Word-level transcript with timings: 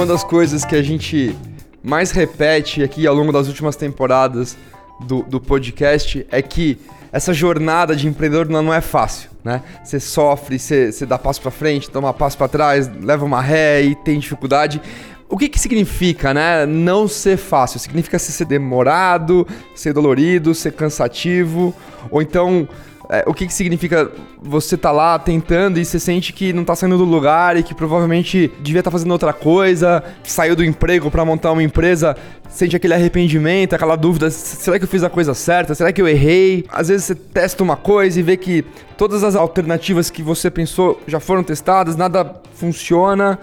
Uma 0.00 0.06
das 0.06 0.24
coisas 0.24 0.64
que 0.64 0.74
a 0.74 0.82
gente 0.82 1.36
mais 1.82 2.10
repete 2.10 2.82
aqui 2.82 3.06
ao 3.06 3.14
longo 3.14 3.30
das 3.30 3.48
últimas 3.48 3.76
temporadas 3.76 4.56
do, 5.00 5.22
do 5.24 5.38
podcast 5.38 6.26
é 6.30 6.40
que 6.40 6.78
essa 7.12 7.34
jornada 7.34 7.94
de 7.94 8.08
empreendedor 8.08 8.48
não 8.48 8.72
é 8.72 8.80
fácil, 8.80 9.28
né? 9.44 9.62
Você 9.84 10.00
sofre, 10.00 10.58
você, 10.58 10.90
você 10.90 11.04
dá 11.04 11.18
passo 11.18 11.42
para 11.42 11.50
frente, 11.50 11.90
toma 11.90 12.14
passo 12.14 12.38
para 12.38 12.48
trás, 12.48 12.90
leva 12.98 13.26
uma 13.26 13.42
ré 13.42 13.82
e 13.82 13.94
tem 13.94 14.18
dificuldade. 14.18 14.80
O 15.28 15.36
que 15.36 15.50
que 15.50 15.60
significa, 15.60 16.32
né? 16.32 16.64
Não 16.64 17.06
ser 17.06 17.36
fácil. 17.36 17.78
Significa 17.78 18.18
ser 18.18 18.46
demorado, 18.46 19.46
ser 19.74 19.92
dolorido, 19.92 20.54
ser 20.54 20.72
cansativo, 20.72 21.74
ou 22.10 22.22
então 22.22 22.66
é, 23.12 23.24
o 23.26 23.34
que, 23.34 23.44
que 23.44 23.52
significa 23.52 24.08
você 24.40 24.76
tá 24.76 24.92
lá 24.92 25.18
tentando 25.18 25.80
e 25.80 25.84
você 25.84 25.98
sente 25.98 26.32
que 26.32 26.52
não 26.52 26.62
tá 26.62 26.76
saindo 26.76 26.96
do 26.96 27.04
lugar 27.04 27.56
e 27.56 27.62
que 27.64 27.74
provavelmente 27.74 28.52
devia 28.60 28.78
estar 28.78 28.90
tá 28.90 28.92
fazendo 28.92 29.10
outra 29.10 29.32
coisa, 29.32 30.00
saiu 30.22 30.54
do 30.54 30.64
emprego 30.64 31.10
para 31.10 31.24
montar 31.24 31.50
uma 31.50 31.62
empresa, 31.62 32.16
sente 32.48 32.76
aquele 32.76 32.94
arrependimento, 32.94 33.74
aquela 33.74 33.96
dúvida, 33.96 34.30
será 34.30 34.78
que 34.78 34.84
eu 34.84 34.88
fiz 34.88 35.02
a 35.02 35.10
coisa 35.10 35.34
certa? 35.34 35.74
Será 35.74 35.92
que 35.92 36.00
eu 36.00 36.06
errei? 36.06 36.64
Às 36.70 36.86
vezes 36.86 37.04
você 37.06 37.16
testa 37.16 37.64
uma 37.64 37.74
coisa 37.76 38.20
e 38.20 38.22
vê 38.22 38.36
que 38.36 38.64
todas 38.96 39.24
as 39.24 39.34
alternativas 39.34 40.08
que 40.08 40.22
você 40.22 40.48
pensou 40.48 41.00
já 41.04 41.18
foram 41.18 41.42
testadas, 41.42 41.96
nada 41.96 42.40
funciona. 42.54 43.40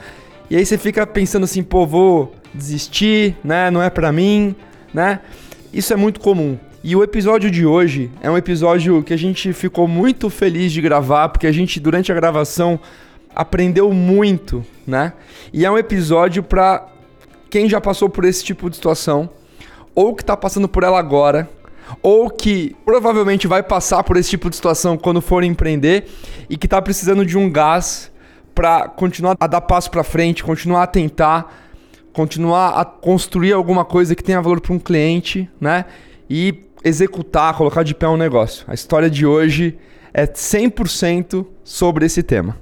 E 0.49 0.55
aí 0.55 0.65
você 0.65 0.77
fica 0.77 1.05
pensando 1.05 1.43
assim, 1.43 1.61
pô, 1.61 1.85
vou 1.85 2.33
desistir, 2.53 3.35
né? 3.43 3.69
Não 3.69 3.83
é 3.83 3.89
para 3.89 4.13
mim, 4.13 4.55
né? 4.93 5.19
Isso 5.73 5.91
é 5.91 5.97
muito 5.97 6.21
comum. 6.21 6.57
E 6.87 6.95
o 6.95 7.03
episódio 7.03 7.51
de 7.51 7.65
hoje 7.65 8.09
é 8.21 8.31
um 8.31 8.37
episódio 8.37 9.03
que 9.03 9.13
a 9.13 9.17
gente 9.17 9.51
ficou 9.51 9.89
muito 9.89 10.29
feliz 10.29 10.71
de 10.71 10.79
gravar, 10.81 11.27
porque 11.27 11.45
a 11.45 11.51
gente, 11.51 11.81
durante 11.81 12.13
a 12.13 12.15
gravação, 12.15 12.79
aprendeu 13.35 13.91
muito, 13.91 14.65
né? 14.87 15.11
E 15.51 15.65
é 15.65 15.69
um 15.69 15.77
episódio 15.77 16.41
para 16.41 16.87
quem 17.49 17.67
já 17.67 17.81
passou 17.81 18.07
por 18.07 18.23
esse 18.23 18.41
tipo 18.41 18.69
de 18.69 18.77
situação, 18.77 19.29
ou 19.93 20.15
que 20.15 20.23
tá 20.23 20.37
passando 20.37 20.69
por 20.69 20.83
ela 20.83 20.97
agora, 20.97 21.49
ou 22.01 22.29
que 22.29 22.73
provavelmente 22.85 23.47
vai 23.47 23.61
passar 23.61 24.01
por 24.01 24.15
esse 24.15 24.29
tipo 24.29 24.49
de 24.49 24.55
situação 24.55 24.97
quando 24.97 25.19
for 25.19 25.43
empreender 25.43 26.07
e 26.49 26.55
que 26.55 26.69
tá 26.69 26.81
precisando 26.81 27.25
de 27.25 27.37
um 27.37 27.51
gás 27.51 28.09
para 28.55 28.87
continuar 28.87 29.35
a 29.37 29.45
dar 29.45 29.59
passo 29.59 29.91
para 29.91 30.05
frente, 30.05 30.41
continuar 30.41 30.83
a 30.83 30.87
tentar, 30.87 31.53
continuar 32.13 32.79
a 32.79 32.85
construir 32.85 33.51
alguma 33.51 33.83
coisa 33.83 34.15
que 34.15 34.23
tenha 34.23 34.41
valor 34.41 34.61
para 34.61 34.71
um 34.71 34.79
cliente, 34.79 35.49
né? 35.59 35.83
E 36.29 36.66
executar, 36.83 37.55
colocar 37.55 37.83
de 37.83 37.93
pé 37.93 38.07
um 38.07 38.17
negócio. 38.17 38.65
A 38.67 38.73
história 38.73 39.09
de 39.09 39.25
hoje 39.25 39.77
é 40.13 40.25
100% 40.25 41.45
sobre 41.63 42.05
esse 42.05 42.23
tema. 42.23 42.57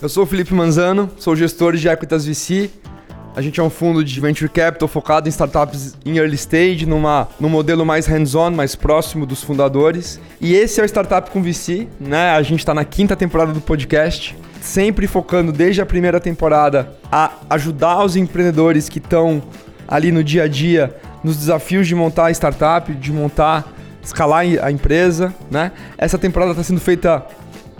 Eu 0.00 0.08
sou 0.08 0.22
o 0.22 0.26
Felipe 0.26 0.54
Manzano, 0.54 1.10
sou 1.18 1.34
gestor 1.34 1.76
de 1.76 1.88
Equitas 1.88 2.24
VC 2.24 2.70
a 3.36 3.42
gente 3.42 3.60
é 3.60 3.62
um 3.62 3.70
fundo 3.70 4.04
de 4.04 4.20
venture 4.20 4.50
capital 4.50 4.88
focado 4.88 5.28
em 5.28 5.30
startups 5.30 5.96
em 6.04 6.16
early 6.16 6.34
stage, 6.34 6.86
numa, 6.86 7.28
num 7.38 7.48
modelo 7.48 7.84
mais 7.86 8.06
hands-on, 8.06 8.50
mais 8.50 8.74
próximo 8.74 9.24
dos 9.24 9.42
fundadores. 9.42 10.20
E 10.40 10.54
esse 10.54 10.80
é 10.80 10.82
o 10.82 10.86
Startup 10.86 11.30
com 11.30 11.42
VC, 11.42 11.86
né? 12.00 12.30
A 12.30 12.42
gente 12.42 12.60
está 12.60 12.74
na 12.74 12.84
quinta 12.84 13.14
temporada 13.14 13.52
do 13.52 13.60
podcast, 13.60 14.36
sempre 14.60 15.06
focando 15.06 15.52
desde 15.52 15.80
a 15.80 15.86
primeira 15.86 16.18
temporada 16.18 16.92
a 17.10 17.32
ajudar 17.50 18.04
os 18.04 18.16
empreendedores 18.16 18.88
que 18.88 18.98
estão 18.98 19.42
ali 19.86 20.10
no 20.10 20.22
dia 20.24 20.44
a 20.44 20.48
dia, 20.48 20.96
nos 21.22 21.36
desafios 21.36 21.86
de 21.86 21.94
montar 21.94 22.26
a 22.26 22.30
startup, 22.30 22.92
de 22.92 23.12
montar, 23.12 23.72
escalar 24.02 24.44
a 24.62 24.70
empresa, 24.70 25.34
né? 25.50 25.72
Essa 25.96 26.18
temporada 26.18 26.52
está 26.52 26.62
sendo 26.62 26.80
feita 26.80 27.24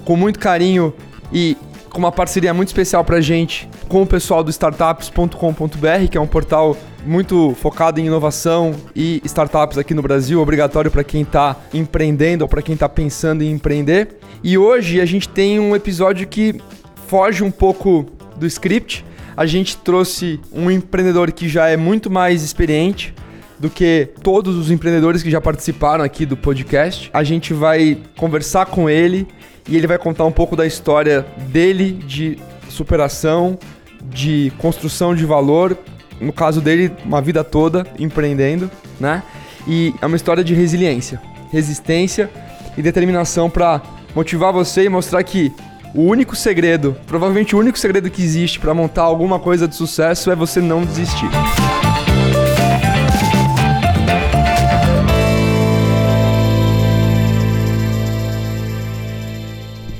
com 0.04 0.16
muito 0.16 0.38
carinho 0.38 0.94
e 1.32 1.56
com 1.90 1.98
uma 1.98 2.12
parceria 2.12 2.52
muito 2.52 2.68
especial 2.68 3.04
pra 3.04 3.20
gente 3.20 3.68
com 3.88 4.02
o 4.02 4.06
pessoal 4.06 4.44
do 4.44 4.50
startups.com.br, 4.50 6.08
que 6.10 6.18
é 6.18 6.20
um 6.20 6.26
portal 6.26 6.76
muito 7.04 7.54
focado 7.60 8.00
em 8.00 8.06
inovação 8.06 8.74
e 8.94 9.20
startups 9.24 9.78
aqui 9.78 9.94
no 9.94 10.02
Brasil, 10.02 10.40
obrigatório 10.40 10.90
para 10.90 11.02
quem 11.02 11.22
está 11.22 11.56
empreendendo 11.72 12.44
ou 12.44 12.48
para 12.48 12.62
quem 12.62 12.74
está 12.74 12.88
pensando 12.88 13.42
em 13.42 13.50
empreender. 13.50 14.18
E 14.42 14.58
hoje 14.58 15.00
a 15.00 15.06
gente 15.06 15.28
tem 15.28 15.58
um 15.58 15.74
episódio 15.74 16.26
que 16.26 16.60
foge 17.06 17.42
um 17.42 17.50
pouco 17.50 18.06
do 18.36 18.46
script. 18.46 19.04
A 19.36 19.46
gente 19.46 19.76
trouxe 19.76 20.40
um 20.52 20.70
empreendedor 20.70 21.32
que 21.32 21.48
já 21.48 21.68
é 21.68 21.76
muito 21.76 22.10
mais 22.10 22.42
experiente 22.42 23.14
do 23.58 23.68
que 23.68 24.08
todos 24.22 24.56
os 24.56 24.70
empreendedores 24.70 25.22
que 25.22 25.30
já 25.30 25.40
participaram 25.40 26.04
aqui 26.04 26.24
do 26.24 26.36
podcast. 26.36 27.10
A 27.12 27.24
gente 27.24 27.52
vai 27.52 27.98
conversar 28.16 28.66
com 28.66 28.88
ele 28.88 29.26
e 29.68 29.76
ele 29.76 29.86
vai 29.86 29.98
contar 29.98 30.24
um 30.24 30.32
pouco 30.32 30.56
da 30.56 30.66
história 30.66 31.26
dele 31.48 31.92
de 31.92 32.38
superação, 32.68 33.58
de 34.02 34.52
construção 34.58 35.14
de 35.14 35.24
valor, 35.24 35.76
no 36.20 36.32
caso 36.32 36.60
dele, 36.60 36.90
uma 37.04 37.20
vida 37.20 37.44
toda 37.44 37.86
empreendendo, 37.98 38.70
né? 38.98 39.22
E 39.66 39.94
é 40.00 40.06
uma 40.06 40.16
história 40.16 40.42
de 40.42 40.54
resiliência, 40.54 41.20
resistência 41.52 42.30
e 42.76 42.82
determinação 42.82 43.50
para 43.50 43.82
motivar 44.14 44.52
você 44.52 44.84
e 44.84 44.88
mostrar 44.88 45.22
que 45.22 45.52
o 45.94 46.02
único 46.02 46.34
segredo, 46.34 46.96
provavelmente 47.06 47.54
o 47.54 47.58
único 47.58 47.78
segredo 47.78 48.10
que 48.10 48.22
existe 48.22 48.58
para 48.58 48.74
montar 48.74 49.02
alguma 49.02 49.38
coisa 49.38 49.68
de 49.68 49.74
sucesso 49.74 50.30
é 50.30 50.36
você 50.36 50.60
não 50.60 50.84
desistir. 50.84 51.28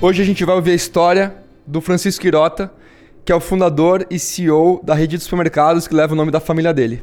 Hoje 0.01 0.23
a 0.23 0.25
gente 0.25 0.45
vai 0.45 0.55
ouvir 0.55 0.71
a 0.71 0.75
história 0.75 1.35
do 1.67 1.81
Francisco 1.81 2.23
Quirota, 2.23 2.73
que 3.25 3.33
é 3.33 3.35
o 3.35 3.41
fundador 3.41 4.07
e 4.09 4.17
CEO 4.17 4.81
da 4.85 4.95
rede 4.95 5.17
de 5.19 5.25
supermercados 5.25 5.89
que 5.89 5.95
leva 5.95 6.13
o 6.13 6.17
nome 6.17 6.31
da 6.31 6.39
família 6.39 6.73
dele. 6.73 7.03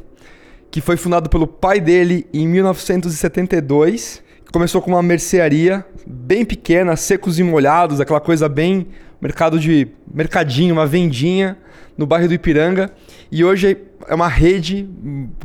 Que 0.70 0.80
foi 0.80 0.96
fundado 0.96 1.28
pelo 1.28 1.46
pai 1.46 1.78
dele 1.78 2.26
em 2.32 2.48
1972. 2.48 4.22
Começou 4.50 4.80
com 4.80 4.92
uma 4.92 5.02
mercearia 5.02 5.84
bem 6.06 6.42
pequena, 6.42 6.96
secos 6.96 7.38
e 7.38 7.42
molhados, 7.42 8.00
aquela 8.00 8.18
coisa 8.18 8.48
bem 8.48 8.86
mercado 9.20 9.60
de 9.60 9.88
mercadinho, 10.10 10.72
uma 10.72 10.86
vendinha 10.86 11.58
no 11.98 12.06
bairro 12.06 12.28
do 12.28 12.32
Ipiranga. 12.32 12.90
E 13.30 13.44
hoje 13.44 13.76
é 14.08 14.14
uma 14.14 14.28
rede 14.28 14.88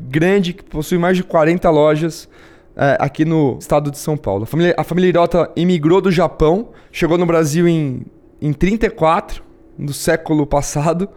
grande 0.03 0.53
que 0.53 0.63
possui 0.63 0.97
mais 0.97 1.17
de 1.17 1.23
40 1.23 1.69
lojas 1.69 2.29
é, 2.75 2.97
aqui 2.99 3.25
no 3.25 3.57
estado 3.59 3.91
de 3.91 3.97
São 3.97 4.17
Paulo. 4.17 4.43
A 4.43 4.45
família, 4.45 4.73
a 4.77 4.83
família 4.83 5.09
Hirota 5.09 5.51
imigrou 5.55 6.01
do 6.01 6.11
Japão, 6.11 6.69
chegou 6.91 7.17
no 7.17 7.25
Brasil 7.25 7.67
em, 7.67 8.05
em 8.41 8.53
34, 8.53 9.43
do 9.77 9.93
século 9.93 10.45
passado, 10.45 11.09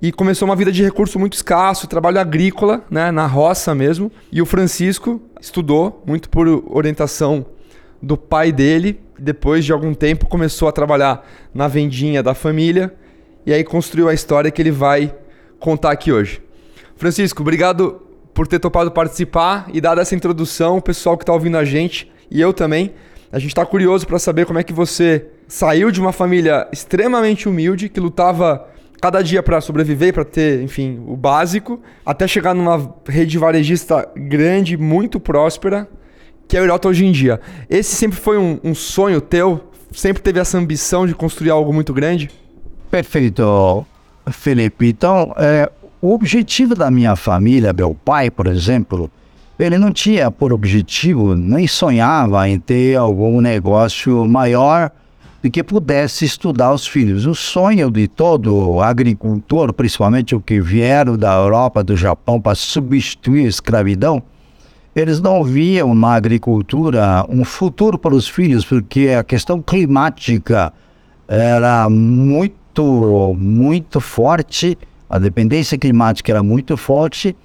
e 0.00 0.12
começou 0.12 0.46
uma 0.46 0.56
vida 0.56 0.70
de 0.70 0.82
recurso 0.82 1.18
muito 1.18 1.34
escasso, 1.34 1.86
trabalho 1.86 2.20
agrícola, 2.20 2.84
né, 2.90 3.10
na 3.10 3.26
roça 3.26 3.74
mesmo. 3.74 4.12
E 4.30 4.42
o 4.42 4.46
Francisco 4.46 5.20
estudou, 5.40 6.02
muito 6.06 6.28
por 6.28 6.46
orientação 6.68 7.46
do 8.02 8.16
pai 8.16 8.52
dele. 8.52 9.00
Depois 9.18 9.64
de 9.64 9.72
algum 9.72 9.94
tempo, 9.94 10.26
começou 10.26 10.68
a 10.68 10.72
trabalhar 10.72 11.26
na 11.54 11.66
vendinha 11.66 12.22
da 12.22 12.34
família, 12.34 12.94
e 13.46 13.52
aí 13.52 13.64
construiu 13.64 14.08
a 14.08 14.14
história 14.14 14.50
que 14.50 14.60
ele 14.60 14.70
vai 14.70 15.14
contar 15.58 15.92
aqui 15.92 16.12
hoje. 16.12 16.42
Francisco, 16.96 17.40
obrigado 17.40 18.05
por 18.36 18.46
ter 18.46 18.58
topado 18.58 18.90
participar 18.90 19.66
e 19.72 19.80
dado 19.80 19.98
essa 19.98 20.14
introdução, 20.14 20.76
o 20.76 20.82
pessoal 20.82 21.16
que 21.16 21.22
está 21.22 21.32
ouvindo 21.32 21.56
a 21.56 21.64
gente 21.64 22.12
e 22.30 22.38
eu 22.38 22.52
também. 22.52 22.92
A 23.32 23.38
gente 23.38 23.48
está 23.48 23.64
curioso 23.64 24.06
para 24.06 24.18
saber 24.18 24.44
como 24.44 24.58
é 24.58 24.62
que 24.62 24.74
você 24.74 25.26
saiu 25.48 25.90
de 25.90 25.98
uma 25.98 26.12
família 26.12 26.68
extremamente 26.70 27.48
humilde 27.48 27.88
que 27.88 27.98
lutava 27.98 28.68
cada 29.00 29.22
dia 29.22 29.42
para 29.42 29.58
sobreviver, 29.62 30.12
para 30.12 30.24
ter, 30.24 30.62
enfim, 30.62 31.02
o 31.06 31.16
básico, 31.16 31.80
até 32.04 32.28
chegar 32.28 32.52
numa 32.52 32.94
rede 33.08 33.38
varejista 33.38 34.06
grande, 34.14 34.76
muito 34.76 35.18
próspera, 35.18 35.88
que 36.46 36.58
é 36.58 36.60
a 36.60 36.62
Europa 36.62 36.88
hoje 36.88 37.06
em 37.06 37.12
dia. 37.12 37.40
Esse 37.70 37.96
sempre 37.96 38.18
foi 38.18 38.36
um, 38.36 38.60
um 38.62 38.74
sonho 38.74 39.22
teu? 39.22 39.70
Sempre 39.92 40.22
teve 40.22 40.38
essa 40.38 40.58
ambição 40.58 41.06
de 41.06 41.14
construir 41.14 41.50
algo 41.50 41.72
muito 41.72 41.94
grande? 41.94 42.30
Perfeito, 42.90 43.86
Felipe. 44.30 44.88
Então, 44.88 45.32
é, 45.38 45.70
o 46.00 46.12
objetivo 46.12 46.74
da 46.74 46.90
minha 46.90 47.16
família, 47.16 47.72
meu 47.72 47.94
pai, 47.94 48.30
por 48.30 48.46
exemplo, 48.46 49.10
ele 49.58 49.78
não 49.78 49.90
tinha 49.90 50.30
por 50.30 50.52
objetivo, 50.52 51.34
nem 51.34 51.66
sonhava 51.66 52.48
em 52.48 52.58
ter 52.58 52.96
algum 52.96 53.40
negócio 53.40 54.26
maior 54.26 54.90
do 55.42 55.50
que 55.50 55.62
pudesse 55.62 56.24
estudar 56.24 56.72
os 56.74 56.86
filhos. 56.86 57.24
O 57.24 57.34
sonho 57.34 57.90
de 57.90 58.06
todo 58.06 58.80
agricultor, 58.82 59.72
principalmente 59.72 60.34
o 60.34 60.40
que 60.40 60.60
vieram 60.60 61.16
da 61.16 61.34
Europa, 61.34 61.82
do 61.82 61.96
Japão, 61.96 62.40
para 62.40 62.54
substituir 62.54 63.46
a 63.46 63.48
escravidão, 63.48 64.22
eles 64.94 65.20
não 65.20 65.42
viam 65.42 65.94
na 65.94 66.12
agricultura 66.12 67.24
um 67.28 67.44
futuro 67.44 67.98
para 67.98 68.14
os 68.14 68.28
filhos, 68.28 68.64
porque 68.64 69.08
a 69.18 69.24
questão 69.24 69.62
climática 69.62 70.72
era 71.28 71.88
muito, 71.88 73.34
muito 73.38 74.00
forte 74.00 74.76
a 75.08 75.18
dependência 75.18 75.78
climática 75.78 76.32
era 76.32 76.42
muito 76.42 76.76
forte. 76.76 77.36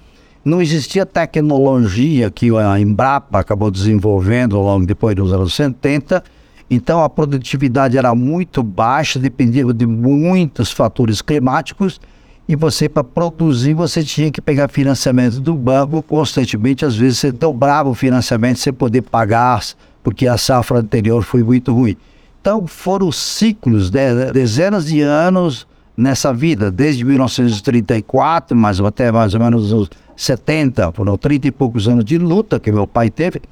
Não 0.44 0.60
existia 0.60 1.06
tecnologia 1.06 2.30
que 2.30 2.50
a 2.56 2.78
Embrapa 2.80 3.38
acabou 3.38 3.70
desenvolvendo 3.70 4.60
logo 4.60 4.84
depois 4.84 5.14
dos 5.14 5.32
anos 5.32 5.54
70, 5.54 6.22
então 6.68 7.02
a 7.02 7.08
produtividade 7.08 7.96
era 7.96 8.14
muito 8.14 8.62
baixa, 8.62 9.18
dependia 9.18 9.64
de 9.72 9.86
muitos 9.86 10.72
fatores 10.72 11.22
climáticos, 11.22 12.00
e 12.48 12.56
você, 12.56 12.88
para 12.88 13.04
produzir, 13.04 13.72
você 13.72 14.02
tinha 14.02 14.30
que 14.32 14.40
pegar 14.40 14.68
financiamento 14.68 15.40
do 15.40 15.54
banco 15.54 16.02
constantemente, 16.02 16.84
às 16.84 16.96
vezes 16.96 17.18
você 17.18 17.30
dobrava 17.30 17.88
o 17.88 17.94
financiamento 17.94 18.58
sem 18.58 18.72
poder 18.72 19.02
pagar, 19.02 19.62
porque 20.02 20.26
a 20.26 20.36
safra 20.36 20.80
anterior 20.80 21.22
foi 21.22 21.44
muito 21.44 21.72
ruim. 21.72 21.96
Então 22.40 22.66
foram 22.66 23.12
ciclos, 23.12 23.88
de, 23.88 24.32
dezenas 24.32 24.86
de 24.86 25.00
anos 25.00 25.68
nessa 25.96 26.32
vida, 26.32 26.70
desde 26.70 27.04
1934, 27.04 28.56
mas 28.56 28.80
até 28.80 29.10
mais 29.12 29.34
ou 29.34 29.40
menos 29.40 29.72
os 29.72 29.90
70, 30.16 30.92
foram 30.92 31.16
30 31.16 31.48
e 31.48 31.50
poucos 31.50 31.88
anos 31.88 32.04
de 32.04 32.18
luta 32.18 32.58
que 32.58 32.72
meu 32.72 32.86
pai 32.86 33.10
teve, 33.10 33.42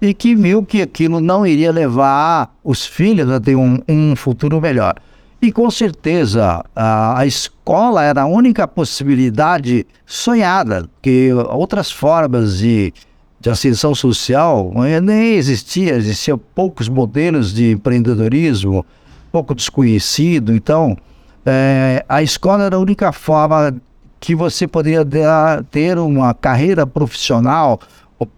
e 0.00 0.12
que 0.12 0.34
viu 0.34 0.62
que 0.62 0.82
aquilo 0.82 1.20
não 1.20 1.46
iria 1.46 1.72
levar 1.72 2.54
os 2.62 2.84
filhos 2.84 3.30
a 3.30 3.40
ter 3.40 3.56
um, 3.56 3.78
um 3.88 4.14
futuro 4.14 4.60
melhor. 4.60 4.96
E 5.40 5.52
com 5.52 5.70
certeza 5.70 6.64
a, 6.74 7.18
a, 7.18 7.26
escola 7.26 8.02
era 8.02 8.22
a 8.22 8.26
única 8.26 8.66
possibilidade 8.66 9.86
sonhada, 10.06 10.88
que 11.02 11.32
outras 11.32 11.90
formas 11.90 12.58
de, 12.58 12.92
de 13.40 13.50
ascensão 13.50 13.94
social 13.94 14.72
eh, 14.86 15.00
nem 15.00 15.34
existia, 15.34 15.96
existiam 15.96 16.38
poucos 16.38 16.88
modelos 16.88 17.52
de 17.52 17.72
empreendedorismo, 17.72 18.86
pouco 19.30 19.54
desconhecido. 19.54 20.54
Então, 20.54 20.96
é, 21.46 22.04
a 22.08 22.22
escola 22.22 22.64
era 22.64 22.76
a 22.76 22.78
única 22.78 23.12
forma 23.12 23.74
que 24.18 24.34
você 24.34 24.66
poderia 24.66 25.04
ter 25.70 25.98
uma 25.98 26.32
carreira 26.32 26.86
profissional, 26.86 27.78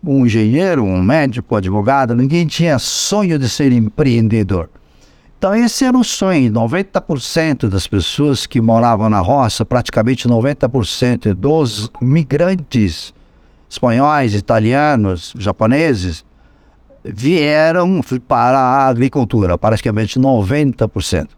um 0.04 0.26
engenheiro, 0.26 0.82
um 0.82 1.00
médico, 1.00 1.54
um 1.54 1.58
advogado, 1.58 2.14
ninguém 2.14 2.46
tinha 2.46 2.78
sonho 2.78 3.38
de 3.38 3.48
ser 3.48 3.70
empreendedor. 3.70 4.68
Então 5.38 5.54
esse 5.54 5.84
era 5.84 5.96
o 5.96 6.02
sonho, 6.02 6.50
90% 6.50 7.68
das 7.68 7.86
pessoas 7.86 8.46
que 8.46 8.60
moravam 8.60 9.08
na 9.08 9.20
roça, 9.20 9.64
praticamente 9.64 10.28
90% 10.28 11.34
dos 11.34 11.90
migrantes 12.00 13.14
espanhóis, 13.68 14.34
italianos, 14.34 15.34
japoneses, 15.38 16.24
vieram 17.04 18.00
para 18.26 18.58
a 18.58 18.88
agricultura, 18.88 19.56
praticamente 19.56 20.18
90%. 20.18 21.28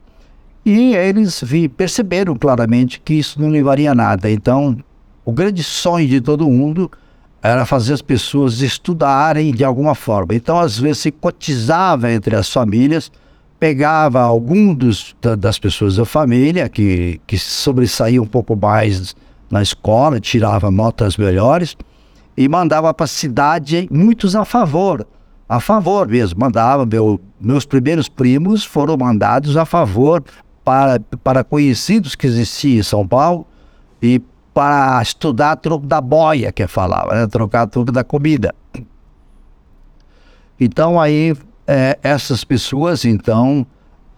E 0.71 0.95
eles 0.95 1.43
vi, 1.43 1.67
perceberam 1.67 2.37
claramente 2.37 3.01
que 3.01 3.15
isso 3.15 3.41
não 3.41 3.49
levaria 3.49 3.93
a 3.93 3.95
nada. 3.95 4.31
Então, 4.31 4.77
o 5.25 5.33
grande 5.33 5.65
sonho 5.65 6.07
de 6.07 6.21
todo 6.21 6.47
mundo 6.47 6.91
era 7.43 7.65
fazer 7.65 7.95
as 7.95 8.03
pessoas 8.03 8.61
estudarem 8.61 9.51
de 9.51 9.65
alguma 9.65 9.95
forma. 9.95 10.35
Então, 10.35 10.59
às 10.59 10.79
vezes, 10.79 10.99
se 10.99 11.11
cotizava 11.11 12.13
entre 12.13 12.37
as 12.37 12.53
famílias, 12.53 13.11
pegava 13.59 14.21
algum 14.21 14.75
dos, 14.75 15.17
da, 15.23 15.35
das 15.35 15.59
pessoas 15.59 15.97
da 15.97 16.05
família 16.05 16.69
que, 16.69 17.19
que 17.27 17.39
sobressaía 17.39 18.21
um 18.21 18.27
pouco 18.27 18.55
mais 18.55 19.17
na 19.51 19.63
escola, 19.63 20.21
tirava 20.21 20.71
notas 20.71 21.17
melhores 21.17 21.79
e 22.37 22.47
mandava 22.47 22.93
para 22.93 23.05
a 23.05 23.09
cidade 23.09 23.89
muitos 23.91 24.37
a 24.37 24.45
favor 24.45 25.07
a 25.49 25.61
favor 25.61 26.07
mesmo, 26.07 26.39
mandava, 26.39 26.85
meu, 26.85 27.19
meus 27.41 27.65
primeiros 27.65 28.09
primos 28.09 28.65
foram 28.65 28.97
mandados 28.99 29.57
a 29.57 29.65
favor 29.65 30.23
para, 30.69 31.01
para 31.25 31.43
conhecidos 31.43 32.15
que 32.15 32.27
existiam 32.27 32.81
em 32.81 32.83
São 32.83 33.09
Paulo 33.09 33.47
e 34.03 34.21
para 34.53 35.01
estudar 35.01 35.57
troco 35.57 35.87
da 35.87 35.99
boia, 35.99 36.53
que 36.53 36.67
falava, 36.67 37.15
né? 37.15 37.27
trocar 37.27 37.67
troco 37.67 37.91
da 37.91 38.05
comida. 38.05 38.55
Então 40.61 41.01
aí 41.01 41.35
é, 41.67 41.99
essas 42.03 42.45
pessoas 42.45 43.07
então 43.07 43.67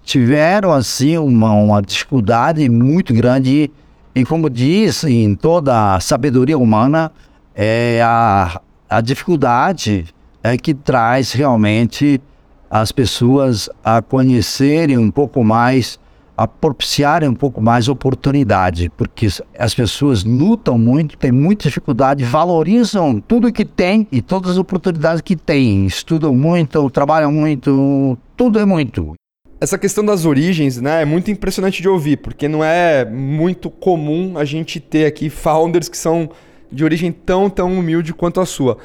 tiveram 0.02 0.72
assim 0.72 1.16
uma, 1.18 1.52
uma 1.52 1.80
dificuldade 1.80 2.68
muito 2.68 3.14
grande 3.14 3.70
e, 4.12 4.24
como 4.24 4.50
diz 4.50 5.04
em 5.04 5.36
toda 5.36 5.94
a 5.94 6.00
sabedoria 6.00 6.58
humana 6.58 7.12
é 7.54 8.02
a, 8.02 8.60
a 8.88 9.00
dificuldade 9.00 10.04
é 10.42 10.56
que 10.56 10.74
traz 10.74 11.30
realmente 11.30 12.20
as 12.68 12.90
pessoas 12.90 13.70
a 13.84 14.02
conhecerem 14.02 14.98
um 14.98 15.12
pouco 15.12 15.44
mais 15.44 15.96
a 16.40 16.48
propiciarem 16.48 17.28
um 17.28 17.34
pouco 17.34 17.60
mais 17.60 17.86
oportunidade, 17.86 18.90
porque 18.96 19.28
as 19.58 19.74
pessoas 19.74 20.24
lutam 20.24 20.78
muito, 20.78 21.18
têm 21.18 21.30
muita 21.30 21.64
dificuldade, 21.64 22.24
valorizam 22.24 23.20
tudo 23.20 23.52
que 23.52 23.62
tem 23.62 24.08
e 24.10 24.22
todas 24.22 24.52
as 24.52 24.56
oportunidades 24.56 25.20
que 25.20 25.36
têm, 25.36 25.84
estudam 25.84 26.34
muito, 26.34 26.88
trabalham 26.88 27.30
muito, 27.30 28.16
tudo 28.38 28.58
é 28.58 28.64
muito. 28.64 29.12
Essa 29.60 29.76
questão 29.76 30.02
das 30.02 30.24
origens, 30.24 30.80
né, 30.80 31.02
é 31.02 31.04
muito 31.04 31.30
impressionante 31.30 31.82
de 31.82 31.88
ouvir, 31.90 32.16
porque 32.16 32.48
não 32.48 32.64
é 32.64 33.04
muito 33.04 33.68
comum 33.68 34.38
a 34.38 34.44
gente 34.46 34.80
ter 34.80 35.04
aqui 35.04 35.28
founders 35.28 35.90
que 35.90 35.98
são 35.98 36.30
de 36.72 36.82
origem 36.82 37.12
tão, 37.12 37.50
tão 37.50 37.70
humilde 37.78 38.14
quanto 38.14 38.40
a 38.40 38.46
sua. 38.46 38.78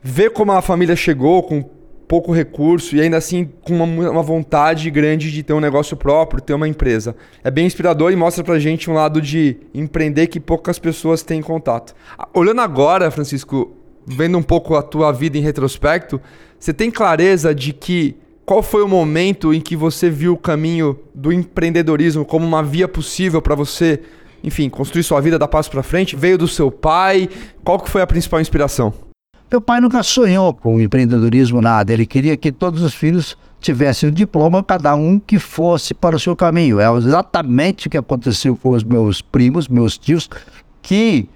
Ver 0.00 0.30
como 0.30 0.52
a 0.52 0.62
família 0.62 0.94
chegou 0.94 1.42
com 1.42 1.68
pouco 2.10 2.32
recurso 2.32 2.96
e 2.96 3.00
ainda 3.00 3.16
assim 3.16 3.48
com 3.62 3.72
uma, 3.72 4.10
uma, 4.10 4.22
vontade 4.22 4.90
grande 4.90 5.30
de 5.30 5.44
ter 5.44 5.52
um 5.52 5.60
negócio 5.60 5.96
próprio, 5.96 6.42
ter 6.42 6.52
uma 6.54 6.66
empresa. 6.66 7.14
É 7.44 7.52
bem 7.52 7.64
inspirador 7.64 8.10
e 8.10 8.16
mostra 8.16 8.42
pra 8.42 8.58
gente 8.58 8.90
um 8.90 8.94
lado 8.94 9.22
de 9.22 9.58
empreender 9.72 10.26
que 10.26 10.40
poucas 10.40 10.76
pessoas 10.76 11.22
têm 11.22 11.40
contato. 11.40 11.94
Olhando 12.34 12.62
agora, 12.62 13.12
Francisco, 13.12 13.76
vendo 14.04 14.36
um 14.36 14.42
pouco 14.42 14.74
a 14.74 14.82
tua 14.82 15.12
vida 15.12 15.38
em 15.38 15.40
retrospecto, 15.40 16.20
você 16.58 16.72
tem 16.72 16.90
clareza 16.90 17.54
de 17.54 17.72
que 17.72 18.16
qual 18.44 18.60
foi 18.60 18.82
o 18.82 18.88
momento 18.88 19.54
em 19.54 19.60
que 19.60 19.76
você 19.76 20.10
viu 20.10 20.32
o 20.32 20.36
caminho 20.36 20.98
do 21.14 21.32
empreendedorismo 21.32 22.24
como 22.24 22.44
uma 22.44 22.60
via 22.60 22.88
possível 22.88 23.40
para 23.40 23.54
você, 23.54 24.00
enfim, 24.42 24.68
construir 24.68 25.04
sua 25.04 25.20
vida, 25.20 25.38
dar 25.38 25.46
passo 25.46 25.70
para 25.70 25.84
frente? 25.84 26.16
Veio 26.16 26.36
do 26.36 26.48
seu 26.48 26.72
pai? 26.72 27.28
Qual 27.62 27.78
que 27.78 27.88
foi 27.88 28.02
a 28.02 28.06
principal 28.06 28.40
inspiração? 28.40 29.09
Meu 29.50 29.60
pai 29.60 29.80
nunca 29.80 30.00
sonhou 30.04 30.54
com 30.54 30.80
empreendedorismo, 30.80 31.60
nada. 31.60 31.92
Ele 31.92 32.06
queria 32.06 32.36
que 32.36 32.52
todos 32.52 32.82
os 32.82 32.94
filhos 32.94 33.36
tivessem 33.60 34.08
o 34.08 34.12
diploma, 34.12 34.62
cada 34.62 34.94
um 34.94 35.18
que 35.18 35.40
fosse 35.40 35.92
para 35.92 36.14
o 36.14 36.20
seu 36.20 36.36
caminho. 36.36 36.78
É 36.78 36.88
exatamente 36.96 37.88
o 37.88 37.90
que 37.90 37.98
aconteceu 37.98 38.56
com 38.56 38.70
os 38.70 38.84
meus 38.84 39.20
primos, 39.20 39.66
meus 39.66 39.98
tios, 39.98 40.30
que 40.80 41.28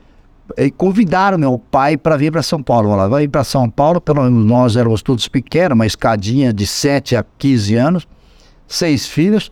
eh, 0.57 0.71
convidaram 0.71 1.37
meu 1.37 1.59
pai 1.59 1.97
para 1.97 2.17
vir 2.17 2.31
para 2.31 2.43
São 2.43 2.63
Paulo. 2.63 2.93
Ela 2.93 3.09
vai 3.09 3.27
para 3.27 3.43
São 3.43 3.69
Paulo, 3.69 4.01
pelo 4.01 4.23
menos 4.23 4.47
nós 4.47 4.77
éramos 4.77 5.03
todos 5.03 5.27
pequenos, 5.27 5.75
uma 5.75 5.87
escadinha 5.87 6.53
de 6.53 6.69
7 6.69 7.17
a 7.17 7.25
15 7.37 7.75
anos, 7.75 8.09
seis 8.69 9.09
filhos. 9.09 9.51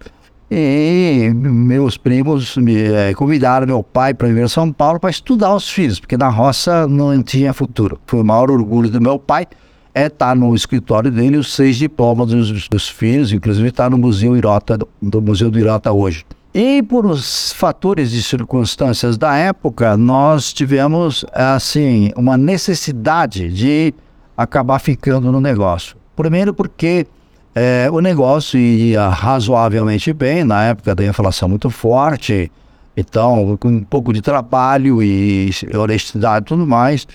E 0.55 1.33
meus 1.33 1.97
primos 1.97 2.59
me 2.59 2.77
é, 2.77 3.15
convidaram 3.15 3.67
meu 3.67 3.83
pai 3.83 4.13
para 4.13 4.29
vir 4.29 4.43
a 4.43 4.49
São 4.49 4.71
Paulo 4.71 5.01
para 5.01 5.09
estudar 5.09 5.55
os 5.55 5.67
filhos, 5.71 5.99
porque 5.99 6.15
na 6.15 6.29
roça 6.29 6.87
não 6.87 7.23
tinha 7.23 7.55
futuro. 7.55 7.99
Foi 8.07 8.21
o 8.21 8.25
maior 8.25 8.51
orgulho 8.51 8.91
do 8.91 9.01
meu 9.01 9.19
pai 9.19 9.47
é 9.95 10.07
estar 10.07 10.29
tá 10.29 10.35
no 10.35 10.55
escritório 10.55 11.11
dele 11.11 11.39
os 11.39 11.55
seis 11.55 11.77
diplomas 11.77 12.29
dos, 12.29 12.69
dos 12.69 12.87
filhos, 12.87 13.33
inclusive 13.33 13.69
está 13.69 13.89
no 13.89 13.97
Museu 13.97 14.37
Irota, 14.37 14.79
do 15.01 15.23
Museu 15.23 15.51
do 15.51 15.59
Irota 15.59 15.91
hoje. 15.91 16.25
E 16.53 16.83
por 16.83 17.07
os 17.07 17.53
fatores 17.55 18.13
e 18.13 18.23
circunstâncias 18.23 19.17
da 19.17 19.35
época, 19.35 19.97
nós 19.97 20.53
tivemos 20.53 21.25
assim 21.33 22.11
uma 22.15 22.37
necessidade 22.37 23.51
de 23.51 23.95
acabar 24.37 24.79
ficando 24.79 25.33
no 25.33 25.41
negócio. 25.41 25.97
Primeiro 26.15 26.53
porque 26.53 27.07
é, 27.55 27.89
o 27.91 28.01
negócio 28.01 28.59
ia 28.59 29.09
razoavelmente 29.09 30.13
bem, 30.13 30.45
na 30.45 30.65
época 30.65 30.95
da 30.95 31.05
inflação 31.05 31.49
muito 31.49 31.69
forte, 31.69 32.51
então, 32.97 33.57
com 33.59 33.69
um 33.69 33.83
pouco 33.83 34.13
de 34.13 34.21
trabalho 34.21 35.03
e 35.03 35.51
honestidade 35.75 36.45
e 36.45 36.49
tudo 36.49 36.67
mais, 36.67 37.07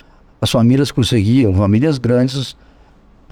as 0.41 0.51
famílias 0.51 0.91
conseguiam, 0.91 1.53
famílias 1.53 1.98
grandes, 1.98 2.56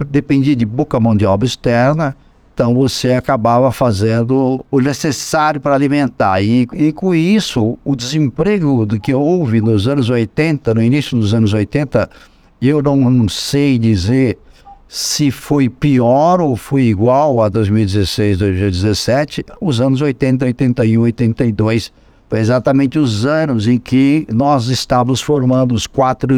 dependia 0.08 0.54
de 0.54 0.66
pouca 0.66 0.98
mão 1.00 1.16
de 1.16 1.24
obra 1.26 1.46
externa, 1.46 2.16
então 2.54 2.74
você 2.74 3.12
acabava 3.12 3.70
fazendo 3.70 4.64
o 4.70 4.80
necessário 4.80 5.60
para 5.60 5.74
alimentar. 5.74 6.40
E, 6.40 6.66
e 6.72 6.92
com 6.92 7.14
isso, 7.14 7.78
o 7.84 7.94
desemprego 7.94 8.86
que 8.98 9.12
houve 9.12 9.60
nos 9.60 9.86
anos 9.86 10.08
80, 10.08 10.72
no 10.72 10.82
início 10.82 11.18
dos 11.18 11.34
anos 11.34 11.52
80, 11.52 12.08
eu 12.62 12.82
não, 12.82 12.96
não 12.96 13.28
sei 13.28 13.78
dizer 13.78 14.38
se 14.88 15.30
foi 15.30 15.68
pior 15.68 16.40
ou 16.40 16.56
foi 16.56 16.82
igual 16.82 17.42
a 17.42 17.48
2016, 17.48 18.38
2017, 18.38 19.44
os 19.60 19.80
anos 19.80 20.00
80, 20.00 20.44
81, 20.44 21.00
82, 21.02 21.92
foi 22.28 22.40
exatamente 22.40 22.98
os 22.98 23.24
anos 23.24 23.68
em 23.68 23.78
que 23.78 24.26
nós 24.32 24.68
estávamos 24.68 25.20
formando, 25.20 25.74
os 25.74 25.86
quatro 25.86 26.34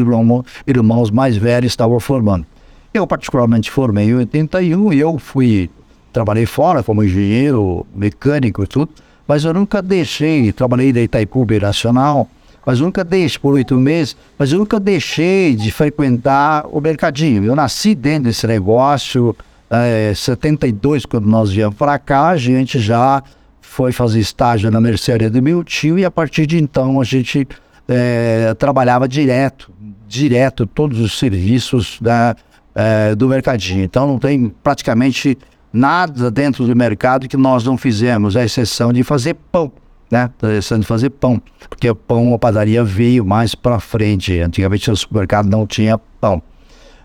irmãos, 0.67 1.11
mais 1.11 1.37
velhos 1.37 1.73
estavam 1.73 1.99
formando. 2.01 2.47
Eu 2.93 3.07
particularmente 3.07 3.71
formei 3.71 4.09
em 4.09 4.15
81 4.15 4.93
e 4.93 4.99
eu 4.99 5.19
fui, 5.19 5.71
trabalhei 6.13 6.47
fora 6.47 6.83
como 6.83 7.05
engenheiro, 7.05 7.87
mecânico 7.95 8.65
e 8.65 8.67
tudo, 8.67 8.91
mas 9.27 9.45
eu 9.45 9.53
nunca 9.53 9.83
deixei, 9.83 10.53
trabalhei 10.53 10.93
na 10.93 11.01
Itaipu 11.01 11.47
Nacional, 11.61 12.29
mas 12.69 12.81
nunca 12.81 13.03
deixei, 13.03 13.39
por 13.39 13.55
oito 13.55 13.75
meses, 13.77 14.15
mas 14.39 14.53
eu 14.53 14.59
nunca 14.59 14.79
deixei 14.79 15.57
de 15.57 15.73
frequentar 15.73 16.67
o 16.71 16.83
mercadinho. 16.83 17.43
Eu 17.43 17.57
nasci 17.57 17.95
dentro 17.95 18.25
desse 18.25 18.47
negócio, 18.47 19.35
é, 19.71 20.13
72, 20.15 21.07
quando 21.07 21.25
nós 21.25 21.51
viemos 21.51 21.75
para 21.79 21.99
cá, 21.99 22.29
a 22.29 22.37
gente 22.37 22.79
já 22.79 23.23
foi 23.63 23.91
fazer 23.91 24.21
estágio 24.21 24.71
na 24.71 24.83
mercearia 24.83 25.31
do 25.31 25.41
meu 25.41 25.65
tio 25.65 25.99
e 25.99 26.05
a 26.05 26.11
partir 26.11 26.45
de 26.45 26.59
então 26.59 27.01
a 27.01 27.05
gente 27.05 27.49
é, 27.89 28.53
trabalhava 28.59 29.09
direto, 29.09 29.73
direto 30.07 30.67
todos 30.67 31.01
os 31.01 31.19
serviços 31.19 31.99
da, 32.03 32.37
é, 32.75 33.15
do 33.15 33.31
mercadinho. 33.31 33.83
Então 33.83 34.07
não 34.07 34.19
tem 34.19 34.53
praticamente 34.63 35.39
nada 35.73 36.31
dentro 36.31 36.67
do 36.67 36.77
mercado 36.77 37.29
que 37.29 37.37
nós 37.39 37.65
não 37.65 37.79
fizemos, 37.79 38.37
a 38.37 38.45
exceção 38.45 38.93
de 38.93 39.03
fazer 39.03 39.33
pão, 39.51 39.73
né? 40.11 40.31
Exceção 40.43 40.79
de 40.79 40.87
fazer 40.87 41.11
pão, 41.11 41.41
porque 41.69 41.93
pão, 41.95 42.35
a 42.35 42.39
padaria 42.39 42.83
veio 42.83 43.25
mais 43.25 43.55
para 43.55 43.79
frente. 43.81 44.39
Antigamente 44.41 44.91
o 44.91 44.97
supermercado 44.97 45.49
não 45.49 45.67
tinha 45.67 45.99
pão. 46.21 46.43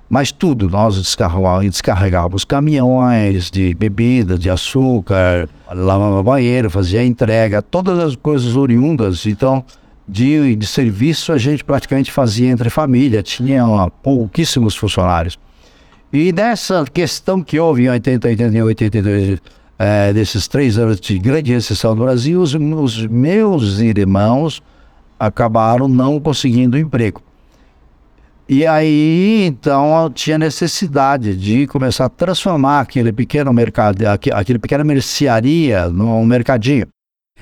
Mas 0.09 0.31
tudo, 0.31 0.69
nós 0.69 0.95
descarregávamos 0.95 2.45
caminhões 2.45 3.49
de 3.49 3.73
bebida, 3.73 4.37
de 4.37 4.49
açúcar, 4.49 5.49
lavava 5.71 6.21
banheiro, 6.21 6.69
fazia 6.69 7.03
entrega, 7.03 7.61
todas 7.61 7.97
as 7.97 8.15
coisas 8.15 8.55
oriundas. 8.55 9.25
Então, 9.25 9.65
de, 10.07 10.55
de 10.55 10.67
serviço 10.67 11.31
a 11.31 11.37
gente 11.37 11.63
praticamente 11.63 12.11
fazia 12.11 12.49
entre 12.49 12.69
família, 12.69 13.23
tinha 13.23 13.65
pouquíssimos 14.03 14.75
funcionários. 14.75 15.39
E 16.11 16.31
nessa 16.31 16.85
questão 16.93 17.41
que 17.41 17.59
houve 17.59 17.85
em 17.85 17.89
80, 17.89 18.27
81, 18.27 18.65
82, 18.65 19.41
é, 19.77 20.13
desses 20.13 20.47
três 20.47 20.77
anos 20.77 20.99
de 20.99 21.17
grande 21.17 21.51
recessão 21.51 21.95
no 21.95 22.03
Brasil, 22.03 22.41
os, 22.41 22.53
os 22.53 23.07
meus 23.07 23.79
irmãos 23.79 24.61
acabaram 25.19 25.87
não 25.87 26.19
conseguindo 26.19 26.77
emprego. 26.77 27.21
E 28.47 28.67
aí, 28.67 29.45
então, 29.45 30.11
tinha 30.13 30.37
necessidade 30.37 31.35
de 31.35 31.65
começar 31.65 32.05
a 32.05 32.09
transformar 32.09 32.81
aquele 32.81 33.11
pequeno 33.13 33.53
mercado, 33.53 34.03
aquele 34.05 34.59
pequena 34.59 34.83
mercearia 34.83 35.87
num 35.87 36.25
mercadinho. 36.25 36.85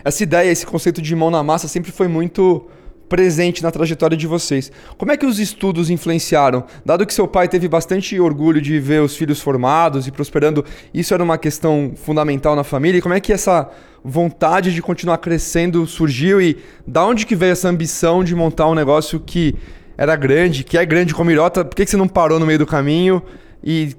Essa 0.03 0.23
ideia, 0.23 0.49
esse 0.49 0.65
conceito 0.65 1.01
de 1.01 1.15
mão 1.15 1.31
na 1.31 1.43
massa 1.43 1.67
sempre 1.67 1.91
foi 1.91 2.07
muito 2.07 2.67
presente 3.11 3.61
na 3.61 3.69
trajetória 3.69 4.15
de 4.15 4.25
vocês. 4.25 4.71
Como 4.97 5.11
é 5.11 5.17
que 5.17 5.25
os 5.25 5.37
estudos 5.37 5.89
influenciaram? 5.89 6.63
Dado 6.85 7.05
que 7.05 7.13
seu 7.13 7.27
pai 7.27 7.49
teve 7.49 7.67
bastante 7.67 8.17
orgulho 8.17 8.61
de 8.61 8.79
ver 8.79 9.01
os 9.01 9.17
filhos 9.17 9.41
formados 9.41 10.07
e 10.07 10.11
prosperando, 10.11 10.63
isso 10.93 11.13
era 11.13 11.21
uma 11.21 11.37
questão 11.37 11.91
fundamental 11.93 12.55
na 12.55 12.63
família. 12.63 13.01
Como 13.01 13.13
é 13.13 13.19
que 13.19 13.33
essa 13.33 13.69
vontade 14.01 14.73
de 14.73 14.81
continuar 14.81 15.17
crescendo 15.17 15.85
surgiu 15.85 16.41
e 16.41 16.57
da 16.87 17.05
onde 17.05 17.25
que 17.25 17.35
veio 17.35 17.51
essa 17.51 17.67
ambição 17.67 18.23
de 18.23 18.33
montar 18.33 18.69
um 18.69 18.75
negócio 18.75 19.19
que 19.19 19.55
era 19.97 20.15
grande, 20.15 20.63
que 20.63 20.77
é 20.77 20.85
grande 20.85 21.13
como 21.13 21.29
Irota? 21.29 21.65
Por 21.65 21.75
que, 21.75 21.85
você 21.85 21.97
não 21.97 22.07
parou 22.07 22.39
no 22.39 22.45
meio 22.45 22.59
do 22.59 22.65
caminho 22.65 23.21
e 23.61 23.93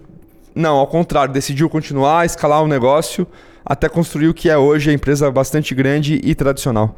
não, 0.55 0.77
ao 0.77 0.87
contrário, 0.87 1.35
decidiu 1.35 1.69
continuar, 1.69 2.25
escalar 2.25 2.63
o 2.63 2.67
negócio 2.67 3.27
até 3.63 3.91
construir 3.91 4.29
o 4.29 4.35
que 4.35 4.49
é 4.49 4.57
hoje 4.57 4.89
a 4.89 4.95
empresa 4.95 5.31
bastante 5.31 5.75
grande 5.75 6.19
e 6.25 6.35
tradicional? 6.35 6.97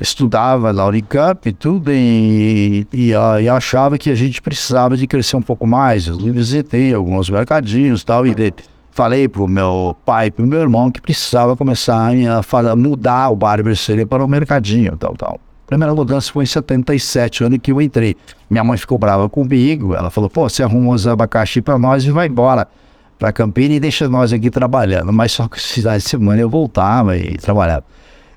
Estudava 0.00 0.72
na 0.72 0.86
Unicamp 0.86 1.48
e 1.48 1.52
tudo, 1.52 1.92
e, 1.92 2.86
e, 2.92 3.10
e, 3.10 3.48
achava 3.48 3.96
que 3.96 4.10
a 4.10 4.14
gente 4.14 4.42
precisava 4.42 4.96
de 4.96 5.06
crescer 5.06 5.36
um 5.36 5.42
pouco 5.42 5.66
mais. 5.66 6.06
Eu 6.06 6.16
visitei 6.16 6.92
alguns 6.92 7.30
mercadinhos 7.30 8.02
e 8.02 8.06
tal, 8.06 8.26
e 8.26 8.34
falei 8.90 9.28
pro 9.28 9.48
meu 9.48 9.96
pai 10.04 10.28
e 10.28 10.30
pro 10.30 10.46
meu 10.46 10.60
irmão 10.60 10.90
que 10.90 11.00
precisava 11.00 11.56
começar 11.56 12.10
a, 12.10 12.76
mudar 12.76 13.30
o 13.30 13.36
bar 13.36 13.62
Merceria 13.62 14.06
para 14.06 14.24
o 14.24 14.28
mercadinho 14.28 14.96
tal, 14.96 15.14
tal. 15.16 15.40
A 15.64 15.66
primeira 15.66 15.94
mudança 15.94 16.30
foi 16.30 16.44
em 16.44 16.46
77, 16.46 17.44
ano 17.44 17.58
que 17.58 17.72
eu 17.72 17.80
entrei. 17.80 18.16
Minha 18.50 18.62
mãe 18.62 18.76
ficou 18.76 18.98
brava 18.98 19.28
comigo, 19.28 19.94
ela 19.94 20.10
falou, 20.10 20.28
pô, 20.28 20.48
você 20.48 20.62
arruma 20.62 20.92
uns 20.92 21.06
abacaxi 21.06 21.62
para 21.62 21.78
nós 21.78 22.04
e 22.04 22.10
vai 22.10 22.28
embora 22.28 22.68
para 23.18 23.32
Campina 23.32 23.74
e 23.74 23.80
deixa 23.80 24.08
nós 24.08 24.32
aqui 24.32 24.50
trabalhando. 24.50 25.12
Mas 25.12 25.32
só 25.32 25.48
que 25.48 25.60
cidade 25.60 26.02
de 26.04 26.10
semana 26.10 26.40
eu 26.40 26.50
voltava 26.50 27.16
e 27.16 27.36
trabalhava. 27.38 27.84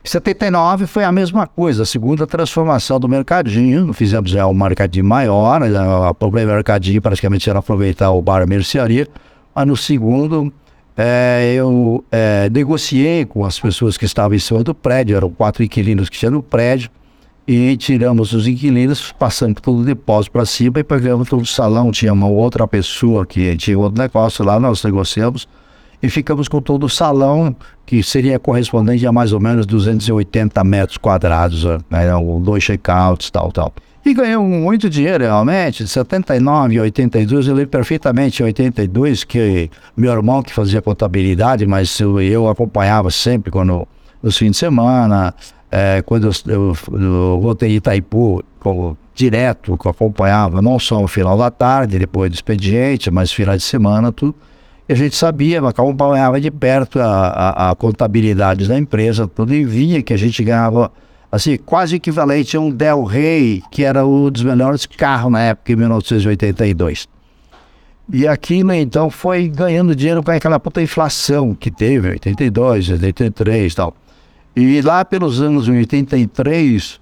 Em 0.07 0.09
79 0.09 0.87
foi 0.87 1.03
a 1.03 1.11
mesma 1.11 1.45
coisa, 1.45 1.83
a 1.83 1.85
segunda 1.85 2.25
transformação 2.25 2.97
do 2.97 3.09
mercadinho. 3.09 3.91
Fizemos 3.91 4.31
já 4.31 4.47
um 4.47 4.53
mercadinho 4.53 5.03
maior, 5.03 5.59
né, 5.59 5.69
o 6.09 6.13
primeiro 6.13 6.49
mercadinho 6.49 7.01
praticamente 7.01 7.49
era 7.49 7.59
aproveitar 7.59 8.11
o 8.11 8.21
bar 8.21 8.47
mercearia. 8.47 9.05
Mas 9.53 9.67
no 9.67 9.75
segundo, 9.75 10.53
é, 10.95 11.53
eu 11.57 12.05
é, 12.09 12.49
negociei 12.49 13.25
com 13.25 13.43
as 13.43 13.59
pessoas 13.59 13.97
que 13.97 14.05
estavam 14.05 14.33
em 14.33 14.39
cima 14.39 14.63
do 14.63 14.73
prédio, 14.73 15.17
eram 15.17 15.29
quatro 15.29 15.61
inquilinos 15.61 16.07
que 16.07 16.17
tinham 16.17 16.31
no 16.31 16.41
prédio, 16.41 16.89
e 17.45 17.75
tiramos 17.75 18.31
os 18.31 18.47
inquilinos, 18.47 19.11
passando 19.11 19.59
todo 19.59 19.81
o 19.81 19.83
depósito 19.83 20.31
para 20.31 20.45
cima 20.45 20.79
e 20.79 20.85
pegamos 20.85 21.27
todo 21.27 21.41
o 21.41 21.45
salão. 21.45 21.91
Tinha 21.91 22.13
uma 22.13 22.29
outra 22.29 22.65
pessoa 22.65 23.25
que 23.25 23.57
tinha 23.57 23.77
outro 23.77 24.01
negócio 24.01 24.45
lá, 24.45 24.57
nós 24.57 24.81
negociamos 24.85 25.49
e 26.01 26.09
ficamos 26.09 26.47
com 26.47 26.61
todo 26.61 26.85
o 26.85 26.89
salão, 26.89 27.55
que 27.85 28.03
seria 28.03 28.37
correspondente 28.37 29.05
a 29.05 29.11
mais 29.11 29.33
ou 29.33 29.39
menos 29.39 29.65
280 29.65 30.63
metros 30.63 30.97
quadrados, 30.97 31.63
né, 31.89 32.07
dois 32.41 32.63
checkouts, 32.63 33.29
tal, 33.31 33.51
tal. 33.51 33.73
E 34.05 34.13
ganhamos 34.13 34.49
muito 34.49 34.89
dinheiro 34.89 35.25
realmente, 35.25 35.83
de 35.83 35.89
79 35.89 36.77
a 36.77 36.81
82, 36.83 37.47
eu 37.47 37.55
lembro 37.55 37.69
perfeitamente 37.69 38.41
em 38.41 38.45
82 38.45 39.23
que 39.23 39.69
meu 39.97 40.13
irmão 40.13 40.41
que 40.41 40.53
fazia 40.53 40.81
contabilidade, 40.81 41.65
mas 41.65 41.99
eu, 41.99 42.21
eu 42.21 42.47
acompanhava 42.47 43.11
sempre 43.11 43.51
quando 43.51 43.85
nos 44.23 44.37
fins 44.37 44.51
de 44.51 44.57
semana, 44.57 45.33
é, 45.69 46.01
quando 46.03 46.27
eu, 46.27 46.53
eu, 46.53 46.77
eu 46.93 47.39
voltei 47.41 47.71
em 47.71 47.75
Itaipu, 47.75 48.41
como, 48.59 48.97
direto, 49.13 49.77
que 49.77 49.87
eu 49.87 49.91
acompanhava 49.91 50.61
não 50.61 50.79
só 50.79 51.03
o 51.03 51.07
final 51.07 51.37
da 51.37 51.51
tarde, 51.51 51.99
depois 51.99 52.31
do 52.31 52.35
expediente, 52.35 53.11
mas 53.11 53.31
final 53.31 53.57
de 53.57 53.63
semana, 53.63 54.11
tudo. 54.11 54.35
A 54.89 54.93
gente 54.93 55.15
sabia, 55.17 55.59
acompanhava 55.59 56.39
de 56.39 56.49
perto 56.49 56.99
a, 56.99 57.27
a, 57.27 57.71
a 57.71 57.75
contabilidade 57.75 58.67
da 58.67 58.77
empresa, 58.77 59.27
tudo, 59.27 59.53
e 59.53 59.65
via 59.65 60.01
que 60.01 60.13
a 60.13 60.17
gente 60.17 60.41
ganhava, 60.41 60.89
assim, 61.29 61.57
quase 61.57 61.97
equivalente 61.97 62.55
a 62.55 62.61
um 62.61 62.71
Del 62.71 63.03
Rey, 63.03 63.61
que 63.69 63.83
era 63.83 64.05
um 64.05 64.31
dos 64.31 64.43
melhores 64.43 64.85
carros 64.85 65.31
na 65.31 65.41
época, 65.41 65.73
em 65.73 65.75
1982. 65.75 67.09
E 68.13 68.25
aquilo, 68.25 68.71
então, 68.71 69.09
foi 69.09 69.49
ganhando 69.49 69.93
dinheiro 69.93 70.23
com 70.23 70.31
aquela 70.31 70.57
puta 70.57 70.81
inflação 70.81 71.53
que 71.53 71.69
teve, 71.69 72.11
82, 72.11 72.91
83 72.91 73.73
e 73.73 73.75
tal. 73.75 73.93
E 74.55 74.81
lá 74.81 75.03
pelos 75.03 75.41
anos 75.41 75.67
83, 75.67 77.01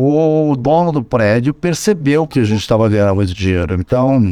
o 0.00 0.54
dono 0.54 0.92
do 0.92 1.02
prédio 1.02 1.52
percebeu 1.52 2.24
que 2.24 2.38
a 2.38 2.44
gente 2.44 2.60
estava 2.60 2.88
ganhando 2.88 3.16
muito 3.16 3.34
dinheiro. 3.34 3.74
Então, 3.74 4.22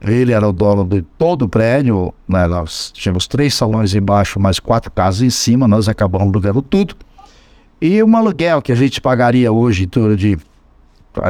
ele 0.00 0.32
era 0.32 0.48
o 0.48 0.52
dono 0.52 0.84
de 0.84 1.02
todo 1.18 1.42
o 1.42 1.48
prédio. 1.48 2.14
Né? 2.28 2.46
Nós 2.46 2.92
tínhamos 2.92 3.26
três 3.26 3.52
salões 3.52 3.96
embaixo, 3.96 4.38
mais 4.38 4.60
quatro 4.60 4.92
casas 4.92 5.22
em 5.22 5.30
cima. 5.30 5.66
Nós 5.66 5.88
acabamos 5.88 6.28
alugando 6.28 6.62
tudo. 6.62 6.94
E 7.80 8.00
um 8.00 8.16
aluguel 8.16 8.62
que 8.62 8.70
a 8.70 8.76
gente 8.76 9.00
pagaria 9.00 9.50
hoje 9.50 9.84
em 9.84 9.88
torno 9.88 10.16
de, 10.16 10.38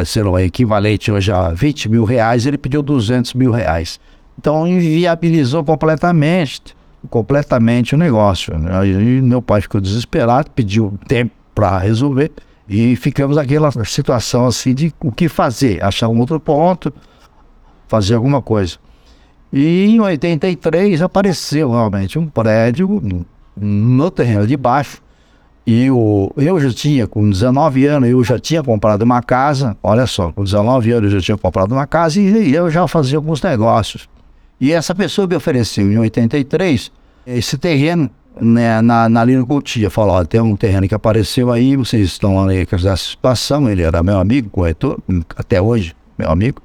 ser 0.04 0.26
o 0.26 0.38
equivalente 0.38 1.10
hoje 1.10 1.32
a 1.32 1.48
20 1.48 1.88
mil 1.88 2.04
reais, 2.04 2.44
ele 2.44 2.58
pediu 2.58 2.82
200 2.82 3.32
mil 3.32 3.50
reais. 3.50 3.98
Então, 4.38 4.66
inviabilizou 4.66 5.64
completamente, 5.64 6.76
completamente 7.08 7.94
o 7.94 7.98
negócio. 7.98 8.56
Né? 8.58 8.70
Aí 8.70 9.22
meu 9.22 9.40
pai 9.40 9.62
ficou 9.62 9.80
desesperado, 9.80 10.50
pediu 10.50 10.92
tempo 11.08 11.32
para 11.54 11.78
resolver. 11.78 12.30
E 12.68 12.94
ficamos 12.96 13.36
naquela 13.36 13.70
situação 13.84 14.46
assim 14.46 14.74
de 14.74 14.92
o 15.00 15.10
que 15.10 15.28
fazer, 15.28 15.82
achar 15.82 16.08
um 16.08 16.18
outro 16.20 16.38
ponto, 16.38 16.92
fazer 17.86 18.14
alguma 18.14 18.42
coisa. 18.42 18.76
E 19.50 19.86
em 19.86 20.00
83 20.00 21.00
apareceu 21.00 21.70
realmente 21.70 22.18
um 22.18 22.26
prédio 22.26 23.00
no 23.56 24.10
terreno 24.10 24.46
de 24.46 24.56
baixo. 24.56 25.00
E 25.66 25.84
eu, 25.84 26.32
eu 26.36 26.60
já 26.60 26.70
tinha, 26.72 27.06
com 27.06 27.28
19 27.28 27.86
anos, 27.86 28.08
eu 28.08 28.24
já 28.24 28.38
tinha 28.38 28.62
comprado 28.62 29.02
uma 29.02 29.22
casa. 29.22 29.76
Olha 29.82 30.06
só, 30.06 30.32
com 30.32 30.44
19 30.44 30.92
anos 30.92 31.12
eu 31.12 31.20
já 31.20 31.24
tinha 31.24 31.38
comprado 31.38 31.72
uma 31.72 31.86
casa 31.86 32.20
e 32.20 32.54
eu 32.54 32.70
já 32.70 32.86
fazia 32.86 33.18
alguns 33.18 33.42
negócios. 33.42 34.08
E 34.60 34.72
essa 34.72 34.94
pessoa 34.94 35.26
me 35.26 35.36
ofereceu 35.36 35.90
em 35.90 35.98
83 35.98 36.90
esse 37.26 37.58
terreno 37.58 38.10
né, 38.40 38.80
na, 38.80 39.08
na 39.08 39.24
Lino 39.24 39.46
Coutinho, 39.46 39.90
falou, 39.90 40.24
tem 40.24 40.40
um 40.40 40.56
terreno 40.56 40.88
que 40.88 40.94
apareceu 40.94 41.50
aí, 41.52 41.76
vocês 41.76 42.06
estão 42.06 42.48
aí 42.48 42.66
com 42.66 42.76
essa 42.76 42.96
situação, 42.96 43.68
ele 43.68 43.82
era 43.82 44.02
meu 44.02 44.18
amigo, 44.18 44.50
corretor, 44.50 44.98
até 45.36 45.60
hoje, 45.60 45.94
meu 46.18 46.30
amigo. 46.30 46.60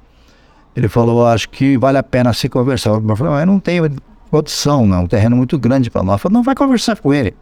Ele 0.76 0.88
falou, 0.88 1.26
acho 1.26 1.48
que 1.48 1.76
vale 1.78 1.98
a 1.98 2.02
pena 2.02 2.32
se 2.32 2.48
conversar. 2.48 2.90
Eu 2.90 3.16
falei, 3.16 3.42
eu 3.42 3.46
não 3.46 3.60
tenho 3.60 3.88
condição, 4.30 4.86
não, 4.86 5.04
um 5.04 5.06
terreno 5.06 5.36
muito 5.36 5.58
grande 5.58 5.90
para 5.90 6.02
nós. 6.02 6.14
Eu 6.14 6.18
falei, 6.18 6.34
não, 6.34 6.42
vai 6.42 6.54
conversar 6.54 6.96
com 6.98 7.14
ele. 7.14 7.34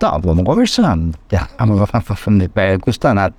Tá, 0.00 0.18
vamos 0.18 0.44
conversar, 0.44 0.96
não 0.96 1.12
custa 2.82 3.14
nada. 3.14 3.34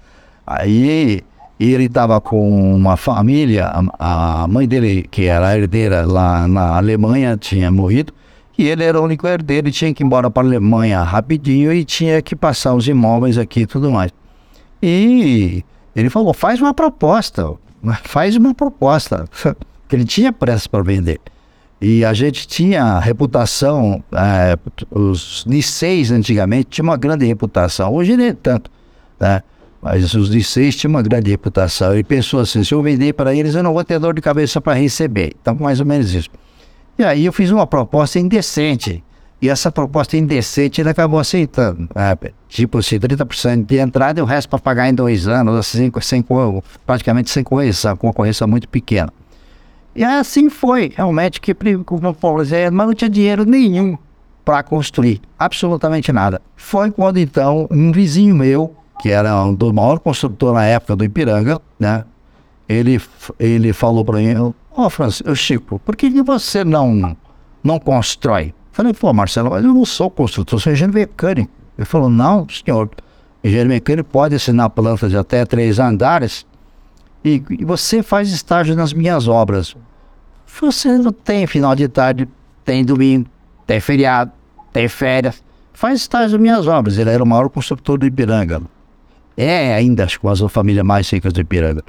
Aí 0.45 1.23
ele 1.59 1.85
estava 1.85 2.19
com 2.21 2.75
uma 2.75 2.95
família, 2.95 3.67
a, 3.99 4.43
a 4.43 4.47
mãe 4.47 4.67
dele, 4.67 5.03
que 5.09 5.25
era 5.25 5.57
herdeira 5.57 6.05
lá 6.05 6.47
na 6.47 6.77
Alemanha, 6.77 7.37
tinha 7.37 7.69
morrido, 7.71 8.13
e 8.61 8.67
ele 8.67 8.83
era 8.83 8.99
o 8.99 9.03
único 9.03 9.27
herdeiro 9.27 9.67
e 9.67 9.71
tinha 9.71 9.93
que 9.93 10.03
ir 10.03 10.05
embora 10.05 10.29
para 10.29 10.43
a 10.43 10.45
Alemanha 10.45 11.01
rapidinho 11.03 11.73
e 11.73 11.83
tinha 11.83 12.21
que 12.21 12.35
passar 12.35 12.73
os 12.73 12.87
imóveis 12.87 13.37
aqui 13.37 13.61
e 13.61 13.65
tudo 13.65 13.91
mais. 13.91 14.11
E 14.81 15.63
Ele 15.95 16.09
falou, 16.09 16.33
faz 16.33 16.61
uma 16.61 16.73
proposta, 16.73 17.53
faz 18.03 18.35
uma 18.35 18.53
proposta. 18.53 19.25
que 19.91 19.95
ele 19.97 20.05
tinha 20.05 20.31
pressa 20.31 20.69
para 20.69 20.81
vender. 20.81 21.19
E 21.81 22.05
a 22.05 22.13
gente 22.13 22.47
tinha 22.47 22.97
reputação, 22.99 24.01
é, 24.13 24.57
os 24.89 25.43
Niceis 25.45 26.11
antigamente 26.11 26.69
tinham 26.69 26.87
uma 26.87 26.95
grande 26.95 27.25
reputação, 27.25 27.93
hoje 27.93 28.15
nem 28.15 28.33
tanto, 28.33 28.71
né? 29.19 29.41
Mas 29.81 30.13
os 30.13 30.29
Niceis 30.29 30.77
tinham 30.77 30.91
uma 30.91 31.01
grande 31.01 31.29
reputação. 31.29 31.91
Ele 31.91 32.03
pensou 32.03 32.39
assim: 32.39 32.63
se 32.63 32.73
eu 32.73 32.81
vender 32.81 33.13
para 33.13 33.35
eles, 33.35 33.55
eu 33.55 33.63
não 33.63 33.73
vou 33.73 33.83
ter 33.83 33.99
dor 33.99 34.13
de 34.13 34.21
cabeça 34.21 34.61
para 34.61 34.73
receber. 34.73 35.33
Então, 35.41 35.55
mais 35.55 35.79
ou 35.79 35.85
menos 35.85 36.13
isso. 36.13 36.29
E 36.97 37.03
aí 37.03 37.25
eu 37.25 37.33
fiz 37.33 37.51
uma 37.51 37.65
proposta 37.65 38.19
indecente. 38.19 39.03
E 39.41 39.49
essa 39.49 39.71
proposta 39.71 40.15
indecente 40.15 40.81
ele 40.81 40.89
acabou 40.89 41.19
aceitando. 41.19 41.89
Né? 41.95 42.15
Tipo 42.47 42.77
assim, 42.77 42.99
30% 42.99 43.65
de 43.65 43.77
entrada 43.77 44.19
e 44.19 44.23
o 44.23 44.25
resto 44.25 44.47
para 44.47 44.59
pagar 44.59 44.87
em 44.87 44.93
dois 44.93 45.27
anos, 45.27 45.55
assim, 45.57 45.91
sem, 46.01 46.23
praticamente 46.85 47.31
sem 47.31 47.43
correção, 47.43 47.97
com 47.97 48.07
uma 48.07 48.13
correção 48.13 48.47
muito 48.47 48.69
pequena. 48.69 49.11
E 49.95 50.03
assim 50.03 50.49
foi, 50.49 50.91
realmente, 50.95 51.41
que 51.41 51.53
como 51.85 52.13
Paulo 52.13 52.43
dizia, 52.43 52.69
mas 52.69 52.87
não 52.87 52.93
tinha 52.93 53.09
dinheiro 53.09 53.43
nenhum 53.43 53.97
para 54.45 54.63
construir, 54.63 55.21
absolutamente 55.37 56.11
nada. 56.11 56.41
Foi 56.55 56.91
quando 56.91 57.17
então 57.17 57.67
um 57.69 57.91
vizinho 57.91 58.35
meu, 58.35 58.75
que 59.01 59.09
era 59.09 59.43
um 59.43 59.53
do 59.53 59.73
maior 59.73 59.99
construtor 59.99 60.53
na 60.53 60.65
época 60.65 60.95
do 60.95 61.03
Ipiranga, 61.03 61.59
né? 61.79 62.05
Ele, 62.71 63.01
ele 63.39 63.73
falou 63.73 64.05
para 64.05 64.19
mim, 64.19 64.33
ó 64.37 64.53
oh, 64.85 64.89
Francisco, 64.89 65.35
Chico, 65.35 65.79
por 65.79 65.95
que, 65.95 66.09
que 66.09 66.21
você 66.21 66.63
não, 66.63 67.17
não 67.63 67.79
constrói? 67.79 68.53
Falei, 68.71 68.93
pô, 68.93 69.11
Marcelo, 69.11 69.55
eu 69.57 69.61
não 69.61 69.85
sou 69.85 70.09
construtor, 70.09 70.59
sou 70.59 70.71
engenheiro 70.71 70.93
mecânico. 70.93 71.51
Ele 71.77 71.85
falou, 71.85 72.09
não, 72.09 72.47
senhor, 72.49 72.89
engenheiro 73.43 73.69
mecânico 73.69 74.09
pode 74.09 74.35
assinar 74.35 74.69
plantas 74.69 75.11
de 75.11 75.17
até 75.17 75.45
três 75.45 75.79
andares 75.79 76.45
e, 77.23 77.43
e 77.49 77.65
você 77.65 78.01
faz 78.01 78.31
estágio 78.31 78.75
nas 78.75 78.93
minhas 78.93 79.27
obras. 79.27 79.75
Você 80.59 80.97
não 80.97 81.11
tem 81.11 81.45
final 81.47 81.75
de 81.75 81.87
tarde, 81.87 82.27
tem 82.65 82.83
domingo, 82.83 83.27
tem 83.65 83.79
feriado, 83.79 84.31
tem 84.71 84.87
férias. 84.87 85.43
Faz 85.73 86.01
estágio 86.01 86.31
nas 86.31 86.41
minhas 86.41 86.67
obras. 86.67 86.97
Ele 86.97 87.09
era 87.09 87.23
o 87.23 87.27
maior 87.27 87.49
construtor 87.49 87.97
do 87.97 88.05
Ipiranga. 88.05 88.61
É 89.35 89.73
ainda 89.73 90.07
com 90.19 90.29
as 90.29 90.39
famílias 90.39 90.85
mais 90.85 91.09
ricas 91.09 91.33
do 91.33 91.41
Ipiranga. 91.41 91.83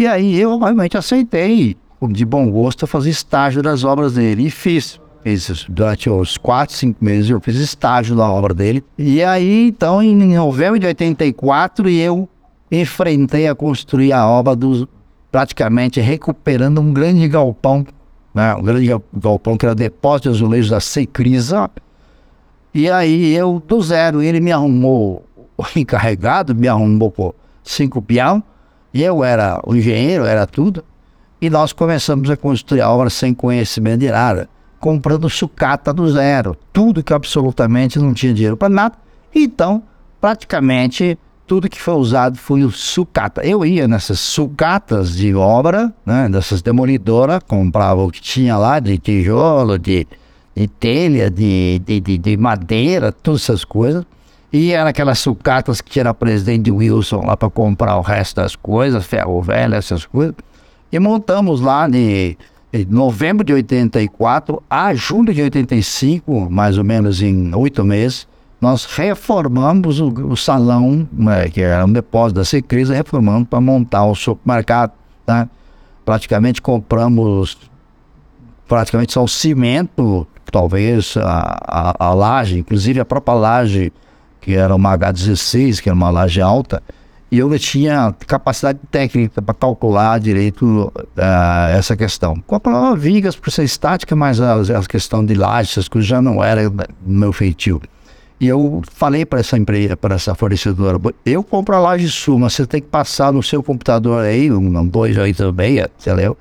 E 0.00 0.06
aí 0.06 0.40
eu 0.40 0.58
realmente 0.58 0.96
aceitei, 0.96 1.76
de 2.08 2.24
bom 2.24 2.50
gosto, 2.50 2.86
fazer 2.86 3.10
estágio 3.10 3.62
das 3.62 3.84
obras 3.84 4.14
dele. 4.14 4.46
E 4.46 4.50
fiz. 4.50 4.98
fiz 5.22 5.66
durante 5.68 6.08
os 6.08 6.38
quatro, 6.38 6.74
cinco 6.74 7.04
meses 7.04 7.28
eu 7.28 7.38
fiz 7.38 7.56
estágio 7.56 8.16
da 8.16 8.26
obra 8.26 8.54
dele. 8.54 8.82
E 8.96 9.22
aí, 9.22 9.68
então, 9.68 10.02
em 10.02 10.16
novembro 10.34 10.78
de 10.78 10.86
84, 10.86 11.86
eu 11.90 12.26
enfrentei 12.72 13.46
a 13.46 13.54
construir 13.54 14.14
a 14.14 14.26
obra 14.26 14.56
dos 14.56 14.88
praticamente 15.30 16.00
recuperando 16.00 16.80
um 16.80 16.94
grande 16.94 17.28
galpão, 17.28 17.86
né? 18.32 18.54
um 18.54 18.62
grande 18.62 18.90
galpão 19.12 19.58
que 19.58 19.66
era 19.66 19.74
depósito 19.74 20.30
de 20.30 20.36
azulejos 20.36 20.70
da 20.70 20.80
Secrisa. 20.80 21.70
E 22.72 22.90
aí 22.90 23.34
eu, 23.34 23.62
do 23.68 23.82
zero, 23.82 24.22
ele 24.22 24.40
me 24.40 24.50
arrumou 24.50 25.26
o 25.58 25.64
encarregado, 25.76 26.54
me 26.54 26.68
arrumou 26.68 27.10
por 27.10 27.34
cinco 27.62 28.00
peão, 28.00 28.42
e 28.92 29.02
eu 29.02 29.22
era 29.22 29.60
o 29.64 29.74
engenheiro, 29.74 30.24
era 30.24 30.46
tudo. 30.46 30.84
E 31.40 31.48
nós 31.48 31.72
começamos 31.72 32.28
a 32.28 32.36
construir 32.36 32.80
a 32.80 32.90
obra 32.90 33.08
sem 33.08 33.32
conhecimento 33.32 34.00
de 34.00 34.10
nada, 34.10 34.48
comprando 34.78 35.30
sucata 35.30 35.92
do 35.92 36.10
zero, 36.10 36.56
tudo 36.72 37.02
que 37.02 37.14
absolutamente 37.14 37.98
não 37.98 38.12
tinha 38.12 38.34
dinheiro 38.34 38.56
para 38.56 38.68
nada. 38.68 38.94
Então, 39.34 39.82
praticamente 40.20 41.18
tudo 41.46 41.68
que 41.68 41.80
foi 41.80 41.94
usado 41.94 42.36
foi 42.38 42.62
o 42.62 42.70
sucata. 42.70 43.44
Eu 43.44 43.64
ia 43.64 43.88
nessas 43.88 44.20
sucatas 44.20 45.16
de 45.16 45.34
obra, 45.34 45.92
né, 46.06 46.28
dessas 46.28 46.62
demolidoras, 46.62 47.40
comprava 47.48 48.04
o 48.04 48.10
que 48.10 48.20
tinha 48.20 48.56
lá 48.56 48.78
de 48.78 48.96
tijolo, 48.98 49.76
de, 49.76 50.06
de 50.54 50.68
telha, 50.68 51.28
de, 51.28 51.80
de, 51.84 52.00
de, 52.00 52.18
de 52.18 52.36
madeira, 52.36 53.10
todas 53.10 53.42
essas 53.42 53.64
coisas. 53.64 54.04
E 54.52 54.72
era 54.72 54.90
aquelas 54.90 55.18
sucatas 55.20 55.80
que 55.80 56.00
o 56.00 56.14
presidente 56.14 56.70
Wilson 56.70 57.24
lá 57.24 57.36
para 57.36 57.48
comprar 57.48 57.96
o 57.96 58.00
resto 58.00 58.36
das 58.36 58.56
coisas, 58.56 59.06
ferro 59.06 59.40
velho, 59.40 59.74
essas 59.74 60.04
coisas. 60.04 60.34
E 60.90 60.98
montamos 60.98 61.60
lá 61.60 61.86
de, 61.86 62.36
de 62.72 62.84
novembro 62.86 63.44
de 63.44 63.52
84 63.52 64.60
a 64.68 64.92
julho 64.92 65.32
de 65.32 65.42
85, 65.42 66.50
mais 66.50 66.76
ou 66.76 66.84
menos 66.84 67.22
em 67.22 67.54
oito 67.54 67.84
meses, 67.84 68.26
nós 68.60 68.84
reformamos 68.84 70.00
o, 70.00 70.08
o 70.08 70.36
salão, 70.36 71.08
né, 71.12 71.48
que 71.48 71.62
era 71.62 71.86
um 71.86 71.92
depósito 71.92 72.40
da 72.40 72.44
Secresa, 72.44 72.94
reformamos 72.94 73.48
para 73.48 73.60
montar 73.60 74.04
o 74.04 74.14
supermercado. 74.14 74.92
Tá? 75.24 75.48
Praticamente 76.04 76.60
compramos 76.60 77.56
praticamente 78.68 79.12
só 79.12 79.24
o 79.24 79.28
cimento, 79.28 80.26
talvez 80.50 81.16
a, 81.16 81.58
a, 81.62 82.06
a 82.06 82.14
laje, 82.14 82.58
inclusive 82.58 83.00
a 83.00 83.04
própria 83.04 83.34
laje, 83.34 83.92
que 84.40 84.54
era 84.54 84.74
uma 84.74 84.96
H16, 84.96 85.80
que 85.80 85.88
era 85.88 85.96
uma 85.96 86.10
laje 86.10 86.40
alta, 86.40 86.82
e 87.30 87.38
eu 87.38 87.58
tinha 87.58 88.12
capacidade 88.26 88.80
técnica 88.90 89.40
para 89.40 89.54
calcular 89.54 90.18
direito 90.18 90.92
uh, 90.96 91.76
essa 91.76 91.96
questão. 91.96 92.42
Comprava 92.44 92.96
vigas 92.96 93.36
por 93.36 93.52
ser 93.52 93.62
estática, 93.62 94.16
mas 94.16 94.40
a, 94.40 94.54
a 94.54 94.84
questão 94.84 95.24
de 95.24 95.34
laje, 95.34 95.70
essas 95.70 95.88
coisas 95.88 96.08
já 96.08 96.20
não 96.20 96.42
era 96.42 96.62
meu 97.06 97.32
feitio. 97.32 97.80
E 98.40 98.48
eu 98.48 98.82
falei 98.90 99.24
para 99.24 99.38
essa 99.38 99.56
empresa, 99.56 99.96
para 99.96 100.14
essa 100.14 100.34
fornecedora, 100.34 100.98
eu 101.26 101.44
compro 101.44 101.76
a 101.76 101.78
laje 101.78 102.08
sul, 102.08 102.38
mas 102.38 102.54
você 102.54 102.66
tem 102.66 102.80
que 102.80 102.88
passar 102.88 103.32
no 103.32 103.42
seu 103.42 103.62
computador 103.62 104.24
aí, 104.24 104.50
um 104.50 104.86
286, 104.86 105.88
sei 105.98 106.14
lá, 106.14 106.34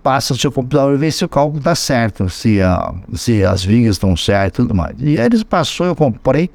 passa 0.00 0.32
no 0.32 0.38
seu 0.38 0.52
computador 0.52 0.94
e 0.94 0.96
vê 0.96 1.10
se 1.10 1.24
o 1.24 1.28
cálculo 1.28 1.58
está 1.58 1.74
certo, 1.74 2.30
se, 2.30 2.62
a, 2.62 2.94
se 3.14 3.44
as 3.44 3.64
vigas 3.64 3.96
estão 3.96 4.16
certas 4.16 4.64
e 4.64 4.68
tudo 4.68 4.74
mais. 4.76 4.94
E 5.00 5.16
eles 5.16 5.42
passou, 5.42 5.86
eu 5.86 5.96
comprei, 5.96 6.48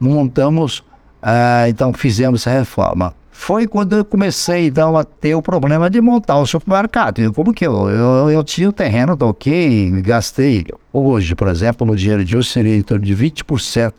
montamos, 0.00 0.78
uh, 1.22 1.68
então 1.68 1.92
fizemos 1.92 2.46
essa 2.46 2.58
reforma. 2.58 3.14
Foi 3.30 3.66
quando 3.66 3.96
eu 3.96 4.04
comecei 4.04 4.66
então 4.66 4.96
a 4.98 5.02
ter 5.02 5.34
o 5.34 5.40
problema 5.40 5.88
de 5.88 6.00
montar 6.00 6.38
o 6.38 6.46
supermercado. 6.46 7.32
Como 7.32 7.54
que 7.54 7.66
eu, 7.66 7.88
eu, 7.88 8.30
eu 8.30 8.44
tinha 8.44 8.68
o 8.68 8.72
terreno, 8.72 9.16
toquei, 9.16 9.90
gastei. 10.02 10.66
Hoje, 10.92 11.34
por 11.34 11.48
exemplo, 11.48 11.86
no 11.86 11.96
dinheiro 11.96 12.22
de 12.22 12.36
hoje 12.36 12.50
seria 12.50 12.76
em 12.76 12.82
torno 12.82 13.04
de 13.04 13.16
20%. 13.16 13.92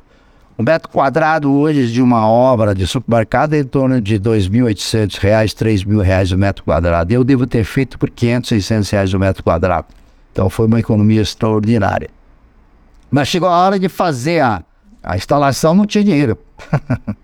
Um 0.60 0.64
metro 0.64 0.90
quadrado 0.90 1.52
hoje 1.52 1.92
de 1.92 2.04
uma 2.04 2.28
obra 2.28 2.76
de 2.76 2.86
supermercado 2.86 3.56
é 3.56 3.60
em 3.60 3.64
torno 3.64 4.00
de 4.00 4.14
R$ 4.14 4.20
2.800, 4.20 5.18
R$ 5.20 5.30
3.000 5.32 6.36
o 6.36 6.38
metro 6.38 6.64
quadrado. 6.64 7.12
Eu 7.12 7.24
devo 7.24 7.48
ter 7.48 7.64
feito 7.64 7.98
por 7.98 8.10
R$ 8.10 8.16
500, 8.16 8.50
600 8.50 8.90
reais 8.92 9.14
o 9.16 9.20
metro 9.20 9.44
quadrado. 9.44 9.88
Então 10.32 10.52
foi 10.52 10.68
uma 10.68 10.80
economia 10.80 11.22
extraordinária. 11.22 12.12
Mas 13.10 13.28
chegou 13.28 13.50
a 13.50 13.58
hora 13.58 13.80
de 13.80 13.90
fazer 13.90 14.42
a, 14.42 14.64
a 15.04 15.16
instalação, 15.16 15.74
não 15.74 15.86
tinha 15.86 16.04
dinheiro. 16.04 16.38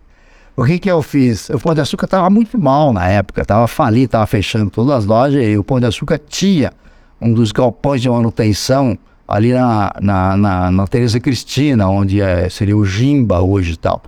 O 0.60 0.66
que 0.66 0.80
que 0.80 0.90
eu 0.90 1.04
fiz? 1.04 1.52
O 1.52 1.60
Pão 1.60 1.76
de 1.76 1.82
Açúcar 1.82 2.06
estava 2.06 2.32
muito 2.32 2.58
mal 2.58 2.92
na 2.92 3.08
época, 3.08 3.44
estava 3.44 3.68
falido, 3.68 4.06
estava 4.06 4.26
fechando 4.26 4.72
todas 4.72 4.92
as 4.92 5.06
lojas 5.06 5.46
e 5.46 5.56
o 5.56 5.64
Pão 5.64 5.80
de 5.80 5.86
Açúcar 5.86 6.18
tinha 6.18 6.74
um 7.22 7.32
dos 7.32 7.52
galpões 7.52 8.02
de 8.02 8.10
manutenção 8.10 8.98
ali 9.28 9.54
na, 9.54 9.94
na, 10.02 10.36
na, 10.36 10.72
na 10.72 10.88
Teresa 10.88 11.20
Cristina, 11.20 11.88
onde 11.88 12.22
é, 12.22 12.50
seria 12.50 12.76
o 12.76 12.84
Jimba 12.84 13.40
hoje 13.40 13.74
e 13.74 13.78
tal. 13.78 14.02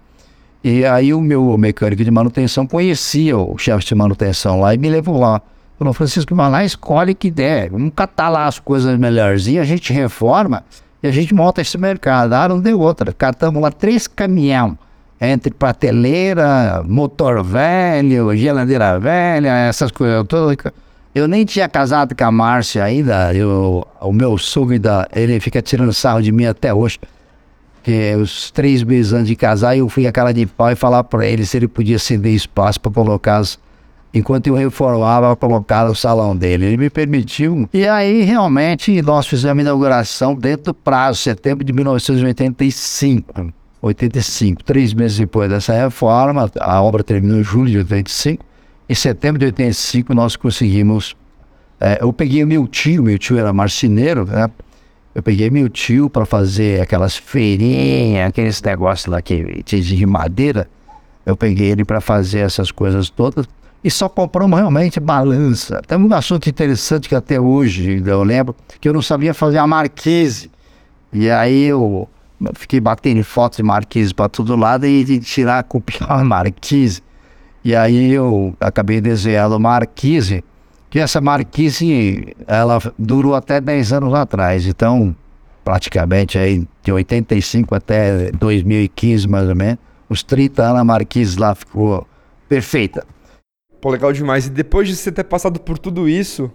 E 0.63 0.83
aí 0.85 1.13
o 1.13 1.21
meu 1.21 1.55
mecânico 1.55 2.03
de 2.03 2.09
manutenção 2.09 2.65
conhecia 2.65 3.37
o 3.37 3.55
chefe 3.55 3.85
de 3.85 3.93
manutenção 3.93 4.59
lá 4.59 4.73
e 4.73 4.77
me 4.79 4.89
levou 4.89 5.19
lá. 5.19 5.43
Falou, 5.77 5.93
Francisco, 5.93 6.33
vai 6.33 6.49
lá, 6.49 6.65
escolhe 6.65 7.13
que 7.13 7.29
der. 7.29 7.69
Vamos 7.69 7.91
catar 7.95 8.29
lá 8.29 8.47
as 8.47 8.57
coisas 8.57 8.97
melhorzinhas, 8.97 9.61
a 9.61 9.67
gente 9.67 9.93
reforma 9.93 10.63
e 11.01 11.07
a 11.07 11.11
gente 11.11 11.33
monta 11.33 11.61
esse 11.61 11.77
mercado. 11.77 12.33
Ah, 12.33 12.47
não 12.49 12.59
deu 12.59 12.79
outra. 12.79 13.13
Catamos 13.13 13.61
lá 13.61 13.71
três 13.71 14.07
caminhões 14.07 14.75
entre 15.21 15.53
prateleira, 15.53 16.81
motor 16.85 17.43
velho, 17.43 18.35
geladeira 18.37 18.97
velha, 18.99 19.49
essas 19.67 19.91
coisas 19.91 20.25
todas. 20.27 20.55
Eu 21.13 21.27
nem 21.27 21.43
tinha 21.43 21.67
casado 21.67 22.15
com 22.15 22.23
a 22.23 22.31
Márcia 22.31 22.83
ainda, 22.83 23.33
eu, 23.33 23.85
o 23.99 24.13
meu 24.13 24.37
sogro 24.37 24.75
ele 25.13 25.39
fica 25.39 25.61
tirando 25.61 25.91
sarro 25.91 26.21
de 26.21 26.31
mim 26.31 26.45
até 26.45 26.73
hoje. 26.73 26.99
Que 27.83 28.15
os 28.15 28.51
três 28.51 28.83
meses 28.83 29.13
antes 29.13 29.27
de 29.27 29.35
casar, 29.35 29.75
eu 29.75 29.89
fui 29.89 30.05
a 30.05 30.11
cara 30.11 30.33
de 30.33 30.45
pau 30.45 30.69
e 30.71 30.75
falar 30.75 31.03
para 31.03 31.25
ele 31.25 31.45
se 31.45 31.57
ele 31.57 31.67
podia 31.67 31.97
ceder 31.97 32.33
espaço 32.33 32.79
para 32.79 32.91
colocar 32.91 33.37
as, 33.37 33.57
enquanto 34.13 34.47
eu 34.47 34.55
reformava, 34.55 35.35
colocar 35.35 35.89
o 35.89 35.95
salão 35.95 36.35
dele. 36.35 36.65
Ele 36.65 36.77
me 36.77 36.89
permitiu. 36.89 37.69
E 37.73 37.87
aí, 37.87 38.23
realmente, 38.23 39.01
nós 39.01 39.27
fizemos 39.27 39.59
a 39.59 39.61
inauguração 39.61 40.35
dentro 40.35 40.65
do 40.65 40.73
prazo, 40.73 41.19
setembro 41.19 41.63
de 41.63 41.71
1985. 41.71 43.53
85. 43.81 44.63
Três 44.63 44.93
meses 44.93 45.17
depois 45.17 45.49
dessa 45.49 45.73
reforma, 45.73 46.51
a 46.59 46.81
obra 46.81 47.03
terminou 47.03 47.39
em 47.39 47.43
julho 47.43 47.71
de 47.71 47.77
85. 47.77 48.43
Em 48.89 48.95
setembro 48.95 49.39
de 49.39 49.45
85, 49.45 50.13
nós 50.13 50.35
conseguimos. 50.35 51.15
É, 51.79 51.99
eu 52.01 52.11
peguei 52.11 52.43
meu 52.43 52.67
tio, 52.67 53.03
meu 53.03 53.17
tio 53.17 53.37
era 53.37 53.53
marceneiro, 53.53 54.25
né? 54.25 54.49
Eu 55.15 55.23
peguei 55.23 55.49
meu 55.49 55.69
tio 55.69 56.09
para 56.09 56.25
fazer 56.25 56.81
aquelas 56.81 57.15
feirinhas, 57.15 58.27
aqueles 58.27 58.61
negócios 58.61 59.07
lá 59.07 59.21
que 59.21 59.63
de 59.63 60.05
madeira. 60.05 60.67
Eu 61.25 61.37
peguei 61.37 61.69
ele 61.69 61.85
para 61.85 62.01
fazer 62.01 62.39
essas 62.39 62.71
coisas 62.71 63.09
todas 63.09 63.47
e 63.83 63.89
só 63.89 64.09
compramos 64.09 64.59
realmente 64.59 64.99
balança. 64.99 65.81
Tem 65.87 65.97
um 65.97 66.13
assunto 66.13 66.49
interessante 66.49 67.07
que 67.07 67.15
até 67.15 67.39
hoje 67.39 68.03
eu 68.05 68.23
lembro, 68.23 68.55
que 68.79 68.89
eu 68.89 68.93
não 68.93 69.01
sabia 69.01 69.33
fazer 69.33 69.57
a 69.57 69.67
marquise. 69.67 70.51
E 71.13 71.29
aí 71.29 71.65
eu 71.65 72.07
fiquei 72.55 72.79
batendo 72.79 73.23
fotos 73.23 73.57
de 73.57 73.63
marquise 73.63 74.13
para 74.13 74.29
todo 74.29 74.55
lado 74.55 74.85
e 74.85 75.19
tirar, 75.19 75.63
copiar 75.63 76.11
a 76.11 76.23
marquise. 76.25 77.01
E 77.63 77.75
aí 77.75 78.11
eu 78.11 78.55
acabei 78.59 79.01
desenhando 79.01 79.59
marquise, 79.59 80.43
que 80.89 80.99
essa 80.99 81.21
marquise, 81.21 82.35
ela 82.47 82.79
durou 82.97 83.35
até 83.35 83.61
10 83.61 83.93
anos 83.93 84.13
atrás. 84.13 84.65
Então, 84.65 85.15
praticamente 85.63 86.37
aí 86.37 86.67
de 86.83 86.91
85 86.91 87.75
até 87.75 88.31
2015 88.31 89.27
mais 89.27 89.47
ou 89.47 89.55
menos, 89.55 89.77
os 90.09 90.23
30 90.23 90.63
anos 90.63 90.81
a 90.81 90.83
marquise 90.83 91.39
lá 91.39 91.53
ficou 91.53 92.07
perfeita. 92.47 93.05
Pô, 93.81 93.89
legal 93.89 94.11
demais. 94.11 94.47
E 94.47 94.49
depois 94.49 94.87
de 94.87 94.95
você 94.95 95.11
ter 95.11 95.23
passado 95.23 95.59
por 95.59 95.77
tudo 95.77 96.07
isso, 96.09 96.51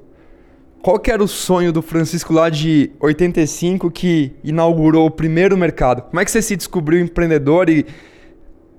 qual 0.82 0.98
que 0.98 1.10
era 1.10 1.22
o 1.24 1.28
sonho 1.28 1.72
do 1.72 1.80
Francisco 1.80 2.32
lá 2.32 2.50
de 2.50 2.90
85 3.00 3.90
que 3.90 4.32
inaugurou 4.44 5.06
o 5.06 5.10
primeiro 5.10 5.56
mercado? 5.56 6.02
Como 6.02 6.20
é 6.20 6.24
que 6.24 6.30
você 6.30 6.42
se 6.42 6.54
descobriu 6.54 7.00
empreendedor 7.00 7.70
e 7.70 7.86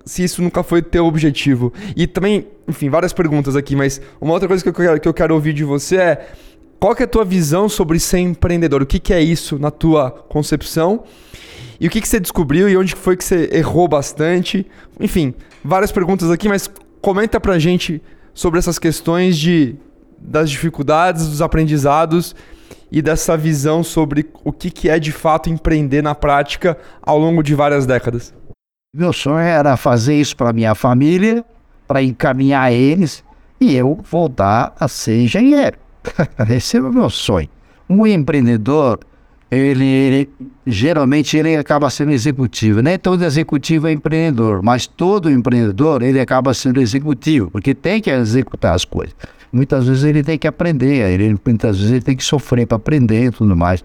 se 0.05 0.23
isso 0.23 0.43
nunca 0.43 0.61
foi 0.61 0.83
teu 0.83 1.05
objetivo? 1.07 1.73
E 1.95 2.05
também, 2.05 2.47
enfim, 2.67 2.89
várias 2.89 3.11
perguntas 3.11 3.55
aqui, 3.55 3.75
mas 3.75 3.99
uma 4.21 4.33
outra 4.33 4.47
coisa 4.47 4.61
que 4.61 4.69
eu 4.69 4.73
quero, 4.73 4.99
que 4.99 5.07
eu 5.07 5.13
quero 5.13 5.33
ouvir 5.33 5.53
de 5.53 5.63
você 5.63 5.97
é 5.97 6.27
qual 6.79 6.95
que 6.95 7.01
é 7.01 7.05
a 7.05 7.09
tua 7.09 7.25
visão 7.25 7.67
sobre 7.67 7.99
ser 7.99 8.19
empreendedor? 8.19 8.83
O 8.83 8.85
que, 8.85 8.99
que 8.99 9.11
é 9.11 9.19
isso 9.19 9.57
na 9.57 9.71
tua 9.71 10.11
concepção? 10.11 11.03
E 11.79 11.87
o 11.87 11.89
que, 11.89 11.99
que 11.99 12.07
você 12.07 12.19
descobriu 12.19 12.69
e 12.69 12.77
onde 12.77 12.93
foi 12.93 13.17
que 13.17 13.23
você 13.23 13.49
errou 13.51 13.87
bastante? 13.87 14.67
Enfim, 14.99 15.33
várias 15.63 15.91
perguntas 15.91 16.29
aqui, 16.29 16.47
mas 16.47 16.69
comenta 17.01 17.39
pra 17.39 17.57
gente 17.57 17.99
sobre 18.35 18.59
essas 18.59 18.77
questões 18.77 19.37
de, 19.37 19.75
das 20.19 20.51
dificuldades, 20.51 21.27
dos 21.27 21.41
aprendizados 21.41 22.35
e 22.91 23.01
dessa 23.01 23.35
visão 23.35 23.81
sobre 23.81 24.29
o 24.43 24.51
que, 24.51 24.69
que 24.69 24.89
é 24.89 24.99
de 24.99 25.11
fato 25.11 25.49
empreender 25.49 26.03
na 26.03 26.13
prática 26.13 26.77
ao 27.01 27.17
longo 27.17 27.41
de 27.41 27.55
várias 27.55 27.87
décadas. 27.87 28.33
Meu 28.93 29.11
sonho 29.11 29.39
era 29.39 29.75
fazer 29.75 30.19
isso 30.19 30.35
para 30.35 30.53
minha 30.53 30.75
família, 30.75 31.43
para 31.87 32.03
encaminhar 32.03 32.71
eles 32.71 33.23
e 33.59 33.73
eu 33.73 33.99
voltar 34.03 34.75
a 34.79 34.87
ser 34.87 35.23
engenheiro. 35.23 35.77
Esse 36.49 36.77
é 36.77 36.81
o 36.81 36.93
meu 36.93 37.09
sonho. 37.09 37.49
Um 37.89 38.05
empreendedor, 38.05 38.99
ele, 39.59 39.85
ele, 39.85 40.29
geralmente 40.65 41.37
ele 41.37 41.55
acaba 41.55 41.89
sendo 41.89 42.11
executivo. 42.11 42.81
Nem 42.81 42.97
todo 42.97 43.23
executivo 43.23 43.87
é 43.87 43.91
empreendedor, 43.91 44.63
mas 44.63 44.87
todo 44.87 45.29
empreendedor 45.29 46.01
ele 46.01 46.19
acaba 46.19 46.53
sendo 46.53 46.81
executivo, 46.81 47.51
porque 47.51 47.73
tem 47.73 48.01
que 48.01 48.09
executar 48.09 48.73
as 48.73 48.85
coisas. 48.85 49.15
Muitas 49.51 49.87
vezes 49.87 50.03
ele 50.03 50.23
tem 50.23 50.37
que 50.37 50.47
aprender, 50.47 51.09
ele, 51.11 51.37
muitas 51.45 51.77
vezes 51.77 51.91
ele 51.91 52.01
tem 52.01 52.15
que 52.15 52.23
sofrer 52.23 52.65
para 52.65 52.77
aprender 52.77 53.25
e 53.25 53.31
tudo 53.31 53.55
mais. 53.55 53.83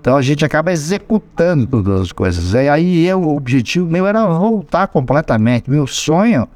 Então 0.00 0.16
a 0.16 0.22
gente 0.22 0.44
acaba 0.44 0.72
executando 0.72 1.66
todas 1.66 2.00
as 2.00 2.12
coisas. 2.12 2.54
E 2.54 2.68
aí 2.68 3.06
eu, 3.06 3.22
o 3.22 3.36
objetivo 3.36 3.88
meu 3.88 4.06
era 4.06 4.26
voltar 4.26 4.88
completamente. 4.88 5.70
Meu 5.70 5.86
sonho 5.86 6.48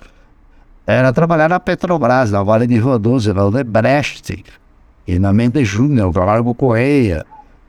era 0.86 1.12
trabalhar 1.12 1.48
na 1.48 1.60
Petrobras, 1.60 2.32
na 2.32 2.42
Vale 2.42 2.66
de 2.66 2.78
Rodoso, 2.78 3.32
na 3.32 3.44
Odebrecht, 3.44 4.44
e 5.06 5.18
na 5.18 5.32
Mendes 5.32 5.68
Júnior, 5.68 6.16
Largo 6.16 6.54
Correia 6.54 7.24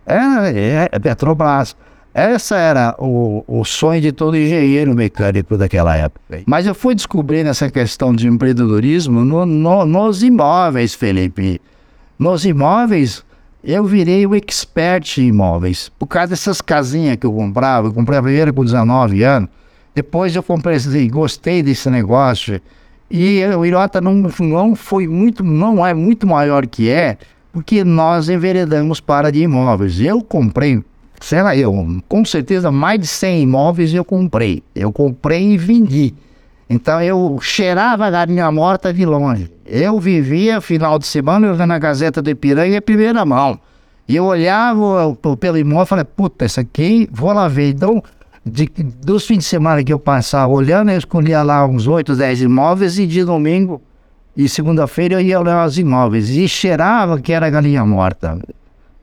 é, 0.08 0.89
é 0.91 1.00
Petrobras. 1.00 1.76
Essa 2.13 2.58
era 2.58 2.96
o, 2.98 3.43
o 3.48 3.63
sonho 3.63 4.02
de 4.02 4.12
todo 4.12 4.36
engenheiro 4.36 4.96
mecânico 4.96 5.56
daquela 5.56 5.96
época. 5.96 6.41
Mas 6.48 6.65
eu 6.65 6.74
fui 6.74 6.96
descobrindo 6.96 7.50
essa 7.50 7.70
questão 7.70 8.12
de 8.12 8.28
empreendedorismo 8.28 9.24
no, 9.24 9.46
no, 9.46 9.86
nos 9.86 10.24
imóveis, 10.24 10.96
Felipe. 10.96 11.62
Nos 12.17 12.43
imóveis, 12.43 13.24
eu 13.63 13.84
virei 13.84 14.26
o 14.26 14.34
expert 14.34 15.20
em 15.20 15.28
imóveis. 15.28 15.91
Por 16.00 16.08
causa 16.08 16.30
dessas 16.30 16.60
casinhas 16.60 17.17
que 17.17 17.26
eu 17.28 17.34
comprava, 17.34 17.89
eu 17.89 17.93
comprei 17.93 18.17
a 18.17 18.24
primeira 18.24 18.52
com 18.52 18.65
19 18.65 19.22
anos. 19.22 19.50
Depois 19.93 20.36
eu 20.36 20.41
comprei, 20.41 20.80
gostei 21.10 21.62
desse 21.62 21.88
negócio. 21.89 22.60
E 23.12 23.46
o 23.46 23.65
Irota 23.65 24.02
não, 24.02 24.15
não 24.39 24.76
foi 24.76 25.08
muito, 25.08 25.43
não 25.43 25.86
é 25.86 25.93
muito 25.93 26.26
maior 26.26 26.65
que 26.65 26.89
é, 26.89 27.17
porque 27.58 27.84
nós 27.84 28.30
enveredamos 28.30 29.00
para 29.00 29.32
de 29.32 29.41
imóveis. 29.41 30.00
Eu 30.00 30.22
comprei, 30.22 30.80
sei 31.20 31.41
lá, 31.41 31.58
eu, 31.58 31.74
com 32.08 32.24
certeza 32.24 32.72
mais 32.72 33.00
de 33.00 33.08
100 33.08 33.41
imóveis 33.41 33.91
eu 33.91 34.06
comprei. 34.06 34.62
Eu 34.76 34.91
comprei 34.91 35.54
e 35.54 35.58
vendi. 35.58 36.13
Então 36.70 37.02
eu 37.02 37.39
cheirava 37.41 38.06
a 38.06 38.12
galinha 38.12 38.52
morta 38.52 38.93
de 38.93 39.04
longe. 39.08 39.52
Eu 39.65 40.00
vivia 40.00 40.62
final 40.62 41.00
de 41.00 41.08
semana, 41.08 41.48
eu 41.48 41.56
via 41.56 41.65
na 41.65 41.80
Gazeta 41.80 42.22
do 42.22 42.30
Ipiranga 42.30 42.80
primeira 42.80 43.26
mão. 43.26 43.60
E 44.08 44.15
eu 44.15 44.26
olhava 44.26 45.17
pelo 45.39 45.58
imóvel 45.58 45.84
e 45.84 45.88
falei, 45.88 46.06
puta, 46.06 46.46
essa 46.46 46.62
aqui, 46.62 47.10
vou 47.12 47.34
lá 47.34 47.48
ver. 47.48 47.72
Então, 47.72 48.04
de, 48.46 48.70
dos 49.04 49.26
fins 49.26 49.39
de 49.39 49.46
semana 49.46 49.84
que 49.84 49.91
eu 49.91 49.98
passava 49.98 50.54
olhando, 50.54 50.91
eu 50.91 50.98
escolhia 51.00 51.41
lá 51.41 51.65
uns 51.65 51.88
8, 51.88 52.15
10 52.15 52.43
imóveis 52.43 53.00
e 53.00 53.08
de 53.08 53.24
domingo 53.24 53.82
e 54.38 54.47
segunda-feira 54.47 55.15
eu 55.15 55.21
ia 55.21 55.39
olhar 55.39 55.65
os 55.65 55.80
imóveis 55.80 56.30
e 56.30 56.47
cheirava 56.47 57.19
que 57.19 57.34
era 57.34 57.50
galinha 57.50 57.84
morta. 57.84 58.39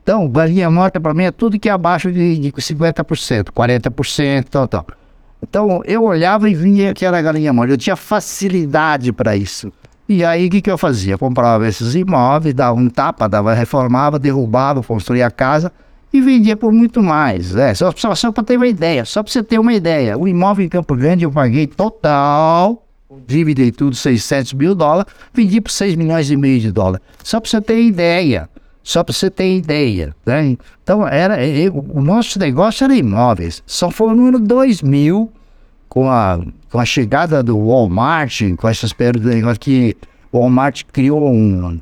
Então, 0.00 0.28
galinha 0.28 0.70
morta 0.70 1.00
para 1.00 1.12
mim 1.12 1.24
é 1.24 1.32
tudo 1.32 1.58
que 1.58 1.68
é 1.68 1.72
abaixo 1.72 2.12
de, 2.12 2.38
de 2.38 2.52
50%, 2.52 3.46
40%, 3.50 4.44
tal, 4.48 4.68
tal. 4.68 4.86
Então, 5.42 5.82
eu 5.84 6.04
olhava 6.04 6.48
e 6.48 6.54
via 6.54 6.94
que 6.94 7.04
era 7.04 7.20
galinha 7.20 7.52
morta. 7.52 7.72
Eu 7.72 7.76
tinha 7.76 7.96
facilidade 7.96 9.12
para 9.12 9.36
isso. 9.36 9.72
E 10.08 10.24
aí, 10.24 10.46
o 10.46 10.50
que, 10.50 10.62
que 10.62 10.70
eu 10.70 10.78
fazia? 10.78 11.18
Comprava 11.18 11.66
esses 11.66 11.96
imóveis, 11.96 12.54
dava 12.54 12.78
um 12.78 12.88
tapa, 12.88 13.28
dava, 13.28 13.54
reformava, 13.54 14.20
derrubava, 14.20 14.82
construía 14.84 15.26
a 15.26 15.30
casa 15.32 15.72
e 16.12 16.20
vendia 16.20 16.56
por 16.56 16.72
muito 16.72 17.02
mais. 17.02 17.56
É, 17.56 17.74
só, 17.74 17.90
só, 17.96 18.14
só 18.14 18.30
para 18.30 18.44
ter 18.44 18.56
uma 18.56 18.68
ideia, 18.68 19.04
só 19.04 19.20
para 19.20 19.32
você 19.32 19.42
ter 19.42 19.58
uma 19.58 19.72
ideia. 19.72 20.16
O 20.16 20.28
imóvel 20.28 20.64
em 20.64 20.68
Campo 20.68 20.94
Grande 20.94 21.24
eu 21.24 21.32
paguei 21.32 21.66
total 21.66 22.83
dívida 23.26 23.62
e 23.62 23.72
tudo, 23.72 23.94
600 23.94 24.52
mil 24.52 24.74
dólares, 24.74 25.12
vendi 25.32 25.60
por 25.60 25.70
6 25.70 25.94
milhões 25.94 26.30
e 26.30 26.36
meio 26.36 26.60
de 26.60 26.72
dólares. 26.72 27.04
Só 27.22 27.40
para 27.40 27.50
você 27.50 27.60
ter 27.60 27.82
ideia. 27.82 28.48
Só 28.82 29.02
para 29.02 29.14
você 29.14 29.30
ter 29.30 29.56
ideia. 29.56 30.14
Né? 30.26 30.56
Então, 30.82 31.06
era, 31.08 31.44
eu, 31.46 31.84
o 31.88 32.02
nosso 32.02 32.38
negócio 32.38 32.84
era 32.84 32.94
imóveis. 32.94 33.62
Só 33.66 33.90
foi 33.90 34.14
no 34.14 34.28
ano 34.28 34.38
2000, 34.38 35.32
com 35.88 36.10
a, 36.10 36.40
com 36.70 36.78
a 36.78 36.84
chegada 36.84 37.42
do 37.42 37.56
Walmart, 37.56 38.42
com 38.56 38.68
essas 38.68 38.92
perdas 38.92 39.58
que 39.58 39.96
o 40.30 40.40
Walmart 40.40 40.82
criou 40.92 41.32
um, 41.32 41.80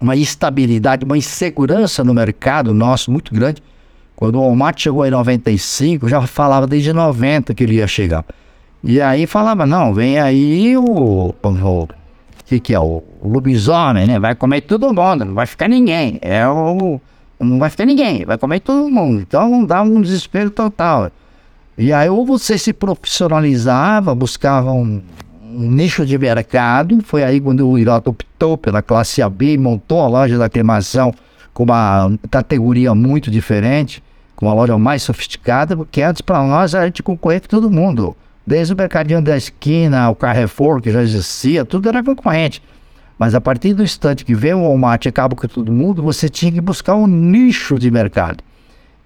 uma 0.00 0.16
instabilidade, 0.16 1.04
uma 1.04 1.16
insegurança 1.16 2.02
no 2.02 2.12
mercado 2.12 2.74
nosso 2.74 3.10
muito 3.10 3.32
grande. 3.32 3.62
Quando 4.16 4.36
o 4.36 4.40
Walmart 4.40 4.80
chegou 4.80 5.06
em 5.06 5.10
95, 5.10 6.08
já 6.08 6.26
falava 6.26 6.66
desde 6.66 6.92
90 6.92 7.54
que 7.54 7.62
ele 7.62 7.76
ia 7.76 7.86
chegar. 7.86 8.24
E 8.84 9.00
aí 9.00 9.26
falava, 9.26 9.64
não, 9.64 9.94
vem 9.94 10.18
aí 10.18 10.76
o. 10.76 11.32
o 11.32 11.88
que, 12.44 12.58
que 12.58 12.74
é? 12.74 12.80
O, 12.80 13.02
o 13.20 13.28
lobisomem, 13.28 14.06
né? 14.06 14.18
Vai 14.18 14.34
comer 14.34 14.62
todo 14.62 14.92
mundo, 14.92 15.24
não 15.24 15.34
vai 15.34 15.46
ficar 15.46 15.68
ninguém. 15.68 16.18
É 16.20 16.46
o. 16.46 17.00
Não 17.38 17.58
vai 17.58 17.70
ficar 17.70 17.84
ninguém, 17.84 18.24
vai 18.24 18.38
comer 18.38 18.60
todo 18.60 18.90
mundo. 18.90 19.20
Então 19.20 19.64
dá 19.64 19.82
um 19.82 20.00
desespero 20.00 20.50
total. 20.50 21.10
E 21.76 21.92
aí 21.92 22.08
ou 22.08 22.26
você 22.26 22.58
se 22.58 22.72
profissionalizava, 22.72 24.14
buscava 24.14 24.72
um, 24.72 25.00
um 25.42 25.70
nicho 25.70 26.04
de 26.04 26.18
mercado. 26.18 27.00
Foi 27.02 27.22
aí 27.24 27.40
quando 27.40 27.68
o 27.68 27.78
Irota 27.78 28.10
optou 28.10 28.58
pela 28.58 28.82
classe 28.82 29.22
AB, 29.22 29.56
montou 29.58 30.00
a 30.00 30.08
loja 30.08 30.38
da 30.38 30.46
aclimação 30.46 31.14
com 31.52 31.64
uma 31.64 32.12
categoria 32.30 32.94
muito 32.94 33.30
diferente, 33.30 34.02
com 34.34 34.46
uma 34.46 34.54
loja 34.54 34.76
mais 34.78 35.02
sofisticada, 35.02 35.76
porque 35.76 36.02
antes 36.02 36.22
para 36.22 36.42
nós 36.42 36.74
a 36.74 36.84
gente 36.84 37.02
concorria 37.02 37.40
com 37.40 37.48
todo 37.48 37.70
mundo. 37.70 38.16
Desde 38.46 38.74
o 38.74 38.76
mercadinho 38.76 39.22
da 39.22 39.36
esquina, 39.36 40.10
o 40.10 40.14
Carrefour, 40.14 40.80
que 40.80 40.90
já 40.90 41.02
existia, 41.02 41.64
tudo 41.64 41.88
era 41.88 42.02
concorrente. 42.02 42.62
Mas 43.18 43.34
a 43.34 43.40
partir 43.40 43.72
do 43.72 43.84
instante 43.84 44.24
que 44.24 44.34
veio 44.34 44.58
o 44.58 44.62
Walmart 44.62 45.04
e 45.04 45.08
acaba 45.08 45.36
com 45.36 45.46
todo 45.46 45.70
mundo, 45.70 46.02
você 46.02 46.28
tinha 46.28 46.50
que 46.50 46.60
buscar 46.60 46.96
um 46.96 47.06
nicho 47.06 47.78
de 47.78 47.90
mercado. 47.90 48.42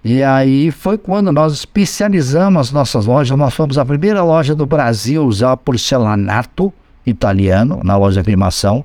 E 0.03 0.23
aí 0.23 0.71
foi 0.71 0.97
quando 0.97 1.31
nós 1.31 1.53
especializamos 1.53 2.67
as 2.67 2.71
nossas 2.71 3.05
lojas. 3.05 3.37
Nós 3.37 3.53
fomos 3.53 3.77
a 3.77 3.85
primeira 3.85 4.23
loja 4.23 4.55
do 4.55 4.65
Brasil 4.65 5.21
a 5.21 5.25
usar 5.25 5.57
porcelanato 5.57 6.73
italiano 7.05 7.81
na 7.83 7.95
loja 7.97 8.15
de 8.15 8.19
aclimação. 8.21 8.83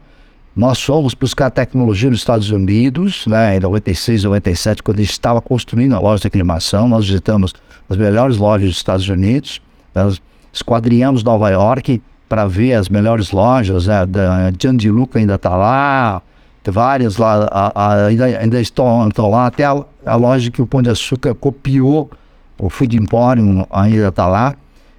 Nós 0.55 0.83
fomos 0.83 1.15
buscar 1.15 1.49
tecnologia 1.51 2.11
nos 2.11 2.19
Estados 2.19 2.51
Unidos, 2.51 3.27
né, 3.27 3.57
em 3.57 3.61
96, 3.61 4.25
97, 4.25 4.83
quando 4.83 4.99
a 4.99 5.03
gente 5.03 5.13
estava 5.13 5.41
construindo 5.41 5.95
a 5.95 5.99
loja 5.99 6.21
de 6.21 6.27
aclimação. 6.27 6.89
Nós 6.89 7.07
visitamos 7.07 7.55
as 7.89 7.97
melhores 7.97 8.37
lojas 8.37 8.69
dos 8.69 8.77
Estados 8.77 9.09
Unidos. 9.09 9.63
Nós 9.95 10.21
esquadrinhamos 10.53 11.25
Nova 11.25 11.51
York 11.51 12.03
para 12.29 12.47
ver 12.47 12.75
as 12.75 12.89
melhores 12.89 13.31
lojas. 13.31 13.87
Né? 13.87 13.95
A 13.95 14.53
Gianni 14.59 14.91
Luca 14.91 15.19
ainda 15.19 15.35
está 15.35 15.57
lá, 15.57 16.23
tem 16.63 16.73
várias 16.73 17.17
lá, 17.17 17.49
a, 17.51 17.73
a, 17.75 18.07
ainda, 18.07 18.25
ainda 18.25 18.61
estão, 18.61 19.09
estão 19.09 19.29
lá. 19.31 19.47
Até 19.47 19.65
a, 19.65 19.85
a, 20.07 20.15
loja 20.17 20.51
que 20.51 20.63
o 20.63 20.67
Pão 20.67 20.83
de 20.83 20.91
Açúcar 20.91 21.35
copiou, 21.35 22.11
o 22.59 22.71
Food 22.71 22.97
Emporium 22.97 23.67
ainda 23.71 24.09
está 24.09 24.27
lá. 24.27 24.55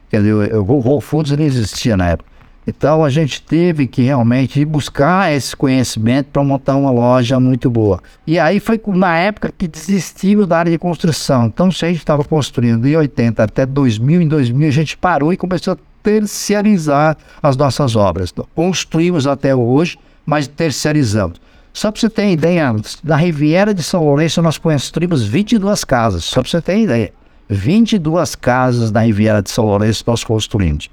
Quer 0.10 0.18
dizer, 0.18 0.56
o 0.56 0.64
Whole 0.64 1.02
Foods 1.02 1.32
não 1.32 1.44
existia 1.44 1.96
na 1.98 2.10
época. 2.10 2.30
Então 2.66 3.04
a 3.04 3.10
gente 3.10 3.42
teve 3.42 3.88
que 3.88 4.02
realmente 4.02 4.64
buscar 4.64 5.34
esse 5.34 5.56
conhecimento 5.56 6.28
para 6.28 6.44
montar 6.44 6.76
uma 6.76 6.92
loja 6.92 7.40
muito 7.40 7.70
boa. 7.70 8.02
E 8.26 8.40
aí 8.40 8.60
foi 8.60 8.80
na 8.88 9.18
época 9.18 9.54
que 9.56 9.68
desistimos 9.68 10.48
da 10.48 10.60
área 10.60 10.72
de 10.72 10.78
construção. 10.78 11.48
Então 11.48 11.72
se 11.72 11.86
a 11.86 11.90
gente 11.90 12.00
estava 12.00 12.24
construindo 12.24 12.84
de 12.84 12.96
80 12.96 13.44
até 13.44 13.66
2000, 13.66 14.22
em 14.22 14.28
2000 14.28 14.68
a 14.68 14.72
gente 14.72 14.98
parou 14.98 15.34
e 15.34 15.38
começou 15.38 15.74
a 15.74 15.78
terceirizar 16.04 17.18
as 17.42 17.56
nossas 17.56 17.96
obras. 17.96 18.30
Então, 18.32 18.46
construímos 18.54 19.26
até 19.26 19.56
hoje, 19.56 19.98
mas 20.26 20.48
terceirizamos. 20.48 21.42
Só 21.72 21.92
para 21.92 22.02
você 22.02 22.10
ter 22.10 22.30
ideia, 22.30 22.76
na 23.04 23.16
Riviera 23.16 23.74
de 23.74 23.82
São 23.82 24.04
Lourenço 24.04 24.42
nós 24.42 24.60
construímos 24.60 25.24
22 25.24 25.84
casas. 25.84 26.24
Só 26.24 26.42
para 26.42 26.52
você 26.52 26.62
ter 26.62 26.78
ideia. 26.78 27.12
22 27.50 28.36
casas 28.36 28.92
na 28.92 29.02
Riviera 29.02 29.42
de 29.42 29.50
São 29.50 29.66
Lourenço 29.66 30.04
nós 30.06 30.24
construímos. 30.24 30.90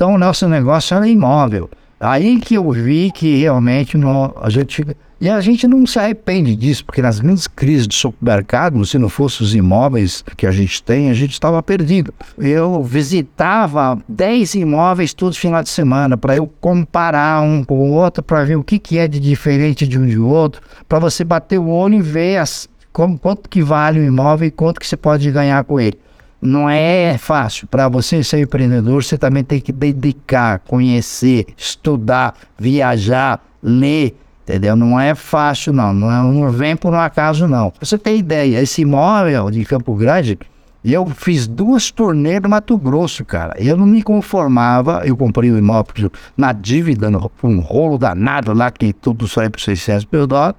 Então 0.00 0.14
o 0.14 0.18
nosso 0.18 0.48
negócio 0.48 0.96
era 0.96 1.06
imóvel. 1.06 1.68
Aí 2.00 2.40
que 2.40 2.54
eu 2.54 2.70
vi 2.70 3.10
que 3.10 3.40
realmente 3.40 3.98
não, 3.98 4.34
a 4.40 4.48
gente. 4.48 4.82
E 5.20 5.28
a 5.28 5.38
gente 5.42 5.68
não 5.68 5.86
se 5.86 5.98
arrepende 5.98 6.56
disso, 6.56 6.86
porque 6.86 7.02
nas 7.02 7.20
grandes 7.20 7.46
crises 7.46 7.86
do 7.86 7.92
supermercado, 7.92 8.82
se 8.86 8.96
não 8.96 9.10
fossem 9.10 9.46
os 9.46 9.54
imóveis 9.54 10.24
que 10.38 10.46
a 10.46 10.50
gente 10.50 10.82
tem, 10.82 11.10
a 11.10 11.12
gente 11.12 11.32
estava 11.32 11.62
perdido. 11.62 12.14
Eu 12.38 12.82
visitava 12.82 13.98
10 14.08 14.54
imóveis 14.54 15.12
todos 15.12 15.36
os 15.36 15.42
finais 15.42 15.64
de 15.64 15.70
semana 15.70 16.16
para 16.16 16.34
eu 16.34 16.46
comparar 16.46 17.42
um 17.42 17.62
com 17.62 17.90
o 17.90 17.92
outro, 17.92 18.22
para 18.22 18.42
ver 18.42 18.56
o 18.56 18.64
que, 18.64 18.78
que 18.78 18.96
é 18.96 19.06
de 19.06 19.20
diferente 19.20 19.86
de 19.86 19.98
um 19.98 20.06
de 20.06 20.18
outro, 20.18 20.62
para 20.88 20.98
você 20.98 21.24
bater 21.24 21.58
o 21.58 21.68
olho 21.68 21.96
e 21.96 22.00
ver 22.00 22.38
as, 22.38 22.66
como, 22.90 23.18
quanto 23.18 23.50
que 23.50 23.62
vale 23.62 24.00
o 24.00 24.04
imóvel 24.04 24.48
e 24.48 24.50
quanto 24.50 24.80
que 24.80 24.86
você 24.86 24.96
pode 24.96 25.30
ganhar 25.30 25.62
com 25.64 25.78
ele 25.78 25.98
não 26.40 26.68
é 26.68 27.18
fácil. 27.18 27.66
Para 27.66 27.88
você 27.88 28.22
ser 28.24 28.40
empreendedor, 28.40 29.02
você 29.02 29.18
também 29.18 29.44
tem 29.44 29.60
que 29.60 29.72
dedicar, 29.72 30.60
conhecer, 30.60 31.46
estudar, 31.56 32.34
viajar, 32.58 33.40
ler. 33.62 34.16
Entendeu? 34.42 34.74
Não 34.74 34.98
é 34.98 35.14
fácil, 35.14 35.72
não. 35.72 35.92
Não, 35.92 36.10
é, 36.10 36.32
não 36.32 36.50
vem 36.50 36.76
por 36.76 36.92
um 36.92 36.98
acaso, 36.98 37.46
não. 37.46 37.72
Você 37.78 37.96
tem 37.98 38.18
ideia, 38.18 38.60
esse 38.60 38.82
imóvel 38.82 39.50
de 39.50 39.64
Campo 39.64 39.94
Grande, 39.94 40.38
eu 40.82 41.06
fiz 41.06 41.46
duas 41.46 41.90
turnês 41.90 42.40
no 42.40 42.48
Mato 42.48 42.76
Grosso, 42.78 43.24
cara. 43.24 43.54
Eu 43.58 43.76
não 43.76 43.86
me 43.86 44.02
conformava. 44.02 45.02
Eu 45.04 45.16
comprei 45.16 45.50
o 45.50 45.58
imóvel 45.58 46.10
na 46.36 46.52
dívida, 46.52 47.10
no, 47.10 47.30
um 47.44 47.60
rolo 47.60 47.98
danado 47.98 48.52
lá, 48.54 48.70
que 48.70 48.92
tudo 48.92 49.28
só 49.28 49.42
é 49.42 49.50
por 49.50 49.60
600 49.60 50.06
mil 50.10 50.26
dólares. 50.26 50.56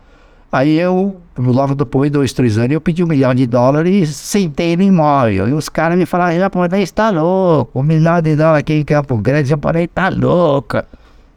Aí 0.52 0.78
eu, 0.78 1.16
logo 1.38 1.76
depois, 1.76 2.12
dois, 2.12 2.34
três 2.34 2.58
anos, 2.58 2.72
eu 2.72 2.82
pedi 2.82 3.04
um 3.04 3.08
milhão 3.08 3.34
de 3.34 3.48
dólares 3.48 4.10
e 4.10 4.14
sentei 4.14 4.76
no 4.76 4.84
imóvel. 4.84 5.48
E 5.48 5.54
os 5.54 5.70
caras 5.70 5.98
me 5.98 6.06
falaram, 6.06 6.38
japonês 6.38 6.84
está 6.84 7.10
louco, 7.10 7.80
um 7.80 7.84
milhão 7.84 8.22
de 8.22 8.36
dólares 8.36 8.60
aqui 8.60 8.74
em 8.74 8.84
Campo 8.84 9.16
Grande, 9.18 9.48
japonês 9.48 9.86
está 9.86 10.10
louca. 10.10 10.86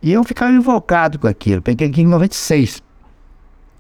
E 0.03 0.13
eu 0.13 0.25
ficava 0.25 0.53
invocado 0.53 1.19
com 1.19 1.29
aquilo. 1.29 1.63
Peguei 1.63 1.89
aqui 1.89 2.03
em 2.03 2.07
96. 2.07 2.83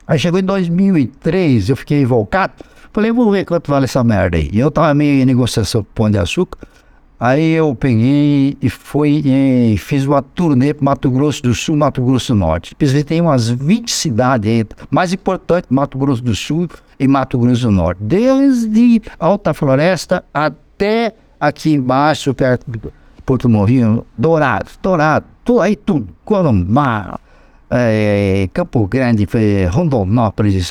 Aí 0.06 0.18
chegou 0.18 0.38
em 0.38 0.44
2003, 0.44 1.68
eu 1.68 1.76
fiquei 1.76 2.02
invocado. 2.02 2.52
Falei, 2.92 3.10
vou 3.10 3.30
ver 3.30 3.44
quanto 3.44 3.68
vale 3.70 3.86
essa 3.86 4.04
merda 4.04 4.36
aí. 4.36 4.48
E 4.52 4.60
eu 4.60 4.70
tava 4.70 4.94
meio 4.94 5.20
em 5.20 5.24
negociação 5.24 5.82
com 5.82 5.90
Pão 5.94 6.10
de 6.10 6.16
Açúcar. 6.16 6.60
Aí 7.24 7.52
eu 7.52 7.74
peguei 7.74 8.54
e 8.60 8.68
fui 8.68 9.22
e 9.24 9.78
fiz 9.78 10.04
uma 10.04 10.20
turnê 10.20 10.74
para 10.74 10.84
Mato 10.84 11.10
Grosso 11.10 11.42
do 11.42 11.54
Sul, 11.54 11.74
Mato 11.74 12.04
Grosso 12.04 12.34
do 12.34 12.38
Norte. 12.38 12.76
Visitei 12.78 13.18
umas 13.18 13.48
20 13.48 13.90
cidades 13.90 14.66
mais 14.90 15.10
importante, 15.10 15.68
Mato 15.70 15.96
Grosso 15.96 16.22
do 16.22 16.34
Sul 16.34 16.68
e 17.00 17.08
Mato 17.08 17.38
Grosso 17.38 17.62
do 17.62 17.70
Norte. 17.70 18.02
Desde 18.02 19.00
Alta 19.18 19.54
Floresta 19.54 20.22
até 20.34 21.14
aqui 21.40 21.72
embaixo, 21.72 22.34
perto 22.34 22.70
de 22.70 22.78
Porto 23.24 23.48
Morrinho, 23.48 24.04
Dourado, 24.18 24.68
Dourado, 24.82 25.24
tudo 25.42 25.62
aí 25.62 25.76
tudo. 25.76 26.08
Corumbá, 26.26 27.18
é, 27.70 28.50
Campo 28.52 28.86
Grande, 28.86 29.26
Rondonópolis, 29.70 30.70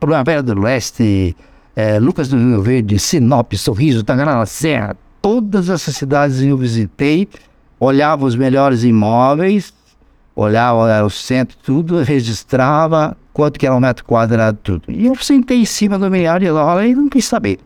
Primavera 0.00 0.42
do 0.42 0.58
Leste, 0.58 1.36
é, 1.76 1.98
Lucas 1.98 2.28
do 2.28 2.38
Rio 2.38 2.62
Verde, 2.62 2.98
Sinop, 2.98 3.52
Sorriso, 3.52 4.02
Tangarana 4.02 4.46
Serra, 4.46 4.96
todas 5.24 5.70
essas 5.70 5.96
cidades 5.96 6.42
eu 6.42 6.54
visitei, 6.54 7.26
olhava 7.80 8.26
os 8.26 8.36
melhores 8.36 8.84
imóveis, 8.84 9.72
olhava 10.36 11.02
o 11.02 11.08
centro, 11.08 11.56
tudo, 11.62 12.02
registrava 12.02 13.16
quanto 13.32 13.58
que 13.58 13.64
era 13.64 13.74
um 13.74 13.80
metro 13.80 14.04
quadrado, 14.04 14.58
tudo. 14.62 14.82
E 14.86 15.06
eu 15.06 15.14
sentei 15.14 15.62
em 15.62 15.64
cima 15.64 15.98
do 15.98 16.10
milhar 16.10 16.40
de 16.40 16.48
dólares 16.48 16.92
e 16.92 16.94
não 16.94 17.08
quis 17.08 17.24
saber. 17.24 17.58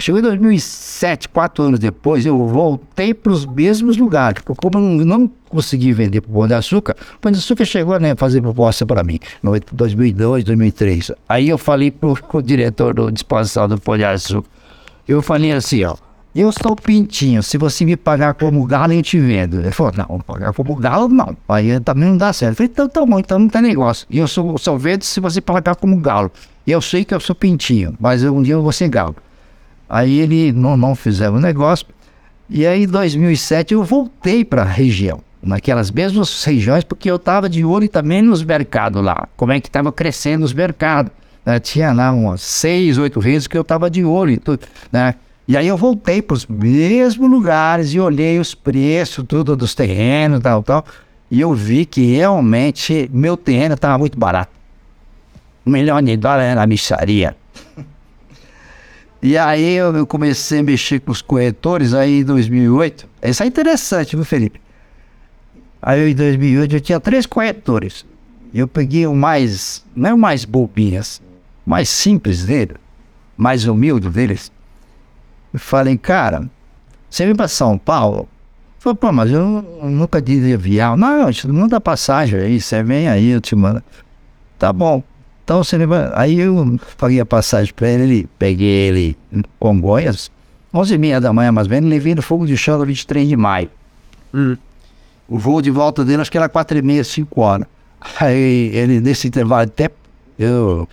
Chegou 0.00 0.18
em 0.18 0.24
2007, 0.24 1.28
quatro 1.28 1.62
anos 1.62 1.78
depois, 1.78 2.26
eu 2.26 2.48
voltei 2.48 3.14
para 3.14 3.30
os 3.30 3.46
mesmos 3.46 3.96
lugares, 3.96 4.42
porque 4.42 4.60
como 4.60 4.84
eu 4.84 5.04
não, 5.04 5.18
não 5.20 5.30
consegui 5.50 5.92
vender 5.92 6.20
para 6.20 6.32
o 6.32 6.34
Pão 6.34 6.48
de 6.48 6.54
Açúcar, 6.54 6.96
o 7.14 7.20
Pão 7.20 7.30
de 7.30 7.38
Açúcar 7.38 7.64
chegou 7.64 7.94
a 7.94 8.00
né, 8.00 8.16
fazer 8.16 8.40
proposta 8.40 8.84
para 8.84 9.04
mim, 9.04 9.20
em 9.44 9.60
2002, 9.72 10.42
2003. 10.42 11.12
Aí 11.28 11.48
eu 11.48 11.58
falei 11.58 11.92
para 11.92 12.08
o 12.08 12.42
diretor 12.42 12.92
do 12.92 13.12
disposição 13.12 13.68
do 13.68 13.80
Pão 13.80 13.96
de 13.96 14.04
Açúcar, 14.04 14.48
eu 15.06 15.22
falei 15.22 15.52
assim, 15.52 15.84
ó, 15.84 15.94
eu 16.34 16.50
sou 16.50 16.74
pintinho, 16.74 17.42
se 17.42 17.58
você 17.58 17.84
me 17.84 17.94
pagar 17.94 18.32
como 18.34 18.64
galo, 18.64 18.94
eu 18.94 19.02
te 19.02 19.18
vendo. 19.18 19.60
Ele 19.60 19.70
falou, 19.70 19.92
não, 19.96 20.18
pagar 20.20 20.52
como 20.54 20.74
galo, 20.74 21.08
não. 21.08 21.36
Aí 21.46 21.78
também 21.80 22.08
não 22.08 22.16
dá 22.16 22.32
certo. 22.32 22.52
Eu 22.52 22.56
falei, 22.56 22.70
então 22.72 22.88
tá 22.88 23.04
bom, 23.04 23.18
então 23.18 23.38
não 23.38 23.48
tem 23.48 23.60
negócio. 23.60 24.06
E 24.08 24.18
eu 24.18 24.26
sou, 24.26 24.56
sou 24.56 24.78
verde 24.78 25.04
se 25.04 25.20
você 25.20 25.40
pagar 25.42 25.76
como 25.76 25.96
galo. 25.98 26.32
E 26.66 26.70
eu 26.70 26.80
sei 26.80 27.04
que 27.04 27.14
eu 27.14 27.20
sou 27.20 27.34
pintinho, 27.34 27.94
mas 28.00 28.24
um 28.24 28.42
dia 28.42 28.54
eu 28.54 28.62
vou 28.62 28.72
ser 28.72 28.88
galo. 28.88 29.16
Aí 29.88 30.20
ele 30.20 30.52
não, 30.52 30.74
não 30.74 30.94
fizeram 30.94 31.36
o 31.36 31.40
negócio. 31.40 31.86
E 32.48 32.66
aí 32.66 32.84
em 32.84 32.86
2007 32.86 33.74
eu 33.74 33.84
voltei 33.84 34.42
para 34.42 34.62
a 34.62 34.66
região, 34.66 35.20
naquelas 35.42 35.90
mesmas 35.90 36.42
regiões, 36.44 36.82
porque 36.82 37.10
eu 37.10 37.16
estava 37.16 37.46
de 37.46 37.62
olho 37.62 37.88
também 37.88 38.22
nos 38.22 38.42
mercados 38.42 39.04
lá, 39.04 39.28
como 39.36 39.52
é 39.52 39.60
que 39.60 39.68
estava 39.68 39.92
crescendo 39.92 40.44
os 40.44 40.54
mercados. 40.54 41.12
Né? 41.44 41.60
Tinha 41.60 41.92
lá 41.92 42.10
umas 42.10 42.40
seis, 42.40 42.96
oito 42.96 43.20
vezes 43.20 43.46
que 43.46 43.56
eu 43.56 43.62
estava 43.62 43.90
de 43.90 44.02
olho, 44.02 44.40
tudo, 44.40 44.60
né? 44.90 45.14
E 45.52 45.56
aí 45.58 45.68
eu 45.68 45.76
voltei 45.76 46.22
para 46.22 46.32
os 46.32 46.46
mesmos 46.46 47.30
lugares 47.30 47.92
e 47.92 48.00
olhei 48.00 48.38
os 48.38 48.54
preços, 48.54 49.22
tudo 49.28 49.54
dos 49.54 49.74
terrenos, 49.74 50.40
tal, 50.40 50.62
tal. 50.62 50.82
E 51.30 51.42
eu 51.42 51.52
vi 51.52 51.84
que 51.84 52.16
realmente 52.16 53.10
meu 53.12 53.36
terreno 53.36 53.74
estava 53.74 53.98
muito 53.98 54.18
barato. 54.18 54.50
Um 55.66 55.72
milhão 55.72 56.00
de 56.00 56.16
dólares 56.16 56.54
na 56.54 56.66
micharia. 56.66 57.36
e 59.22 59.36
aí 59.36 59.74
eu 59.74 60.06
comecei 60.06 60.60
a 60.60 60.62
mexer 60.62 61.00
com 61.00 61.12
os 61.12 61.20
corretores 61.20 61.92
aí 61.92 62.20
em 62.20 62.24
2008. 62.24 63.06
Isso 63.22 63.42
é 63.42 63.46
interessante, 63.46 64.16
viu, 64.16 64.24
Felipe? 64.24 64.58
Aí 65.82 66.12
em 66.12 66.14
2008 66.14 66.76
eu 66.76 66.80
tinha 66.80 66.98
três 66.98 67.26
corretores. 67.26 68.06
Eu 68.54 68.66
peguei 68.66 69.06
o 69.06 69.14
mais, 69.14 69.84
não 69.94 70.08
é 70.08 70.14
o 70.14 70.18
mais 70.18 70.46
bobinhas, 70.46 71.20
o 71.66 71.68
mais 71.68 71.90
simples 71.90 72.46
dele, 72.46 72.76
mais 73.36 73.66
humilde 73.66 74.08
deles 74.08 74.50
e 75.52 75.58
falei, 75.58 75.96
cara, 75.96 76.48
você 77.08 77.26
vem 77.26 77.34
para 77.34 77.48
São 77.48 77.76
Paulo? 77.76 78.28
Falei, 78.78 78.96
pô, 78.96 79.12
mas 79.12 79.30
eu 79.30 79.62
nunca 79.82 80.20
disse 80.20 80.52
avião. 80.52 80.96
Não, 80.96 81.30
manda 81.48 81.80
passagem 81.80 82.40
aí, 82.40 82.60
você 82.60 82.82
vem 82.82 83.08
aí, 83.08 83.28
eu 83.28 83.40
te 83.40 83.54
mando. 83.54 83.82
Tá 84.58 84.72
bom. 84.72 85.02
Então 85.44 85.62
você 85.62 85.86
vai. 85.86 86.10
Aí 86.14 86.40
eu 86.40 86.78
paguei 86.96 87.20
a 87.20 87.26
passagem 87.26 87.72
para 87.74 87.88
ele, 87.88 88.02
ele, 88.02 88.28
peguei 88.38 88.88
ele 88.88 89.16
em 89.32 89.42
Congonhas, 89.58 90.30
11 90.72 90.94
e 90.94 90.98
meia 90.98 91.20
da 91.20 91.32
manhã, 91.32 91.52
mais 91.52 91.66
ou 91.66 91.70
menos, 91.70 91.90
levei 91.90 92.14
no 92.14 92.22
fogo 92.22 92.46
de 92.46 92.56
chão 92.56 92.78
no 92.78 92.86
23 92.86 93.28
de 93.28 93.36
maio. 93.36 93.70
Hum. 94.32 94.56
O 95.28 95.38
voo 95.38 95.60
de 95.60 95.70
volta 95.70 96.04
dele 96.04 96.22
acho 96.22 96.30
que 96.30 96.38
era 96.38 96.48
4 96.48 96.78
e 96.78 96.82
meia, 96.82 97.04
5 97.04 97.40
horas. 97.40 97.66
Aí 98.20 98.70
ele, 98.74 99.00
nesse 99.00 99.28
intervalo 99.28 99.66
de 99.66 99.72
tempo, 99.72 99.94
eu, 100.38 100.88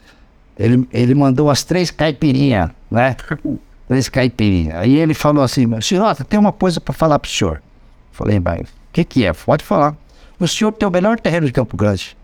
ele, 0.58 0.88
ele 0.92 1.16
mandou 1.16 1.50
as 1.50 1.64
três 1.64 1.90
caipirinhas, 1.90 2.70
né? 2.92 3.16
três. 3.90 4.70
Aí 4.76 4.96
ele 4.96 5.14
falou 5.14 5.44
assim, 5.44 5.66
senhor, 5.82 6.16
tem 6.24 6.40
uma 6.40 6.52
coisa 6.54 6.80
para 6.80 6.94
falar 6.94 7.18
pro 7.20 7.30
senhor. 7.30 7.62
Falei, 8.12 8.40
mas 8.40 8.62
o 8.62 8.66
que 8.94 9.04
que 9.04 9.26
é? 9.26 9.34
Pode 9.34 9.64
falar. 9.64 9.96
O 10.40 10.48
senhor 10.48 10.72
tem 10.72 10.88
o 10.88 10.92
melhor 10.92 11.20
terreno 11.20 11.48
de 11.48 11.52
Campo 11.52 11.76
Grande. 11.76 12.16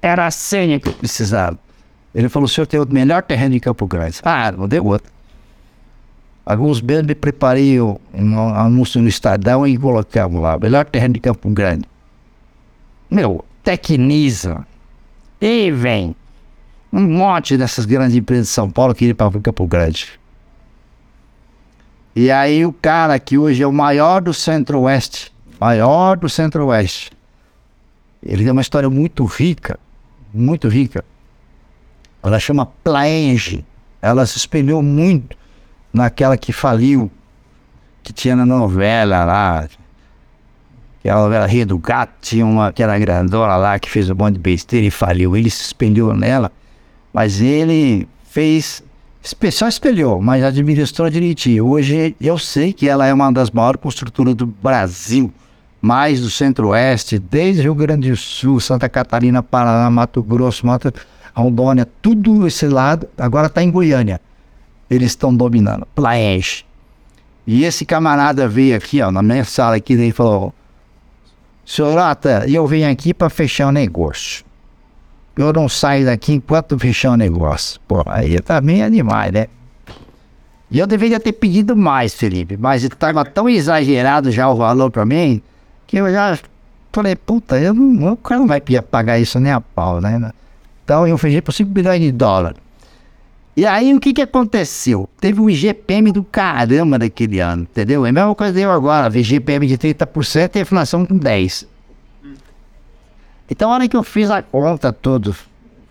Era 0.00 0.26
a 0.26 0.30
senha 0.30 0.80
que 0.80 0.88
eu 0.88 0.92
precisava. 0.92 1.58
Ele 2.14 2.28
falou, 2.28 2.46
o 2.46 2.48
senhor 2.48 2.66
tem 2.66 2.80
o 2.80 2.86
melhor 2.88 3.22
terreno 3.22 3.54
de 3.54 3.60
Campo 3.60 3.86
Grande. 3.86 4.20
Ah, 4.22 4.50
não 4.50 4.66
deu 4.66 4.84
outro. 4.84 5.12
Alguns 6.44 6.80
meses 6.80 7.04
me 7.04 7.14
preparei 7.14 7.80
um 7.80 7.98
anúncio 8.54 9.02
no 9.02 9.08
Estadão 9.08 9.66
e 9.66 9.76
colocamos 9.76 10.40
lá, 10.40 10.56
melhor 10.58 10.84
terreno 10.84 11.14
de 11.14 11.20
Campo 11.20 11.50
Grande. 11.50 11.84
Meu, 13.10 13.44
tecniza. 13.62 14.64
E 15.40 15.70
vem 15.72 16.14
um 16.92 17.02
monte 17.02 17.56
dessas 17.56 17.84
grandes 17.84 18.16
empresas 18.16 18.46
de 18.46 18.52
São 18.52 18.70
Paulo 18.70 18.94
que 18.94 19.06
iam 19.06 19.14
para 19.14 19.40
Campo 19.40 19.66
Grande. 19.66 20.18
E 22.14 22.30
aí 22.30 22.64
o 22.64 22.72
cara 22.72 23.18
que 23.18 23.36
hoje 23.36 23.62
é 23.62 23.66
o 23.66 23.72
maior 23.72 24.22
do 24.22 24.32
Centro-Oeste, 24.32 25.32
maior 25.60 26.16
do 26.16 26.28
Centro-Oeste, 26.28 27.10
ele 28.22 28.42
tem 28.42 28.52
uma 28.52 28.62
história 28.62 28.88
muito 28.88 29.24
rica, 29.24 29.78
muito 30.32 30.68
rica. 30.68 31.04
Ela 32.22 32.40
chama 32.40 32.66
Plaenge. 32.82 33.64
Ela 34.02 34.26
se 34.26 34.36
espelhou 34.36 34.82
muito 34.82 35.36
naquela 35.92 36.36
que 36.36 36.52
faliu, 36.52 37.10
que 38.02 38.12
tinha 38.12 38.34
na 38.34 38.44
novela 38.44 39.24
lá, 39.24 39.68
que 41.00 41.08
a 41.08 41.14
novela 41.14 41.46
Rio 41.46 41.66
do 41.66 41.78
Gato, 41.78 42.14
tinha 42.20 42.44
uma, 42.44 42.68
aquela 42.68 42.98
grandona 42.98 43.56
lá 43.56 43.78
que 43.78 43.88
fez 43.88 44.10
um 44.10 44.14
monte 44.14 44.34
de 44.34 44.40
besteira 44.40 44.86
e 44.86 44.90
faliu. 44.90 45.36
Ele 45.36 45.48
se 45.48 45.62
espelhou 45.62 46.14
nela, 46.14 46.50
mas 47.16 47.40
ele 47.40 48.06
fez. 48.24 48.84
Só 49.50 49.66
espelhou, 49.66 50.20
mas 50.20 50.44
administrou 50.44 51.08
direitinho. 51.08 51.66
Hoje 51.66 52.14
eu 52.20 52.36
sei 52.36 52.74
que 52.74 52.86
ela 52.86 53.06
é 53.06 53.14
uma 53.14 53.32
das 53.32 53.50
maiores 53.50 53.80
construtoras 53.80 54.34
do 54.34 54.44
Brasil, 54.44 55.32
mais 55.80 56.20
do 56.20 56.28
Centro-Oeste, 56.28 57.18
desde 57.18 57.62
Rio 57.62 57.74
Grande 57.74 58.10
do 58.10 58.16
Sul, 58.16 58.60
Santa 58.60 58.86
Catarina, 58.86 59.42
Paraná, 59.42 59.90
Mato 59.90 60.22
Grosso, 60.22 60.66
Mato 60.66 60.92
Rondônia, 61.34 61.88
tudo 62.02 62.46
esse 62.46 62.68
lado, 62.68 63.08
agora 63.16 63.46
está 63.46 63.62
em 63.62 63.70
Goiânia. 63.70 64.20
Eles 64.90 65.12
estão 65.12 65.34
dominando. 65.34 65.88
Plaenge. 65.94 66.66
E 67.46 67.64
esse 67.64 67.86
camarada 67.86 68.46
veio 68.46 68.76
aqui, 68.76 69.00
ó, 69.00 69.10
na 69.10 69.22
minha 69.22 69.44
sala 69.44 69.76
aqui, 69.76 69.94
e 69.94 70.12
falou: 70.12 70.52
Senhorata, 71.64 72.44
eu 72.46 72.66
vim 72.66 72.84
aqui 72.84 73.14
para 73.14 73.30
fechar 73.30 73.66
o 73.66 73.70
um 73.70 73.72
negócio. 73.72 74.45
Eu 75.36 75.52
não 75.52 75.68
saio 75.68 76.06
daqui 76.06 76.32
enquanto 76.32 76.78
fechar 76.78 77.10
o 77.10 77.14
um 77.14 77.16
negócio. 77.16 77.78
Pô, 77.86 78.02
aí 78.06 78.40
também 78.40 78.82
é 78.82 78.88
demais, 78.88 79.32
né? 79.32 79.48
E 80.70 80.78
eu 80.78 80.86
deveria 80.86 81.20
ter 81.20 81.32
pedido 81.32 81.76
mais, 81.76 82.14
Felipe, 82.14 82.56
mas 82.56 82.82
estava 82.82 83.24
tão 83.24 83.48
exagerado 83.48 84.30
já 84.30 84.48
o 84.48 84.56
valor 84.56 84.90
para 84.90 85.04
mim 85.04 85.40
que 85.86 85.96
eu 85.96 86.10
já 86.10 86.38
falei, 86.92 87.14
puta, 87.14 87.58
eu 87.60 87.72
não, 87.72 88.12
o 88.14 88.16
cara 88.16 88.40
não 88.40 88.46
vai 88.46 88.60
pagar 88.60 89.18
isso 89.18 89.38
nem 89.38 89.52
a 89.52 89.60
pau, 89.60 90.00
né? 90.00 90.32
Então 90.84 91.06
eu 91.06 91.16
fechei 91.18 91.42
por 91.42 91.52
5 91.52 91.70
bilhões 91.70 92.00
de 92.00 92.10
dólares. 92.10 92.58
E 93.56 93.64
aí 93.64 93.94
o 93.94 94.00
que 94.00 94.12
que 94.12 94.22
aconteceu? 94.22 95.08
Teve 95.20 95.40
um 95.40 95.48
IGPM 95.48 96.12
do 96.12 96.24
caramba 96.24 96.98
daquele 96.98 97.40
ano, 97.40 97.62
entendeu? 97.62 98.04
É 98.04 98.08
a 98.08 98.12
mesma 98.12 98.34
coisa 98.34 98.52
deu 98.52 98.70
agora, 98.70 99.16
IGPM 99.16 99.66
de 99.66 99.78
30% 99.78 100.56
e 100.56 100.60
inflação 100.60 101.06
com 101.06 101.18
10%. 101.18 101.66
Então, 103.48 103.70
a 103.70 103.74
hora 103.74 103.88
que 103.88 103.96
eu 103.96 104.02
fiz 104.02 104.30
a 104.30 104.42
conta 104.42 104.92
tudo, 104.92 105.34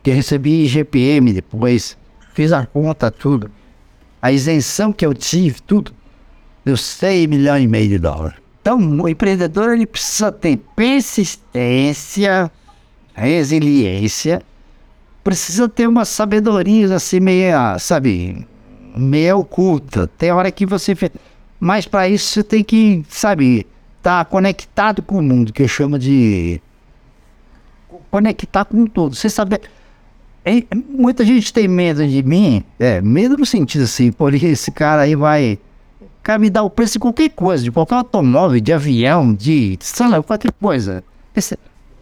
que 0.03 0.11
recebi 0.11 0.65
IGPM 0.65 1.31
depois, 1.33 1.97
fiz 2.33 2.51
a 2.51 2.65
conta 2.65 3.09
tudo, 3.09 3.49
a 4.21 4.31
isenção 4.31 4.91
que 4.91 5.05
eu 5.05 5.13
tive, 5.13 5.61
tudo, 5.61 5.93
deu 6.65 6.75
6 6.75 7.27
milhões 7.27 7.63
e 7.63 7.67
meio 7.67 7.89
de 7.89 7.99
dólares. 7.99 8.37
Então, 8.61 8.79
o 8.79 9.07
empreendedor 9.07 9.73
ele 9.73 9.85
precisa 9.85 10.31
ter 10.31 10.57
persistência, 10.75 12.51
resiliência, 13.13 14.41
precisa 15.23 15.69
ter 15.69 15.87
uma 15.87 16.03
sabedoria 16.03 16.95
assim 16.95 17.19
meia, 17.19 17.77
sabe, 17.79 18.45
meia 18.97 19.37
oculta. 19.37 20.07
Tem 20.17 20.31
hora 20.31 20.51
que 20.51 20.65
você. 20.65 20.95
Mas 21.59 21.87
para 21.87 22.09
isso 22.09 22.33
você 22.33 22.43
tem 22.43 22.63
que, 22.63 23.05
sabe, 23.07 23.67
estar 23.97 24.23
tá 24.23 24.25
conectado 24.25 25.01
com 25.01 25.19
o 25.19 25.23
mundo, 25.23 25.53
que 25.53 25.63
eu 25.63 25.67
chamo 25.67 25.97
de 25.97 26.59
conectar 28.15 28.63
com 28.63 28.85
tudo. 28.85 29.13
Você 29.13 29.29
sabe. 29.29 29.59
É, 30.45 30.63
muita 30.89 31.25
gente 31.25 31.51
tem 31.51 31.67
medo 31.67 32.07
de 32.07 32.23
mim, 32.23 32.63
é, 32.79 33.01
medo 33.01 33.35
no 33.35 33.45
sentido 33.45 33.83
assim, 33.83 34.11
porque 34.11 34.45
esse 34.45 34.71
cara 34.71 35.01
aí 35.01 35.15
vai. 35.15 35.59
Cara, 36.23 36.39
me 36.39 36.49
dá 36.49 36.63
o 36.63 36.69
preço 36.69 36.93
de 36.93 36.99
qualquer 36.99 37.29
coisa, 37.29 37.63
de 37.63 37.71
qualquer 37.71 37.95
automóvel, 37.95 38.59
de 38.61 38.71
avião, 38.71 39.33
de. 39.33 39.77
sei 39.81 40.07
lá, 40.07 40.23
qualquer 40.23 40.51
coisa. 40.53 41.03
Esse, 41.35 41.57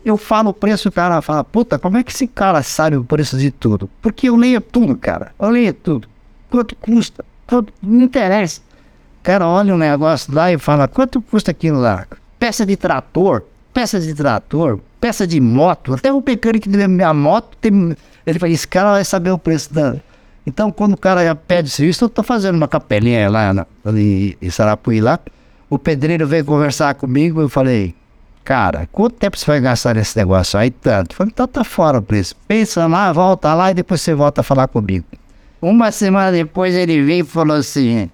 eu 0.05 0.17
falo 0.17 0.49
o 0.49 0.53
preço, 0.53 0.89
o 0.89 0.91
cara 0.91 1.21
fala, 1.21 1.43
puta, 1.43 1.79
como 1.79 1.97
é 1.97 2.03
que 2.03 2.11
esse 2.11 2.27
cara 2.27 2.61
sabe 2.61 2.95
o 2.95 3.03
preço 3.03 3.37
de 3.37 3.49
tudo? 3.49 3.89
Porque 4.01 4.29
eu 4.29 4.35
leio 4.35 4.61
tudo, 4.61 4.95
cara. 4.95 5.31
Eu 5.39 5.49
leio 5.49 5.73
tudo. 5.73 6.07
Quanto 6.49 6.75
custa? 6.75 7.25
Não 7.81 8.01
interessa. 8.03 8.61
O 9.19 9.23
cara 9.23 9.47
olha 9.47 9.73
um 9.73 9.77
negócio 9.77 10.33
lá 10.33 10.51
e 10.51 10.59
fala, 10.59 10.87
quanto 10.87 11.21
custa 11.21 11.51
aquilo 11.51 11.79
lá? 11.79 12.05
Peça 12.37 12.65
de 12.65 12.75
trator, 12.75 13.43
peça 13.73 13.99
de 13.99 14.13
trator, 14.13 14.79
peça 15.03 15.27
de 15.27 15.41
moto. 15.41 15.95
Até 15.95 16.13
o 16.13 16.23
mecânico 16.25 16.69
que 16.69 16.87
minha 16.87 17.13
moto, 17.13 17.57
tem, 17.59 17.93
ele 18.25 18.39
fala, 18.39 18.53
esse 18.53 18.65
cara 18.65 18.91
vai 18.93 19.03
saber 19.03 19.31
o 19.31 19.37
preço 19.37 19.73
da... 19.73 19.97
Então, 20.47 20.71
quando 20.71 20.93
o 20.93 20.97
cara 20.97 21.35
pede 21.35 21.69
serviço, 21.69 22.05
eu 22.05 22.09
tô 22.09 22.23
fazendo 22.23 22.55
uma 22.55 22.69
capelinha 22.69 23.29
lá 23.29 23.53
na, 23.53 23.67
ali 23.83 24.37
em 24.41 24.49
Sarapuí 24.49 25.01
lá. 25.01 25.19
O 25.69 25.77
pedreiro 25.77 26.25
veio 26.25 26.45
conversar 26.45 26.95
comigo, 26.95 27.41
eu 27.41 27.49
falei, 27.49 27.93
Cara, 28.45 28.87
quanto 28.93 29.15
tempo 29.15 29.37
você 29.37 29.45
vai 29.45 29.59
gastar 29.59 29.95
nesse 29.95 30.17
negócio 30.17 30.57
aí? 30.57 30.71
Tanto. 30.71 31.15
Falei, 31.15 31.31
então 31.33 31.47
tá 31.47 31.65
fora 31.65 31.99
o 31.99 32.01
preço. 32.01 32.35
Pensa 32.47 32.87
lá, 32.87 33.11
volta 33.11 33.53
lá 33.53 33.71
e 33.71 33.73
depois 33.73 34.01
você 34.01 34.13
volta 34.13 34.39
a 34.39 34.43
falar 34.43 34.69
comigo. 34.69 35.05
Uma 35.61 35.91
semana 35.91 36.31
depois 36.31 36.75
ele 36.75 37.01
veio 37.03 37.25
e 37.25 37.27
falou 37.27 37.57
assim: 37.57 38.09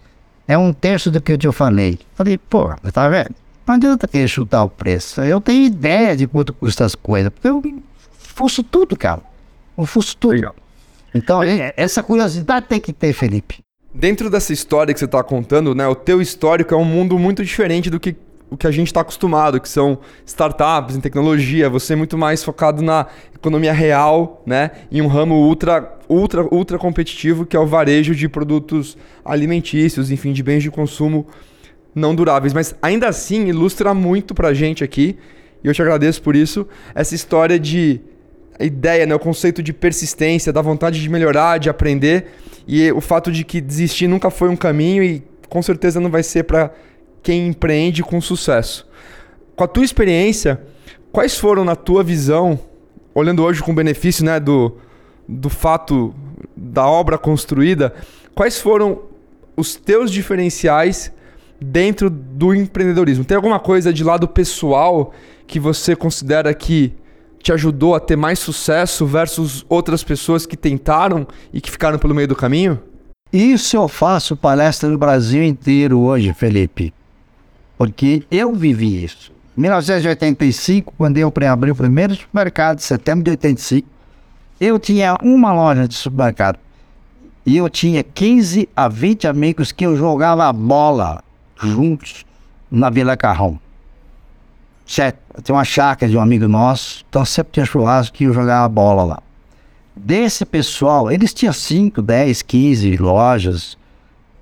é 0.48 0.58
um 0.58 0.74
terço 0.74 1.10
do 1.12 1.22
que 1.22 1.32
eu 1.32 1.38
te 1.38 1.52
falei. 1.52 2.00
Falei, 2.16 2.38
pô, 2.38 2.74
tá 2.92 3.10
vendo? 3.10 3.34
Não 3.70 3.76
adianta 3.76 4.08
querer 4.08 4.28
chutar 4.28 4.64
o 4.64 4.70
preço. 4.70 5.22
Eu 5.22 5.40
tenho 5.40 5.64
ideia 5.64 6.18
de 6.18 6.26
quanto 6.26 6.52
custa 6.52 6.84
as 6.86 6.96
coisas. 6.96 7.32
Porque 7.32 7.48
eu 7.48 7.62
fuço 8.18 8.64
tudo, 8.64 8.98
cara. 8.98 9.22
Eu 9.78 9.86
fuço 9.86 10.18
tudo. 10.18 10.34
Legal. 10.34 10.56
Então, 11.14 11.44
é, 11.44 11.72
essa 11.78 12.02
curiosidade 12.02 12.66
tem 12.66 12.80
que 12.80 12.92
ter, 12.92 13.14
Felipe. 13.14 13.60
Dentro 13.94 14.28
dessa 14.28 14.52
história 14.52 14.92
que 14.92 15.00
você 15.00 15.06
está 15.06 15.22
contando, 15.22 15.76
né, 15.76 15.88
o 15.88 15.94
teu 15.94 16.20
histórico 16.20 16.74
é 16.74 16.78
um 16.78 16.84
mundo 16.84 17.20
muito 17.20 17.46
diferente 17.46 17.92
do 17.92 18.00
que 18.00 18.16
o 18.50 18.58
que 18.58 18.66
a 18.66 18.72
gente 18.72 18.88
está 18.88 19.02
acostumado, 19.02 19.62
que 19.62 19.70
são 19.70 20.00
startups 20.26 20.96
em 20.96 21.00
tecnologia, 21.00 21.70
você 21.70 21.94
é 21.94 21.96
muito 21.96 22.18
mais 22.18 22.44
focado 22.44 22.82
na 22.82 23.06
economia 23.36 23.72
real, 23.72 24.42
né? 24.48 24.72
Em 24.92 25.00
um 25.00 25.08
ramo 25.08 25.36
ultra, 25.36 25.96
ultra, 26.10 26.44
ultra 26.52 26.80
competitivo 26.80 27.46
que 27.46 27.56
é 27.56 27.60
o 27.60 27.68
varejo 27.68 28.16
de 28.16 28.28
produtos 28.28 28.98
alimentícios, 29.24 30.10
enfim, 30.10 30.34
de 30.34 30.42
bens 30.42 30.64
de 30.64 30.72
consumo 30.72 31.28
não 31.94 32.16
duráveis. 32.16 32.54
Mas 32.54 32.76
ainda 32.82 33.08
assim 33.08 33.48
ilustra 33.48 33.94
muito 33.94 34.34
para 34.34 34.50
a 34.50 34.54
gente 34.54 34.84
aqui, 34.84 35.18
e 35.64 35.68
eu 35.68 35.74
te 35.74 35.82
agradeço 35.82 36.22
por 36.22 36.36
isso, 36.36 36.68
essa 36.96 37.16
história 37.16 37.60
de 37.60 38.02
ideia, 38.60 39.06
né, 39.06 39.16
o 39.16 39.20
conceito 39.20 39.64
de 39.64 39.72
persistência, 39.72 40.52
da 40.52 40.62
vontade 40.62 41.02
de 41.02 41.10
melhorar, 41.10 41.58
de 41.58 41.70
aprender, 41.70 42.28
e 42.68 42.92
o 42.92 43.02
fato 43.02 43.32
de 43.32 43.44
que 43.44 43.62
desistir 43.62 44.08
nunca 44.08 44.30
foi 44.30 44.50
um 44.50 44.56
caminho 44.56 45.02
e 45.02 45.24
com 45.48 45.62
certeza 45.62 46.00
não 46.00 46.10
vai 46.10 46.24
ser 46.24 46.44
para 46.44 46.72
quem 47.24 47.48
empreende 47.48 48.04
com 48.04 48.22
sucesso. 48.22 48.88
Com 49.56 49.64
a 49.64 49.68
tua 49.68 49.84
experiência, 49.84 50.62
quais 51.12 51.38
foram, 51.38 51.66
na 51.66 51.76
tua 51.76 52.04
visão, 52.04 52.60
olhando 53.14 53.44
hoje 53.44 53.64
com 53.64 53.74
benefício 53.74 54.24
né, 54.24 54.40
do, 54.40 54.78
do 55.28 55.50
fato 55.50 56.14
da 56.56 56.86
obra 56.86 57.18
construída, 57.18 57.94
quais 58.36 58.60
foram 58.60 59.02
os 59.56 59.76
teus 59.76 60.12
diferenciais 60.12 61.12
dentro 61.60 62.10
do 62.10 62.54
empreendedorismo? 62.54 63.26
Tem 63.26 63.36
alguma 63.36 63.60
coisa 63.60 63.92
de 63.92 64.04
lado 64.04 64.28
pessoal 64.28 65.14
que 65.48 65.60
você 65.60 65.96
considera 65.96 66.54
que 66.54 66.94
te 67.42 67.52
ajudou 67.52 67.96
a 67.96 68.00
ter 68.00 68.16
mais 68.16 68.40
sucesso 68.40 69.06
versus 69.06 69.66
outras 69.70 70.04
pessoas 70.04 70.46
que 70.46 70.58
tentaram 70.58 71.28
e 71.54 71.62
que 71.62 71.72
ficaram 71.72 71.98
pelo 71.98 72.14
meio 72.14 72.28
do 72.28 72.36
caminho? 72.36 72.80
Isso 73.32 73.76
eu 73.76 73.88
faço 73.88 74.36
palestra 74.36 74.90
no 74.90 74.98
Brasil 74.98 75.44
inteiro 75.44 76.00
hoje, 76.00 76.34
Felipe 76.34 76.94
porque 77.80 78.24
eu 78.30 78.54
vivi 78.54 79.06
isso. 79.06 79.32
Em 79.58 79.62
1985, 79.62 80.94
quando 80.98 81.18
eu 81.18 81.32
abri 81.50 81.72
o 81.72 81.76
primeiro 81.76 82.14
supermercado, 82.14 82.80
em 82.80 82.82
setembro 82.82 83.24
de 83.24 83.32
85, 83.32 83.88
eu 84.60 84.78
tinha 84.78 85.18
uma 85.24 85.54
loja 85.54 85.88
de 85.88 85.96
supermercado. 85.96 86.60
E 87.46 87.56
eu 87.56 87.70
tinha 87.70 88.04
15 88.04 88.68
a 88.76 88.90
20 88.90 89.28
amigos 89.28 89.72
que 89.72 89.86
eu 89.86 89.96
jogava 89.96 90.52
bola 90.52 91.24
juntos 91.62 92.26
na 92.70 92.90
Vila 92.90 93.16
Carrão. 93.18 93.60
Certo? 94.86 95.20
Tem 95.44 95.56
uma 95.56 95.66
chácara 95.66 96.12
de 96.12 96.18
um 96.18 96.22
amigo 96.22 96.48
nosso, 96.48 97.06
então 97.10 97.24
sempre 97.24 97.54
tinha 97.54 97.66
churrasco 97.66 98.16
que 98.16 98.24
eu 98.24 98.34
jogava 98.34 98.68
bola 98.68 99.04
lá. 99.04 99.24
Desse 99.96 100.46
pessoal, 100.46 101.12
eles 101.12 101.34
tinham 101.34 101.54
5, 101.54 102.02
10, 102.02 102.42
15 102.42 102.98
lojas. 102.98 103.78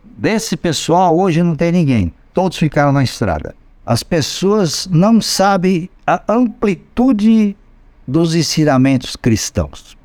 Desse 0.03 0.55
pessoal, 0.55 1.17
hoje 1.17 1.43
não 1.43 1.55
tem 1.55 1.71
ninguém 1.71 2.13
todos 2.37 2.59
ficaram 2.59 2.91
na 2.91 3.03
estrada. 3.03 3.55
As 3.83 4.03
pessoas 4.03 4.87
não 4.91 5.19
sabem 5.19 5.89
a 6.05 6.21
amplitude 6.31 7.57
dos 8.07 8.35
ensinamentos 8.35 9.15
cristãos. 9.15 9.97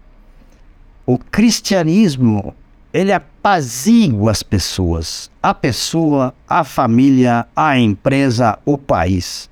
O 1.04 1.18
cristianismo, 1.18 2.54
ele 2.92 3.12
apazigua 3.12 4.30
as 4.30 4.42
pessoas, 4.42 5.30
a 5.42 5.54
pessoa, 5.54 6.34
a 6.48 6.64
família, 6.64 7.46
a 7.54 7.78
empresa, 7.78 8.58
o 8.64 8.76
país. 8.76 9.48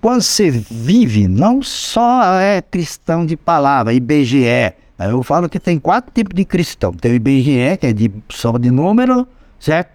Quando 0.00 0.22
você 0.22 0.50
vive, 0.50 1.26
não 1.26 1.62
só 1.62 2.38
é 2.38 2.60
cristão 2.60 3.24
de 3.24 3.36
palavra, 3.36 3.94
IBGE. 3.94 4.74
Eu 4.98 5.22
falo 5.22 5.48
que 5.48 5.58
tem 5.58 5.78
quatro 5.78 6.12
tipos 6.14 6.34
de 6.34 6.44
cristão. 6.44 6.92
Tem 6.92 7.12
o 7.12 7.14
IBGE, 7.14 7.76
que 7.80 7.86
é 7.86 7.92
de 7.92 8.12
só 8.28 8.56
de 8.58 8.70
número, 8.70 9.26
certo? 9.58 9.94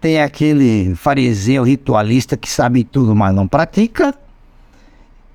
tem 0.00 0.20
aquele 0.20 0.94
fariseu 0.94 1.62
ritualista 1.62 2.36
que 2.36 2.48
sabe 2.48 2.82
tudo, 2.82 3.14
mas 3.14 3.34
não 3.34 3.46
pratica. 3.46 4.14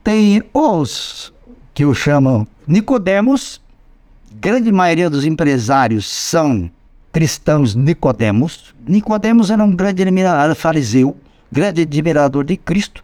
Tem 0.04 0.42
os 0.54 1.32
que 1.74 1.84
eu 1.84 1.94
chamo 1.94 2.48
Nicodemos. 2.68 3.62
Grande 4.42 4.72
maioria 4.72 5.10
dos 5.10 5.24
empresários 5.24 6.10
são 6.12 6.70
cristãos 7.12 7.74
Nicodemos. 7.74 8.76
Nicodemos 8.86 9.50
era 9.50 9.64
um 9.64 9.74
grande 9.74 10.02
eliminado 10.02 10.54
fariseu, 10.54 11.16
grande 11.50 11.84
admirador 11.84 12.44
de 12.44 12.58
Cristo, 12.58 13.04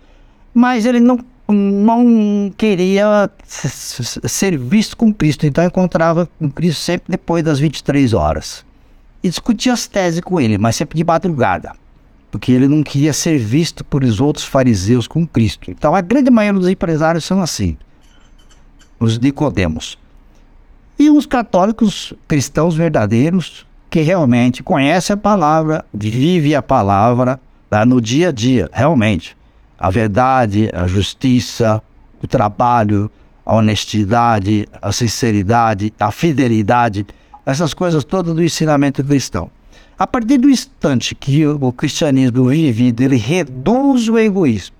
mas 0.54 0.86
ele 0.86 1.00
não, 1.00 1.20
não 1.48 2.52
queria 2.58 3.32
ser 3.48 4.58
visto 4.58 4.98
com 4.98 5.14
Cristo, 5.14 5.46
então 5.46 5.64
encontrava 5.64 6.28
com 6.38 6.52
Cristo 6.52 6.82
sempre 6.82 7.12
depois 7.12 7.44
das 7.44 7.60
23 7.60 8.14
horas. 8.14 8.66
E 9.24 9.30
discutia 9.30 9.72
as 9.72 9.88
teses 9.88 10.20
com 10.20 10.40
ele, 10.40 10.58
mas 10.58 10.76
sempre 10.76 10.98
de 10.98 11.04
madrugada, 11.06 11.72
porque 12.30 12.52
ele 12.52 12.68
não 12.68 12.84
queria 12.84 13.14
ser 13.14 13.38
visto 13.38 13.86
por 13.86 14.04
os 14.04 14.20
outros 14.20 14.44
fariseus 14.44 15.08
com 15.08 15.26
Cristo. 15.26 15.72
Então 15.72 15.96
a 15.96 16.02
grande 16.02 16.30
maioria 16.30 16.60
dos 16.60 16.70
empresários 16.70 17.24
são 17.24 17.42
assim, 17.42 17.78
os 19.00 19.18
Nicodemos. 19.18 20.01
E 20.98 21.10
os 21.10 21.26
católicos 21.26 22.14
cristãos 22.28 22.76
verdadeiros 22.76 23.66
que 23.90 24.02
realmente 24.02 24.64
conhecem 24.64 25.14
a 25.14 25.18
palavra, 25.18 25.84
vivem 25.94 26.56
a 26.56 26.62
palavra 26.62 27.40
tá, 27.70 27.86
no 27.86 28.00
dia 28.00 28.30
a 28.30 28.32
dia, 28.32 28.70
realmente. 28.72 29.36
A 29.78 29.90
verdade, 29.90 30.70
a 30.74 30.88
justiça, 30.88 31.82
o 32.22 32.28
trabalho, 32.28 33.12
a 33.46 33.56
honestidade, 33.56 34.68
a 34.82 34.92
sinceridade, 34.92 35.94
a 36.00 36.12
fidelidade, 36.12 37.06
essas 37.46 37.74
coisas 37.74 38.04
todas 38.04 38.34
do 38.34 38.44
ensinamento 38.44 39.04
cristão. 39.04 39.50
A 39.98 40.08
partir 40.08 40.38
do 40.38 40.50
instante 40.50 41.14
que 41.14 41.46
o 41.46 41.72
cristianismo 41.72 42.46
vive, 42.46 42.96
ele 43.00 43.18
reduz 43.18 44.08
o 44.08 44.18
egoísmo, 44.18 44.76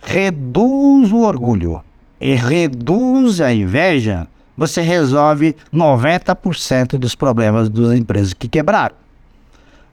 reduz 0.00 1.12
o 1.12 1.18
orgulho 1.18 1.82
e 2.20 2.34
reduz 2.34 3.40
a 3.40 3.52
inveja, 3.52 4.26
você 4.56 4.80
resolve 4.80 5.56
90% 5.72 6.98
dos 6.98 7.14
problemas 7.14 7.68
das 7.68 7.92
empresas 7.92 8.32
que 8.32 8.48
quebraram. 8.48 8.94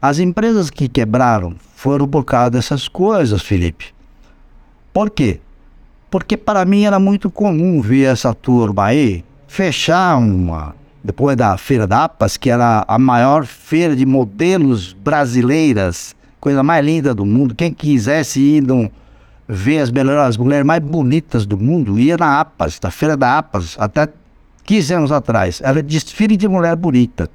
As 0.01 0.19
empresas 0.19 0.69
que 0.69 0.87
quebraram 0.87 1.55
foram 1.75 2.07
por 2.07 2.23
causa 2.23 2.51
dessas 2.51 2.87
coisas, 2.87 3.41
Felipe. 3.41 3.93
Por 4.93 5.09
quê? 5.09 5.39
Porque 6.09 6.35
para 6.35 6.65
mim 6.65 6.83
era 6.83 6.99
muito 6.99 7.29
comum 7.29 7.81
ver 7.81 8.11
essa 8.11 8.33
turma 8.33 8.85
aí 8.85 9.23
fechar 9.47 10.17
uma. 10.17 10.75
Depois 11.03 11.35
da 11.35 11.57
Feira 11.57 11.87
da 11.87 12.03
APAS, 12.03 12.37
que 12.37 12.49
era 12.49 12.85
a 12.87 12.99
maior 12.99 13.45
feira 13.45 13.95
de 13.95 14.05
modelos 14.05 14.93
brasileiras, 14.93 16.15
coisa 16.39 16.61
mais 16.61 16.85
linda 16.85 17.13
do 17.13 17.25
mundo. 17.25 17.55
Quem 17.55 17.73
quisesse 17.73 18.39
ir 18.39 18.63
ver 19.47 19.79
as 19.79 19.91
melhores 19.91 20.37
mulheres 20.37 20.65
mais 20.65 20.81
bonitas 20.81 21.45
do 21.45 21.57
mundo, 21.57 21.99
ia 21.99 22.17
na 22.17 22.39
APAS, 22.39 22.79
da 22.79 22.91
Feira 22.91 23.17
da 23.17 23.39
APAS, 23.39 23.75
até 23.79 24.07
15 24.63 24.93
anos 24.93 25.11
atrás. 25.11 25.61
Era 25.63 25.81
desfile 25.81 26.37
de 26.37 26.47
mulher 26.47 26.75
bonita. 26.75 27.29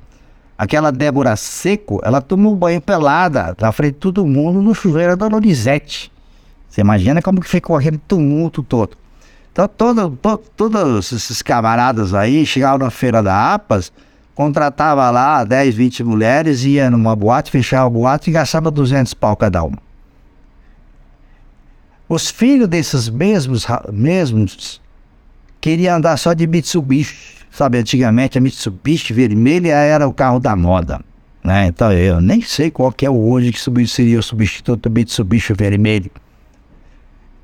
Aquela 0.58 0.90
Débora 0.90 1.36
Seco, 1.36 2.00
ela 2.02 2.22
tomou 2.22 2.54
um 2.54 2.56
banho 2.56 2.80
pelada 2.80 3.54
na 3.60 3.70
frente 3.72 3.94
de 3.94 4.00
todo 4.00 4.26
mundo 4.26 4.62
no 4.62 4.74
chuveiro 4.74 5.16
da 5.16 5.26
Lorizete. 5.26 6.10
Você 6.68 6.80
imagina 6.80 7.20
como 7.20 7.40
que 7.40 7.48
ficou 7.48 7.76
aquele 7.76 7.98
tumulto 7.98 8.62
todo. 8.62 8.96
Então, 9.52 9.68
todo, 9.68 10.18
todo, 10.20 10.42
todos 10.56 11.12
esses 11.12 11.40
camaradas 11.42 12.12
aí 12.12 12.44
chegavam 12.44 12.78
na 12.78 12.90
feira 12.90 13.22
da 13.22 13.54
APAS, 13.54 13.90
contratava 14.34 15.10
lá 15.10 15.42
10, 15.44 15.74
20 15.74 16.04
mulheres, 16.04 16.64
ia 16.64 16.90
numa 16.90 17.16
boate, 17.16 17.50
fechava 17.50 17.86
a 17.86 17.90
boate 17.90 18.28
e 18.28 18.32
gastava 18.32 18.70
200 18.70 19.14
pau 19.14 19.34
cada 19.34 19.62
uma. 19.62 19.78
Os 22.08 22.30
filhos 22.30 22.68
desses 22.68 23.08
mesmos, 23.08 23.66
mesmos 23.90 24.80
queriam 25.66 25.96
andar 25.96 26.16
só 26.16 26.32
de 26.32 26.46
Mitsubishi. 26.46 27.44
Sabe, 27.50 27.78
antigamente 27.78 28.38
a 28.38 28.40
Mitsubishi 28.40 29.12
vermelha 29.12 29.72
era 29.72 30.06
o 30.06 30.12
carro 30.12 30.38
da 30.38 30.54
moda. 30.54 31.00
Né? 31.42 31.66
Então 31.66 31.92
eu 31.92 32.20
nem 32.20 32.40
sei 32.40 32.70
qual 32.70 32.92
que 32.92 33.04
é 33.04 33.10
hoje 33.10 33.50
que 33.50 33.88
seria 33.88 34.20
o 34.20 34.22
substituto 34.22 34.88
do 34.88 34.94
Mitsubishi 34.94 35.52
vermelho. 35.54 36.08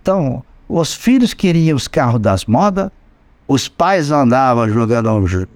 Então, 0.01 0.45
os 0.69 0.95
filhos 0.95 1.35
queriam 1.35 1.75
os 1.75 1.89
carros 1.89 2.21
das 2.21 2.45
modas, 2.45 2.93
os 3.49 3.67
pais 3.67 4.13
andavam 4.13 4.69
jogando 4.69 5.49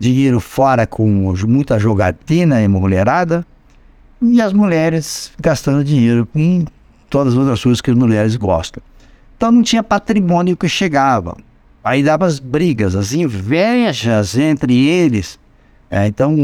dinheiro 0.00 0.40
fora 0.40 0.84
com 0.84 1.32
muita 1.46 1.78
jogatina 1.78 2.60
e 2.60 2.66
mulherada, 2.66 3.46
e 4.20 4.40
as 4.40 4.52
mulheres 4.52 5.30
gastando 5.40 5.84
dinheiro 5.84 6.26
com 6.26 6.64
todas 7.08 7.34
as 7.34 7.38
outras 7.38 7.62
coisas 7.62 7.80
que 7.80 7.92
as 7.92 7.96
mulheres 7.96 8.34
gostam. 8.34 8.82
Então 9.36 9.52
não 9.52 9.62
tinha 9.62 9.82
patrimônio 9.82 10.56
que 10.56 10.68
chegava. 10.68 11.36
Aí 11.84 12.02
dava 12.02 12.26
as 12.26 12.38
brigas, 12.38 12.96
as 12.96 13.12
invejas 13.12 14.36
entre 14.36 14.86
eles. 14.86 15.38
É, 15.90 16.06
então 16.06 16.34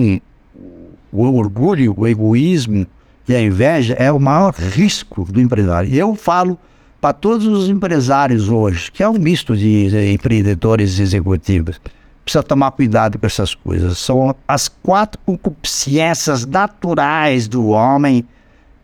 o 1.13 1.25
orgulho, 1.37 1.95
o 1.97 2.07
egoísmo 2.07 2.87
e 3.29 3.35
a 3.35 3.43
inveja 3.43 3.95
é 3.95 4.13
o 4.13 4.21
maior 4.21 4.55
risco 4.55 5.25
do 5.25 5.41
empresário. 5.41 5.91
E 5.91 5.99
eu 5.99 6.15
falo 6.15 6.59
para 7.01 7.13
todos 7.13 7.47
os 7.47 7.69
empresários 7.69 8.49
hoje, 8.49 8.91
que 8.93 9.03
é 9.03 9.09
um 9.09 9.19
misto 9.19 9.57
de 9.57 10.13
empreendedores 10.13 11.01
executivos, 11.01 11.81
precisa 12.25 12.43
tomar 12.43 12.71
cuidado 12.71 13.19
com 13.19 13.27
essas 13.27 13.55
coisas. 13.55 13.99
São 13.99 14.35
as 14.47 14.69
quatro 14.69 15.21
concupiscências 15.27 16.47
naturais 16.47 17.49
do 17.49 17.69
homem 17.69 18.25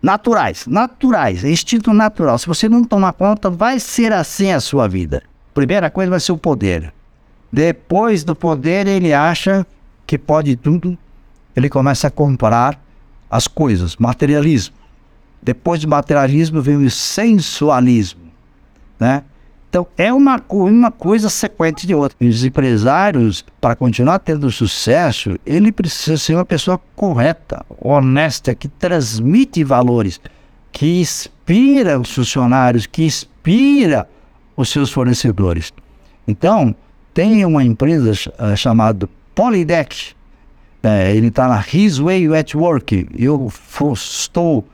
naturais, 0.02 0.66
naturais, 0.66 1.44
é 1.44 1.50
instinto 1.50 1.92
natural. 1.92 2.38
Se 2.38 2.46
você 2.46 2.68
não 2.68 2.84
tomar 2.84 3.12
conta, 3.12 3.50
vai 3.50 3.80
ser 3.80 4.12
assim 4.12 4.52
a 4.52 4.60
sua 4.60 4.88
vida. 4.88 5.22
Primeira 5.54 5.90
coisa 5.90 6.10
vai 6.10 6.20
ser 6.20 6.32
o 6.32 6.38
poder. 6.38 6.92
Depois 7.52 8.24
do 8.24 8.34
poder, 8.34 8.86
ele 8.86 9.12
acha 9.12 9.66
que 10.06 10.18
pode 10.18 10.56
tudo. 10.56 10.96
Ele 11.56 11.68
começa 11.68 12.08
a 12.08 12.10
comprar 12.10 12.80
as 13.30 13.46
coisas, 13.48 13.96
materialismo. 13.96 14.74
Depois 15.42 15.80
do 15.80 15.88
materialismo 15.88 16.60
vem 16.60 16.76
o 16.76 16.90
sensualismo, 16.90 18.20
né? 18.98 19.22
Então, 19.68 19.86
é 19.98 20.10
uma, 20.12 20.42
uma 20.48 20.90
coisa 20.90 21.28
sequente 21.28 21.86
de 21.86 21.94
outra. 21.94 22.16
Os 22.20 22.42
empresários, 22.42 23.44
para 23.60 23.76
continuar 23.76 24.18
tendo 24.18 24.50
sucesso, 24.50 25.38
ele 25.44 25.70
precisa 25.70 26.16
ser 26.16 26.34
uma 26.34 26.44
pessoa 26.44 26.80
correta, 26.96 27.64
honesta, 27.78 28.54
que 28.54 28.66
transmite 28.66 29.62
valores, 29.62 30.20
que 30.72 31.00
inspira 31.00 32.00
os 32.00 32.14
funcionários, 32.14 32.86
que 32.86 33.04
inspira 33.04 34.08
os 34.56 34.70
seus 34.70 34.90
fornecedores. 34.90 35.72
Então, 36.26 36.74
tem 37.12 37.44
uma 37.44 37.62
empresa 37.62 38.12
uh, 38.38 38.56
chamada 38.56 39.08
Polydeck, 39.34 40.14
é, 40.82 41.14
ele 41.14 41.26
está 41.26 41.48
na 41.48 41.62
His 41.72 41.98
Way 41.98 42.34
at 42.36 42.54
Work. 42.54 43.08
Eu 43.16 43.52
estou 43.92 44.64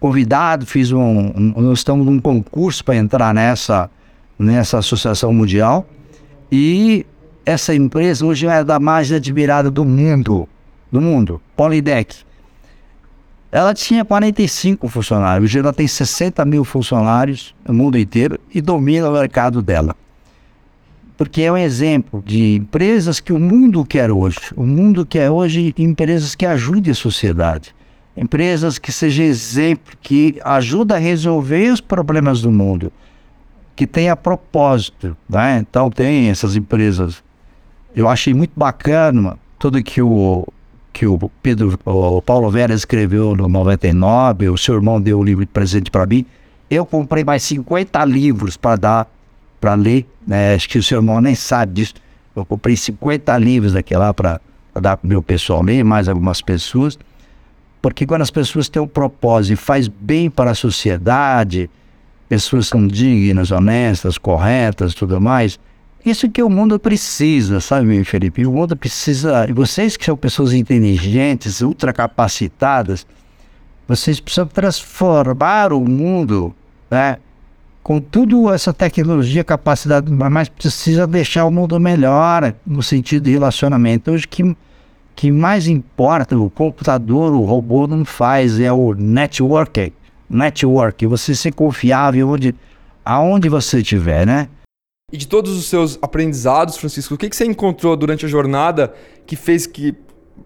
convidado, 0.00 0.64
fiz 0.64 0.92
um, 0.92 1.00
um, 1.00 1.54
nós 1.56 1.80
estamos 1.80 2.06
num 2.06 2.20
concurso 2.20 2.84
para 2.84 2.96
entrar 2.96 3.34
nessa 3.34 3.90
nessa 4.38 4.78
associação 4.78 5.32
mundial. 5.32 5.86
E 6.50 7.04
essa 7.44 7.74
empresa 7.74 8.24
hoje 8.24 8.46
é 8.46 8.62
da 8.62 8.78
mais 8.78 9.10
admirada 9.10 9.70
do 9.70 9.84
mundo, 9.84 10.48
do 10.92 11.00
mundo, 11.00 11.40
Polydeck. 11.56 12.16
Ela 13.50 13.72
tinha 13.72 14.04
45 14.04 14.86
funcionários, 14.88 15.50
hoje 15.50 15.58
ela 15.58 15.72
tem 15.72 15.88
60 15.88 16.44
mil 16.44 16.64
funcionários 16.64 17.54
no 17.66 17.72
mundo 17.72 17.98
inteiro 17.98 18.38
e 18.54 18.60
domina 18.60 19.08
o 19.08 19.12
mercado 19.12 19.62
dela. 19.62 19.96
Porque 21.16 21.42
é 21.42 21.50
um 21.50 21.56
exemplo 21.56 22.22
de 22.24 22.56
empresas 22.56 23.18
que 23.18 23.32
o 23.32 23.40
mundo 23.40 23.84
quer 23.84 24.10
hoje. 24.10 24.38
O 24.54 24.64
mundo 24.64 25.04
quer 25.04 25.30
hoje 25.30 25.74
empresas 25.76 26.34
que 26.34 26.46
ajudem 26.46 26.92
a 26.92 26.94
sociedade. 26.94 27.74
Empresas 28.16 28.78
que 28.78 28.92
sejam 28.92 29.24
exemplo, 29.24 29.94
que 30.00 30.38
ajudam 30.44 30.96
a 30.96 31.00
resolver 31.00 31.72
os 31.72 31.80
problemas 31.80 32.40
do 32.40 32.52
mundo 32.52 32.92
que 33.78 33.86
tenha 33.86 34.16
propósito, 34.16 35.16
né? 35.28 35.58
Então 35.60 35.88
tem 35.88 36.30
essas 36.30 36.56
empresas. 36.56 37.22
Eu 37.94 38.08
achei 38.08 38.34
muito 38.34 38.50
bacana 38.56 39.38
tudo 39.56 39.80
que 39.80 40.02
o 40.02 40.44
que 40.92 41.06
o 41.06 41.30
Pedro, 41.40 41.78
o 41.84 42.20
Paulo 42.20 42.50
Vera 42.50 42.74
escreveu 42.74 43.36
no 43.36 43.46
99, 43.46 44.48
o 44.48 44.58
seu 44.58 44.74
irmão 44.74 45.00
deu 45.00 45.20
o 45.20 45.22
livro 45.22 45.46
de 45.46 45.52
presente 45.52 45.92
para 45.92 46.04
mim. 46.06 46.26
Eu 46.68 46.84
comprei 46.84 47.22
mais 47.22 47.44
50 47.44 48.04
livros 48.04 48.56
para 48.56 48.74
dar 48.74 49.06
para 49.60 49.74
ler, 49.74 50.04
né? 50.26 50.56
Acho 50.56 50.68
que 50.68 50.78
o 50.78 50.82
seu 50.82 50.98
irmão 50.98 51.20
nem 51.20 51.36
sabe 51.36 51.74
disso. 51.74 51.94
Eu 52.34 52.44
comprei 52.44 52.76
50 52.76 53.38
livros 53.38 53.74
daquele 53.74 54.00
lá 54.00 54.12
para 54.12 54.40
dar 54.74 54.96
para 54.96 55.06
o 55.06 55.08
meu 55.08 55.22
pessoal 55.22 55.62
ler, 55.62 55.84
mais 55.84 56.08
algumas 56.08 56.42
pessoas. 56.42 56.98
Porque 57.80 58.04
quando 58.04 58.22
as 58.22 58.30
pessoas 58.32 58.68
têm 58.68 58.82
um 58.82 58.88
propósito 58.88 59.52
e 59.52 59.56
faz 59.56 59.86
bem 59.86 60.28
para 60.28 60.50
a 60.50 60.54
sociedade, 60.56 61.70
pessoas 62.28 62.68
são 62.68 62.86
dignas, 62.86 63.50
honestas, 63.50 64.18
corretas, 64.18 64.94
tudo 64.94 65.20
mais. 65.20 65.58
Isso 66.04 66.28
que 66.28 66.42
o 66.42 66.48
mundo 66.48 66.78
precisa, 66.78 67.60
sabe, 67.60 68.04
Felipe? 68.04 68.46
O 68.46 68.52
mundo 68.52 68.76
precisa. 68.76 69.46
Vocês 69.52 69.96
que 69.96 70.04
são 70.04 70.16
pessoas 70.16 70.52
inteligentes, 70.52 71.60
ultracapacitadas, 71.60 73.06
vocês 73.86 74.20
precisam 74.20 74.46
transformar 74.46 75.72
o 75.72 75.80
mundo, 75.80 76.54
né? 76.90 77.18
Com 77.82 78.00
tudo 78.00 78.52
essa 78.52 78.72
tecnologia, 78.72 79.42
capacidade, 79.42 80.12
mas 80.12 80.48
precisa 80.48 81.06
deixar 81.06 81.46
o 81.46 81.50
mundo 81.50 81.80
melhor 81.80 82.54
no 82.66 82.82
sentido 82.82 83.24
de 83.24 83.32
relacionamento. 83.32 84.10
Hoje 84.10 84.28
que 84.28 84.54
que 85.16 85.32
mais 85.32 85.66
importa, 85.66 86.38
o 86.38 86.48
computador, 86.48 87.32
o 87.32 87.42
robô 87.42 87.88
não 87.88 88.04
faz, 88.04 88.60
é 88.60 88.72
o 88.72 88.94
networking 88.94 89.90
network, 90.28 91.06
você 91.06 91.34
ser 91.34 91.52
confiável 91.52 92.28
onde, 92.28 92.54
aonde 93.04 93.48
você 93.48 93.78
estiver, 93.78 94.26
né? 94.26 94.48
E 95.10 95.16
de 95.16 95.26
todos 95.26 95.56
os 95.56 95.66
seus 95.66 95.98
aprendizados, 96.02 96.76
Francisco, 96.76 97.14
o 97.14 97.18
que, 97.18 97.30
que 97.30 97.36
você 97.36 97.46
encontrou 97.46 97.96
durante 97.96 98.26
a 98.26 98.28
jornada 98.28 98.92
que 99.26 99.36
fez 99.36 99.66
que, 99.66 99.94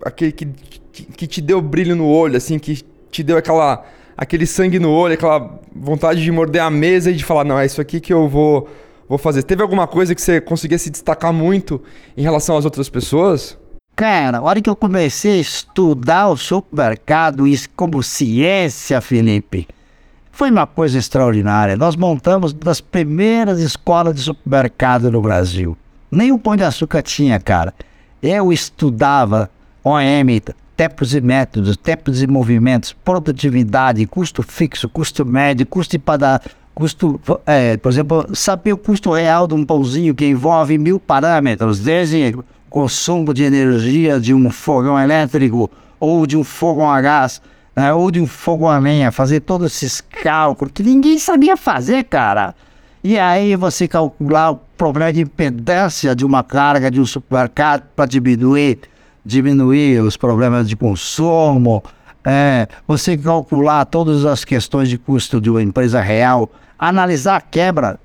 aquele, 0.05 0.31
que, 0.31 0.49
que 1.05 1.27
te 1.27 1.41
deu 1.41 1.61
brilho 1.61 1.97
no 1.97 2.07
olho, 2.07 2.37
assim, 2.37 2.59
que 2.59 2.81
te 3.11 3.23
deu 3.25 3.37
aquela, 3.37 3.85
aquele 4.17 4.47
sangue 4.47 4.79
no 4.79 4.91
olho, 4.91 5.15
aquela 5.15 5.61
vontade 5.75 6.23
de 6.23 6.31
morder 6.31 6.63
a 6.63 6.71
mesa 6.71 7.11
e 7.11 7.15
de 7.15 7.25
falar, 7.25 7.43
não, 7.43 7.59
é 7.59 7.67
isso 7.67 7.81
aqui 7.81 8.01
que 8.01 8.13
eu 8.13 8.29
vou, 8.29 8.69
vou 9.09 9.19
fazer. 9.19 9.43
Teve 9.43 9.63
alguma 9.63 9.89
coisa 9.89 10.15
que 10.15 10.23
você 10.23 10.41
conseguia 10.41 10.79
se 10.79 10.91
destacar 10.91 11.33
muito 11.33 11.83
em 12.17 12.23
relação 12.23 12.57
às 12.57 12.65
outras 12.65 12.89
pessoas? 12.89 13.59
Cara, 13.95 14.39
a 14.39 14.43
hora 14.43 14.61
que 14.61 14.71
eu 14.71 14.75
comecei 14.75 15.39
a 15.39 15.41
estudar 15.41 16.29
o 16.29 16.37
supermercado 16.37 17.47
isso 17.47 17.69
como 17.77 18.03
ciência, 18.03 19.01
Felipe, 19.01 19.69
foi 20.31 20.51
uma 20.51 20.67
coisa 20.67 20.99
extraordinária. 20.99 21.77
Nós 21.77 21.95
montamos 21.95 22.55
das 22.55 22.81
primeiras 22.81 23.61
escolas 23.61 24.15
de 24.15 24.23
supermercado 24.23 25.11
no 25.11 25.21
Brasil. 25.21 25.77
Nem 26.11 26.33
o 26.33 26.39
Pão 26.39 26.57
de 26.57 26.65
Açúcar 26.65 27.03
tinha, 27.03 27.39
cara. 27.39 27.75
Eu 28.23 28.53
estudava 28.53 29.51
OM, 29.85 30.41
tempos 30.77 31.15
e 31.15 31.21
métodos, 31.21 31.77
tempos 31.77 32.23
e 32.23 32.27
movimentos, 32.27 32.93
produtividade, 32.93 34.07
custo 34.07 34.43
fixo, 34.43 34.89
custo 34.89 35.25
médio, 35.25 35.67
custo 35.67 35.93
de 35.93 35.99
padar, 35.99 36.43
custo, 36.75 37.21
é, 37.47 37.77
por 37.77 37.93
exemplo, 37.93 38.27
saber 38.35 38.73
o 38.73 38.77
custo 38.77 39.13
real 39.13 39.47
de 39.47 39.55
um 39.55 39.65
pãozinho 39.65 40.15
que 40.15 40.25
envolve 40.25 40.79
mil 40.79 40.99
parâmetros, 40.99 41.81
desde 41.81 42.35
consumo 42.73 43.35
de 43.35 43.45
energia 43.45 44.19
de 44.19 44.33
um 44.33 44.51
fogão 44.51 44.99
elétrico 44.99 45.71
ou 46.01 46.27
de 46.27 46.39
um 46.39 46.43
fogão 46.43 46.91
a 46.91 47.01
gás 47.03 47.43
né, 47.77 47.93
ou 47.93 48.11
de 48.11 48.19
um 48.19 48.27
fogo 48.27 48.67
a 48.67 48.79
lenha, 48.79 49.13
fazer 49.13 49.41
todos 49.41 49.75
esses 49.75 50.01
cálculos 50.01 50.73
que 50.75 50.83
ninguém 50.83 51.19
sabia 51.19 51.55
fazer, 51.55 52.05
cara. 52.05 52.55
E 53.05 53.19
aí 53.19 53.57
você 53.57 53.87
calcular 53.87 54.53
o 54.53 54.57
problema 54.77 55.13
de 55.13 55.21
impedância 55.21 56.17
de 56.17 56.25
uma 56.25 56.43
carga 56.43 56.91
de 56.91 56.99
um 56.99 57.05
supermercado 57.05 57.85
para 57.95 58.07
diminuir, 58.07 58.79
diminuir 59.25 60.01
os 60.01 60.17
problemas 60.17 60.67
de 60.67 60.75
consumo, 60.75 61.83
é, 62.25 62.67
você 62.89 63.19
calcular 63.19 63.85
todas 63.85 64.25
as 64.25 64.47
questões 64.47 64.89
de 64.89 64.97
custo 64.97 65.43
de 65.43 65.51
uma 65.51 65.63
empresa 65.63 66.01
real, 66.01 66.51
analisar 66.79 67.37
a 67.37 67.41
quebra. 67.41 68.01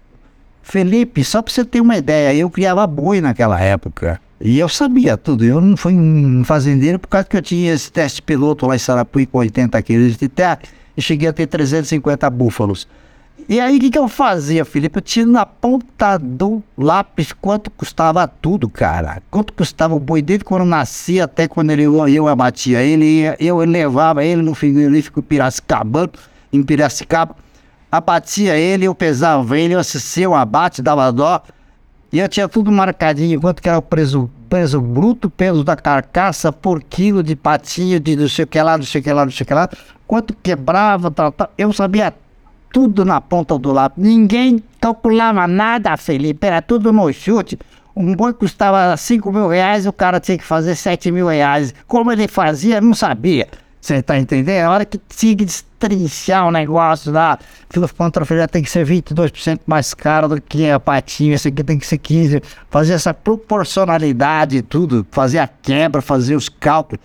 Felipe, 0.62 1.24
só 1.24 1.42
para 1.42 1.54
você 1.54 1.64
ter 1.64 1.80
uma 1.80 1.96
ideia, 1.96 2.36
eu 2.36 2.50
criava 2.50 2.86
boi 2.86 3.22
naquela 3.22 3.62
época. 3.62 4.20
E 4.40 4.60
eu 4.60 4.70
sabia 4.70 5.18
tudo. 5.18 5.44
Eu 5.44 5.60
não 5.60 5.76
fui 5.76 5.94
um 5.94 6.44
fazendeiro 6.44 7.00
por 7.00 7.08
causa 7.08 7.28
que 7.28 7.36
eu 7.36 7.42
tinha 7.42 7.74
esse 7.74 7.92
teste 7.92 8.22
piloto 8.22 8.68
lá 8.68 8.76
em 8.76 8.80
Sarapuí 8.80 9.26
com 9.26 9.40
80 9.40 9.82
quilos 9.82 10.18
de 10.18 10.30
terra 10.30 10.60
e 10.96 11.02
cheguei 11.02 11.28
a 11.28 11.34
ter 11.34 11.48
350 11.48 12.30
búfalos. 12.30 12.88
E 13.50 13.62
aí 13.62 13.78
o 13.78 13.80
que, 13.80 13.92
que 13.92 13.98
eu 13.98 14.10
fazia, 14.10 14.66
Felipe? 14.66 14.98
Eu 14.98 15.02
tinha 15.02 15.26
na 15.26 15.46
ponta 15.46 16.18
do 16.18 16.62
lápis 16.78 17.32
quanto 17.32 17.72
custava 17.72 18.28
tudo, 18.28 18.68
cara. 18.68 19.22
Quanto 19.32 19.54
custava 19.54 19.96
o 19.96 20.00
boi 20.00 20.22
dele 20.22 20.44
quando 20.44 20.66
nascia 20.66 21.24
até 21.24 21.48
quando 21.48 21.72
ele, 21.72 21.84
eu 21.84 22.28
abatia 22.28 22.82
ele. 22.82 23.22
Eu 23.40 23.60
levava 23.60 24.24
ele 24.26 24.42
no 24.42 24.54
frigorífico 24.54 25.22
Piracicaba, 25.22 26.10
em 26.52 26.62
Piracicaba. 26.62 27.36
Abatia 27.90 28.58
ele, 28.58 28.86
eu 28.86 28.94
pesava 28.94 29.58
ele, 29.58 29.76
eu 29.76 29.80
assistia 29.80 30.30
o 30.30 30.36
abate, 30.36 30.82
dava 30.82 31.10
dó. 31.12 31.42
E 32.12 32.20
eu 32.20 32.28
tinha 32.30 32.48
tudo 32.48 32.72
marcadinho, 32.72 33.40
quanto 33.42 33.62
que 33.62 33.68
era 33.68 33.78
o 33.78 33.82
preço, 33.82 34.30
peso 34.50 34.80
bruto, 34.80 35.30
peso 35.30 35.64
da 35.64 35.76
carcaça 35.76 36.54
por 36.54 36.82
quilo 36.82 37.22
de 37.22 37.36
patinho, 37.36 38.00
de 38.00 38.16
não 38.16 38.30
sei 38.30 38.46
o 38.46 38.48
que 38.48 38.62
lá, 38.62 38.78
não 38.78 38.86
sei 38.86 39.02
o 39.02 39.04
que 39.04 39.12
lá, 39.12 39.26
não 39.26 39.32
sei 39.32 39.44
o 39.44 39.48
que 39.48 39.54
lá, 39.54 39.70
quanto 40.08 40.34
quebrava, 40.34 41.12
tal, 41.12 41.32
tal. 41.32 41.52
Eu 41.58 41.74
sabia 41.74 42.14
tudo 42.72 43.04
na 43.04 43.20
ponta 43.20 43.58
do 43.60 43.74
lápis. 43.74 44.02
Ninguém 44.02 44.64
calculava 44.80 45.48
nada, 45.48 45.98
Felipe, 45.98 46.48
era 46.48 46.62
tudo 46.62 46.94
no 46.94 47.12
chute. 47.12 47.60
Um 47.96 48.16
boi 48.16 48.32
custava 48.34 48.96
5 48.96 49.32
mil 49.32 49.48
reais, 49.48 49.86
o 49.86 49.92
cara 49.92 50.20
tinha 50.20 50.38
que 50.38 50.44
fazer 50.44 50.76
7 50.76 51.12
mil 51.12 51.28
reais. 51.28 51.74
Como 51.88 52.12
ele 52.12 52.28
fazia, 52.28 52.80
não 52.80 52.94
sabia. 52.94 53.48
Você 53.80 54.02
tá 54.02 54.18
entendendo? 54.18 54.66
A 54.66 54.72
hora 54.72 54.86
que 54.86 54.98
tinha 54.98 55.36
que 55.36 55.46
destrinchar 55.46 56.48
o 56.48 56.52
negócio 56.52 57.12
lá, 57.12 57.40
aquilo 57.70 57.88
contra 57.96 58.48
tem 58.48 58.64
que 58.64 58.70
ser 58.70 58.86
22% 58.86 59.60
mais 59.66 59.94
caro 59.94 60.28
do 60.28 60.42
que 60.42 60.70
a 60.70 60.80
patinha, 60.80 61.36
esse 61.36 61.48
aqui 61.48 61.64
tem 61.64 61.78
que 61.78 61.86
ser 61.86 61.98
15%. 61.98 62.44
Fazer 62.70 62.94
essa 62.94 63.14
proporcionalidade 63.14 64.58
e 64.58 64.62
tudo, 64.62 65.06
fazer 65.12 65.40
a 65.40 65.48
quebra, 65.48 66.02
fazer 66.02 66.36
os 66.36 66.50
cálculos. 66.50 67.02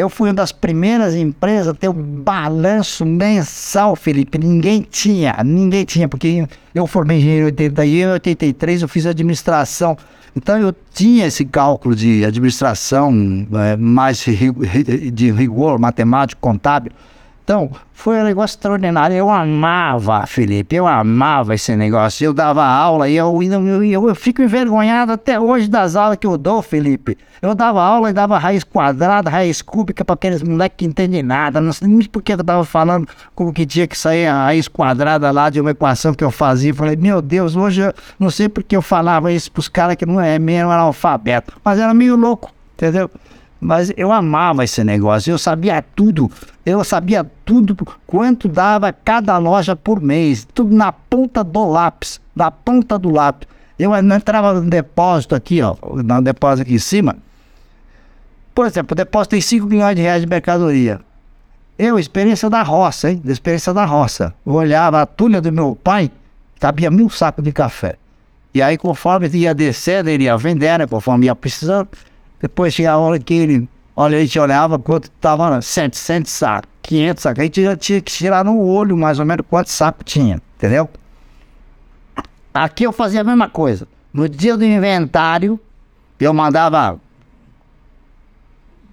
Eu 0.00 0.08
fui 0.08 0.28
uma 0.28 0.34
das 0.34 0.50
primeiras 0.50 1.14
empresas 1.14 1.68
a 1.68 1.74
ter 1.74 1.88
um 1.88 1.92
balanço 1.92 3.04
mensal, 3.04 3.94
Felipe. 3.94 4.38
Ninguém 4.38 4.80
tinha, 4.80 5.36
ninguém 5.44 5.84
tinha, 5.84 6.08
porque 6.08 6.46
eu 6.74 6.86
formei 6.86 7.18
engenheiro 7.18 7.42
em 7.42 7.46
81, 7.46 8.08
em 8.08 8.12
83 8.12 8.82
eu 8.82 8.88
fiz 8.88 9.04
administração. 9.04 9.98
Então 10.34 10.58
eu 10.58 10.74
tinha 10.92 11.26
esse 11.26 11.44
cálculo 11.44 11.94
de 11.94 12.24
administração 12.24 13.12
é, 13.52 13.76
mais 13.76 14.24
de 15.12 15.30
rigor 15.30 15.78
matemático, 15.78 16.40
contábil. 16.40 16.92
Então, 17.50 17.68
foi 17.92 18.16
um 18.20 18.22
negócio 18.22 18.54
extraordinário. 18.54 19.16
Eu 19.16 19.28
amava, 19.28 20.24
Felipe, 20.24 20.76
eu 20.76 20.86
amava 20.86 21.52
esse 21.52 21.74
negócio. 21.74 22.24
Eu 22.24 22.32
dava 22.32 22.64
aula 22.64 23.08
e 23.08 23.16
eu, 23.16 23.42
eu, 23.42 23.84
eu, 23.84 24.08
eu, 24.08 24.14
fico 24.14 24.40
envergonhado 24.40 25.10
até 25.10 25.40
hoje 25.40 25.66
das 25.66 25.96
aulas 25.96 26.16
que 26.16 26.28
eu 26.28 26.38
dou, 26.38 26.62
Felipe. 26.62 27.18
Eu 27.42 27.52
dava 27.52 27.82
aula 27.82 28.08
e 28.08 28.12
dava 28.12 28.38
raiz 28.38 28.62
quadrada, 28.62 29.28
raiz 29.28 29.62
cúbica 29.62 30.04
para 30.04 30.14
aqueles 30.14 30.44
moleques 30.44 30.76
que 30.76 30.84
entendem 30.84 31.24
nada. 31.24 31.60
Não 31.60 31.72
sei 31.72 31.88
nem 31.88 32.06
porque 32.06 32.34
eu 32.34 32.44
tava 32.44 32.64
falando 32.64 33.08
como 33.34 33.52
que 33.52 33.66
tinha 33.66 33.88
que 33.88 33.98
sair 33.98 34.28
a 34.28 34.44
raiz 34.44 34.68
quadrada 34.68 35.28
lá 35.32 35.50
de 35.50 35.60
uma 35.60 35.72
equação 35.72 36.14
que 36.14 36.22
eu 36.22 36.30
fazia. 36.30 36.70
Eu 36.70 36.76
falei, 36.76 36.94
meu 36.94 37.20
Deus, 37.20 37.56
hoje 37.56 37.80
eu 37.80 37.92
não 38.16 38.30
sei 38.30 38.48
porque 38.48 38.76
eu 38.76 38.82
falava 38.82 39.32
isso 39.32 39.50
pros 39.50 39.66
caras 39.66 39.96
que 39.96 40.06
não 40.06 40.20
é 40.20 40.38
meio 40.38 40.70
analfabeto. 40.70 41.54
Mas 41.64 41.80
era 41.80 41.92
meio 41.92 42.14
louco, 42.14 42.52
entendeu? 42.76 43.10
Mas 43.60 43.92
eu 43.96 44.10
amava 44.10 44.64
esse 44.64 44.82
negócio, 44.82 45.30
eu 45.30 45.38
sabia 45.38 45.84
tudo, 45.94 46.30
eu 46.64 46.82
sabia 46.82 47.30
tudo 47.44 47.76
quanto 48.06 48.48
dava 48.48 48.90
cada 48.92 49.36
loja 49.36 49.76
por 49.76 50.00
mês, 50.00 50.48
tudo 50.54 50.74
na 50.74 50.90
ponta 50.90 51.44
do 51.44 51.68
lápis, 51.68 52.18
na 52.34 52.50
ponta 52.50 52.98
do 52.98 53.10
lápis. 53.10 53.46
Eu 53.78 53.94
entrava 53.94 54.54
no 54.60 54.68
depósito 54.68 55.34
aqui, 55.34 55.60
ó, 55.60 55.76
no 56.02 56.22
depósito 56.22 56.62
aqui 56.62 56.74
em 56.74 56.78
cima. 56.78 57.16
Por 58.54 58.66
exemplo, 58.66 58.92
o 58.92 58.96
depósito 58.96 59.30
tem 59.30 59.40
5 59.40 59.66
milhões 59.66 59.94
de 59.94 60.02
reais 60.02 60.22
de 60.22 60.28
mercadoria. 60.28 61.00
Eu, 61.78 61.98
experiência 61.98 62.50
da 62.50 62.62
roça, 62.62 63.10
hein? 63.10 63.20
Da 63.24 63.32
experiência 63.32 63.72
da 63.72 63.84
roça. 63.84 64.34
Eu 64.44 64.52
olhava 64.54 65.00
a 65.00 65.06
tulha 65.06 65.40
do 65.40 65.50
meu 65.50 65.74
pai, 65.74 66.10
cabia 66.58 66.90
mil 66.90 67.08
sacos 67.08 67.42
de 67.42 67.52
café. 67.52 67.96
E 68.52 68.60
aí, 68.60 68.76
conforme 68.76 69.28
ia 69.28 69.54
descendo, 69.54 70.10
ele 70.10 70.24
ia 70.24 70.36
vendendo, 70.36 70.86
conforme 70.88 71.26
ia 71.26 71.34
precisando. 71.34 71.88
Depois 72.40 72.74
tinha 72.74 72.92
a 72.92 72.98
hora 72.98 73.18
que 73.18 73.34
ele, 73.34 73.68
olha, 73.94 74.16
a 74.16 74.20
gente 74.20 74.38
olhava 74.38 74.78
quanto 74.78 75.04
estava 75.04 75.60
700 75.60 76.30
sacos, 76.30 76.70
500 76.82 77.22
sacos. 77.22 77.40
A 77.40 77.44
gente 77.44 77.62
já 77.62 77.76
tinha 77.76 78.00
que 78.00 78.10
tirar 78.10 78.44
no 78.44 78.58
olho 78.64 78.96
mais 78.96 79.18
ou 79.18 79.26
menos 79.26 79.44
quantos 79.48 79.72
sacos 79.72 80.10
tinha, 80.10 80.40
entendeu? 80.56 80.88
Aqui 82.52 82.84
eu 82.84 82.92
fazia 82.92 83.20
a 83.20 83.24
mesma 83.24 83.48
coisa. 83.48 83.86
No 84.12 84.28
dia 84.28 84.56
do 84.56 84.64
inventário, 84.64 85.60
eu 86.18 86.32
mandava 86.32 86.98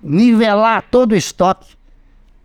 nivelar 0.04 0.84
todo 0.92 1.14
o 1.14 1.16
estoque. 1.16 1.76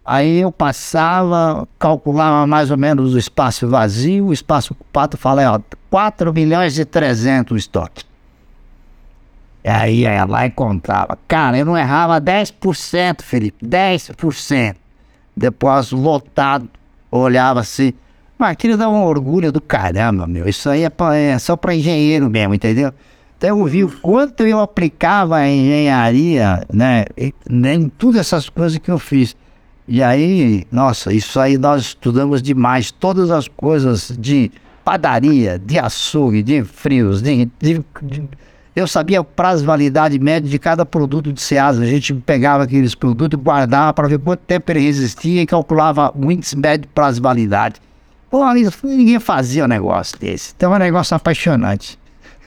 Aí 0.04 0.40
eu 0.40 0.50
passava, 0.50 1.68
calculava 1.78 2.46
mais 2.46 2.70
ou 2.70 2.76
menos 2.76 3.14
o 3.14 3.18
espaço 3.18 3.68
vazio, 3.68 4.26
o 4.26 4.32
espaço 4.32 4.72
ocupado, 4.72 5.16
falei, 5.16 5.46
ó, 5.46 5.60
4 5.90 6.32
milhões 6.32 6.76
e 6.78 6.84
300 6.84 7.52
o 7.52 7.56
estoque. 7.56 8.04
E 9.64 9.68
aí 9.68 10.00
ia 10.00 10.24
lá 10.24 10.46
e 10.46 10.50
contava. 10.50 11.16
Cara, 11.28 11.56
eu 11.58 11.64
não 11.64 11.76
errava 11.78 12.20
10%, 12.20 13.22
Felipe, 13.22 13.64
10%. 13.64 14.76
Depósito 15.36 15.96
lotado, 15.96 16.68
olhava 17.10 17.60
assim. 17.60 17.92
Mas 18.38 18.50
aquilo 18.50 18.76
dá 18.76 18.88
um 18.88 19.04
orgulho 19.04 19.52
do 19.52 19.60
caramba, 19.60 20.26
meu. 20.26 20.48
Isso 20.48 20.68
aí 20.68 20.82
é, 20.82 20.90
pra, 20.90 21.16
é 21.16 21.38
só 21.38 21.56
para 21.56 21.74
engenheiro 21.74 22.28
mesmo, 22.28 22.54
entendeu? 22.54 22.92
Então 23.38 23.58
eu 23.58 23.64
vi 23.64 23.84
o 23.84 24.00
quanto 24.00 24.44
eu 24.44 24.60
aplicava 24.60 25.36
a 25.36 25.48
engenharia, 25.48 26.64
né? 26.72 27.04
Em 27.48 27.88
todas 27.88 28.20
essas 28.20 28.48
coisas 28.48 28.78
que 28.78 28.90
eu 28.90 28.98
fiz. 28.98 29.36
E 29.86 30.02
aí, 30.02 30.64
nossa, 30.70 31.12
isso 31.12 31.38
aí 31.40 31.58
nós 31.58 31.82
estudamos 31.82 32.42
demais. 32.42 32.90
Todas 32.90 33.30
as 33.30 33.48
coisas 33.48 34.16
de 34.18 34.50
padaria, 34.84 35.58
de 35.58 35.78
açougue, 35.78 36.42
de 36.42 36.64
frios, 36.64 37.22
de, 37.22 37.48
de, 37.60 37.84
de 38.02 38.28
eu 38.74 38.86
sabia 38.86 39.20
o 39.20 39.24
prazo 39.24 39.60
de 39.60 39.66
validade 39.66 40.18
médio 40.18 40.48
de 40.48 40.58
cada 40.58 40.86
produto 40.86 41.30
de 41.30 41.42
Ceasa. 41.42 41.82
A 41.82 41.86
gente 41.86 42.14
pegava 42.14 42.64
aqueles 42.64 42.94
produtos 42.94 43.38
e 43.38 43.42
guardava 43.42 43.92
para 43.92 44.08
ver 44.08 44.18
quanto 44.18 44.40
tempo 44.40 44.72
ele 44.72 44.80
resistia 44.80 45.42
e 45.42 45.46
calculava 45.46 46.10
o 46.16 46.32
índice 46.32 46.56
médio 46.56 46.82
de 46.82 46.88
prazo 46.88 47.16
de 47.16 47.22
validade. 47.22 47.80
Pô, 48.30 48.42
ninguém 48.82 49.20
fazia 49.20 49.64
um 49.64 49.68
negócio 49.68 50.18
desse. 50.18 50.54
Então 50.56 50.72
é 50.72 50.76
um 50.76 50.78
negócio 50.78 51.14
apaixonante. 51.14 51.98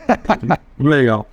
Legal. 0.79 1.27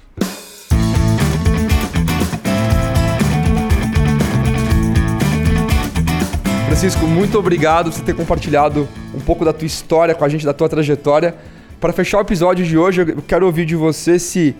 Francisco, 6.66 7.06
muito 7.06 7.38
obrigado 7.38 7.90
por 7.90 7.92
você 7.92 8.02
ter 8.02 8.14
compartilhado 8.14 8.86
um 9.14 9.20
pouco 9.20 9.42
da 9.42 9.54
tua 9.54 9.66
história 9.66 10.14
com 10.14 10.24
a 10.24 10.28
gente, 10.28 10.44
da 10.44 10.52
tua 10.52 10.68
trajetória. 10.68 11.34
Para 11.80 11.94
fechar 11.94 12.18
o 12.18 12.20
episódio 12.20 12.64
de 12.66 12.76
hoje, 12.76 13.00
eu 13.00 13.22
quero 13.22 13.46
ouvir 13.46 13.64
de 13.64 13.74
você 13.74 14.18
se 14.18 14.54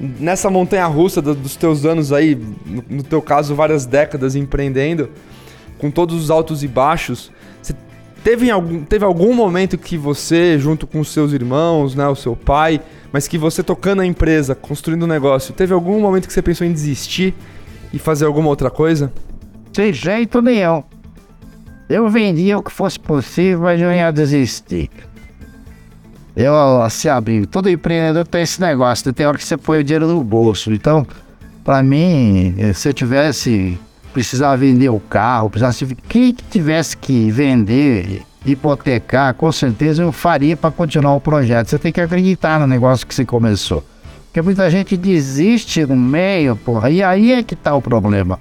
nessa 0.00 0.48
montanha 0.48 0.86
russa 0.86 1.20
dos 1.20 1.56
teus 1.56 1.84
anos 1.84 2.12
aí, 2.12 2.38
no 2.88 3.02
teu 3.02 3.20
caso, 3.20 3.54
várias 3.54 3.84
décadas 3.86 4.36
empreendendo, 4.36 5.10
com 5.78 5.90
todos 5.90 6.14
os 6.14 6.30
altos 6.30 6.62
e 6.62 6.68
baixos, 6.68 7.32
teve 8.22 8.50
algum, 8.50 8.84
teve 8.84 9.04
algum 9.04 9.32
momento 9.32 9.78
que 9.78 9.96
você, 9.96 10.58
junto 10.58 10.86
com 10.86 11.00
os 11.00 11.08
seus 11.08 11.32
irmãos, 11.32 11.94
né, 11.94 12.06
o 12.08 12.14
seu 12.14 12.36
pai, 12.36 12.80
mas 13.12 13.26
que 13.26 13.38
você 13.38 13.62
tocando 13.62 14.02
a 14.02 14.06
empresa, 14.06 14.54
construindo 14.54 15.04
um 15.04 15.08
negócio, 15.08 15.54
teve 15.54 15.72
algum 15.72 16.00
momento 16.00 16.26
que 16.26 16.32
você 16.32 16.42
pensou 16.42 16.66
em 16.66 16.72
desistir 16.72 17.34
e 17.92 17.98
fazer 17.98 18.26
alguma 18.26 18.48
outra 18.48 18.70
coisa? 18.70 19.12
Sem 19.72 19.92
jeito 19.92 20.42
nenhum. 20.42 20.82
Eu 21.88 22.06
vendia 22.08 22.58
o 22.58 22.62
que 22.62 22.70
fosse 22.70 23.00
possível, 23.00 23.60
mas 23.60 23.80
não 23.80 23.90
ia 23.90 24.10
desistir. 24.10 24.90
Eu, 26.40 26.82
assim, 26.82 27.08
abri. 27.08 27.44
Todo 27.46 27.68
empreendedor 27.68 28.24
tem 28.24 28.42
esse 28.42 28.60
negócio, 28.60 29.12
tem 29.12 29.26
hora 29.26 29.36
que 29.36 29.44
você 29.44 29.56
põe 29.56 29.80
o 29.80 29.84
dinheiro 29.84 30.06
no 30.06 30.22
bolso. 30.22 30.72
Então, 30.72 31.04
para 31.64 31.82
mim, 31.82 32.54
se 32.74 32.88
eu 32.88 32.94
tivesse, 32.94 33.76
precisava 34.12 34.56
vender 34.56 34.88
o 34.88 35.00
carro, 35.00 35.50
precisasse, 35.50 35.84
quem 36.08 36.32
tivesse 36.32 36.96
que 36.96 37.28
vender, 37.28 38.22
hipotecar, 38.46 39.34
com 39.34 39.50
certeza 39.50 40.04
eu 40.04 40.12
faria 40.12 40.56
para 40.56 40.70
continuar 40.70 41.16
o 41.16 41.20
projeto. 41.20 41.70
Você 41.70 41.78
tem 41.78 41.90
que 41.90 42.00
acreditar 42.00 42.60
no 42.60 42.68
negócio 42.68 43.04
que 43.04 43.12
você 43.12 43.24
começou. 43.24 43.84
Porque 44.26 44.40
muita 44.40 44.70
gente 44.70 44.96
desiste 44.96 45.84
no 45.84 45.96
meio, 45.96 46.54
porra, 46.54 46.88
e 46.88 47.02
aí 47.02 47.32
é 47.32 47.42
que 47.42 47.56
tá 47.56 47.74
o 47.74 47.82
problema 47.82 48.38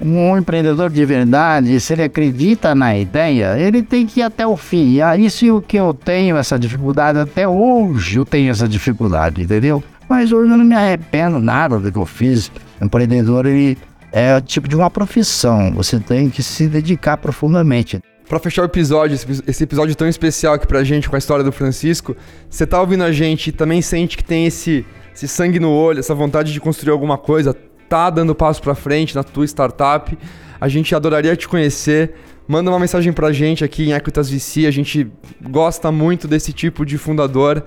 um 0.00 0.36
empreendedor 0.36 0.90
de 0.90 1.04
verdade, 1.04 1.78
se 1.80 1.92
ele 1.92 2.02
acredita 2.02 2.74
na 2.74 2.96
ideia, 2.96 3.58
ele 3.58 3.82
tem 3.82 4.06
que 4.06 4.20
ir 4.20 4.22
até 4.22 4.46
o 4.46 4.56
fim. 4.56 4.92
E 4.92 5.00
é 5.00 5.16
isso 5.18 5.44
é 5.44 5.52
o 5.52 5.60
que 5.60 5.76
eu 5.76 5.92
tenho 5.92 6.36
essa 6.36 6.58
dificuldade, 6.58 7.18
até 7.18 7.48
hoje 7.48 8.18
eu 8.18 8.24
tenho 8.24 8.50
essa 8.50 8.68
dificuldade, 8.68 9.42
entendeu? 9.42 9.82
Mas 10.08 10.32
hoje 10.32 10.50
eu 10.50 10.56
não 10.56 10.64
me 10.64 10.74
arrependo 10.74 11.38
nada 11.38 11.78
do 11.78 11.92
que 11.92 11.98
eu 11.98 12.06
fiz. 12.06 12.50
Empreendedor, 12.80 13.44
ele 13.46 13.76
é 14.12 14.40
tipo 14.40 14.68
de 14.68 14.76
uma 14.76 14.88
profissão, 14.88 15.72
você 15.72 15.98
tem 15.98 16.30
que 16.30 16.42
se 16.42 16.66
dedicar 16.66 17.16
profundamente. 17.16 18.00
Para 18.28 18.38
fechar 18.38 18.62
o 18.62 18.64
episódio, 18.66 19.18
esse 19.46 19.64
episódio 19.64 19.94
tão 19.94 20.06
especial 20.06 20.54
aqui 20.54 20.66
pra 20.66 20.84
gente 20.84 21.08
com 21.08 21.16
a 21.16 21.18
história 21.18 21.42
do 21.42 21.50
Francisco, 21.50 22.14
você 22.48 22.66
tá 22.66 22.80
ouvindo 22.80 23.02
a 23.02 23.10
gente 23.10 23.48
e 23.48 23.52
também 23.52 23.80
sente 23.80 24.16
que 24.18 24.24
tem 24.24 24.46
esse, 24.46 24.84
esse 25.14 25.26
sangue 25.26 25.58
no 25.58 25.70
olho, 25.70 25.98
essa 25.98 26.14
vontade 26.14 26.52
de 26.52 26.60
construir 26.60 26.92
alguma 26.92 27.16
coisa, 27.16 27.56
tá 27.88 28.10
dando 28.10 28.34
passo 28.34 28.62
para 28.62 28.74
frente 28.74 29.14
na 29.14 29.22
tua 29.22 29.44
startup. 29.44 30.16
A 30.60 30.68
gente 30.68 30.94
adoraria 30.94 31.36
te 31.36 31.48
conhecer. 31.48 32.14
Manda 32.46 32.70
uma 32.70 32.78
mensagem 32.78 33.12
pra 33.12 33.32
gente 33.32 33.64
aqui 33.64 33.88
em 33.88 33.92
Equitas 33.92 34.30
VC. 34.30 34.66
A 34.66 34.70
gente 34.70 35.10
gosta 35.48 35.90
muito 35.92 36.26
desse 36.26 36.52
tipo 36.52 36.84
de 36.84 36.98
fundador. 36.98 37.64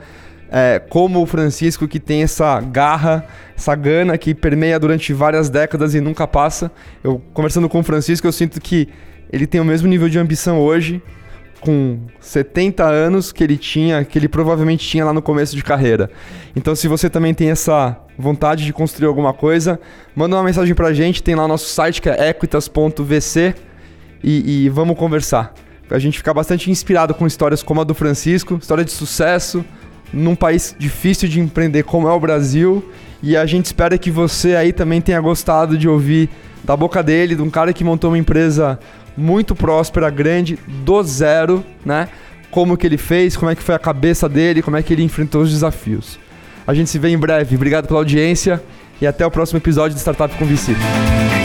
É, 0.53 0.79
como 0.79 1.21
o 1.21 1.25
Francisco, 1.25 1.87
que 1.87 1.99
tem 1.99 2.23
essa 2.23 2.59
garra, 2.59 3.25
essa 3.55 3.73
gana 3.73 4.17
que 4.17 4.35
permeia 4.35 4.77
durante 4.77 5.13
várias 5.13 5.49
décadas 5.49 5.93
e 5.95 6.01
nunca 6.01 6.27
passa. 6.27 6.69
Eu 7.01 7.21
conversando 7.33 7.69
com 7.69 7.79
o 7.79 7.83
Francisco, 7.83 8.27
eu 8.27 8.33
sinto 8.33 8.59
que 8.59 8.89
ele 9.31 9.47
tem 9.47 9.61
o 9.61 9.65
mesmo 9.65 9.87
nível 9.87 10.09
de 10.09 10.19
ambição 10.19 10.59
hoje, 10.59 11.01
com 11.61 11.99
70 12.19 12.83
anos 12.83 13.31
que 13.31 13.43
ele 13.43 13.55
tinha, 13.55 14.03
que 14.03 14.19
ele 14.19 14.27
provavelmente 14.27 14.85
tinha 14.85 15.05
lá 15.05 15.13
no 15.13 15.21
começo 15.21 15.55
de 15.55 15.63
carreira. 15.63 16.09
Então, 16.53 16.75
se 16.75 16.87
você 16.89 17.09
também 17.09 17.33
tem 17.33 17.49
essa 17.49 17.97
vontade 18.21 18.63
de 18.63 18.71
construir 18.71 19.07
alguma 19.07 19.33
coisa, 19.33 19.79
manda 20.15 20.35
uma 20.35 20.43
mensagem 20.43 20.73
pra 20.73 20.93
gente, 20.93 21.21
tem 21.21 21.35
lá 21.35 21.47
nosso 21.47 21.67
site 21.69 22.01
que 22.01 22.09
é 22.09 22.29
equitas.vc 22.29 23.55
e, 24.23 24.65
e 24.65 24.69
vamos 24.69 24.97
conversar. 24.97 25.53
A 25.89 25.99
gente 25.99 26.17
fica 26.17 26.33
bastante 26.33 26.71
inspirado 26.71 27.13
com 27.13 27.27
histórias 27.27 27.61
como 27.61 27.81
a 27.81 27.83
do 27.83 27.93
Francisco, 27.93 28.57
história 28.61 28.85
de 28.85 28.91
sucesso 28.91 29.65
num 30.13 30.35
país 30.35 30.75
difícil 30.77 31.27
de 31.27 31.39
empreender 31.39 31.83
como 31.83 32.07
é 32.07 32.11
o 32.11 32.19
Brasil. 32.19 32.83
E 33.23 33.37
a 33.37 33.45
gente 33.45 33.65
espera 33.65 33.97
que 33.97 34.09
você 34.09 34.55
aí 34.55 34.73
também 34.73 34.99
tenha 35.01 35.19
gostado 35.19 35.77
de 35.77 35.87
ouvir 35.87 36.29
da 36.63 36.75
boca 36.75 37.03
dele, 37.03 37.35
de 37.35 37.41
um 37.41 37.49
cara 37.49 37.73
que 37.73 37.83
montou 37.83 38.09
uma 38.09 38.17
empresa 38.17 38.79
muito 39.15 39.55
próspera, 39.55 40.09
grande, 40.09 40.57
do 40.83 41.03
zero, 41.03 41.63
né? 41.85 42.07
Como 42.49 42.75
que 42.77 42.85
ele 42.85 42.97
fez, 42.97 43.37
como 43.37 43.51
é 43.51 43.55
que 43.55 43.61
foi 43.61 43.75
a 43.75 43.79
cabeça 43.79 44.27
dele, 44.27 44.61
como 44.61 44.77
é 44.77 44.83
que 44.83 44.93
ele 44.93 45.03
enfrentou 45.03 45.41
os 45.41 45.49
desafios. 45.49 46.19
A 46.65 46.73
gente 46.73 46.89
se 46.89 46.99
vê 46.99 47.09
em 47.09 47.17
breve. 47.17 47.55
Obrigado 47.55 47.87
pela 47.87 47.99
audiência 47.99 48.61
e 49.01 49.07
até 49.07 49.25
o 49.25 49.31
próximo 49.31 49.57
episódio 49.57 49.93
de 49.95 49.99
Startup 49.99 50.33
com. 50.35 51.40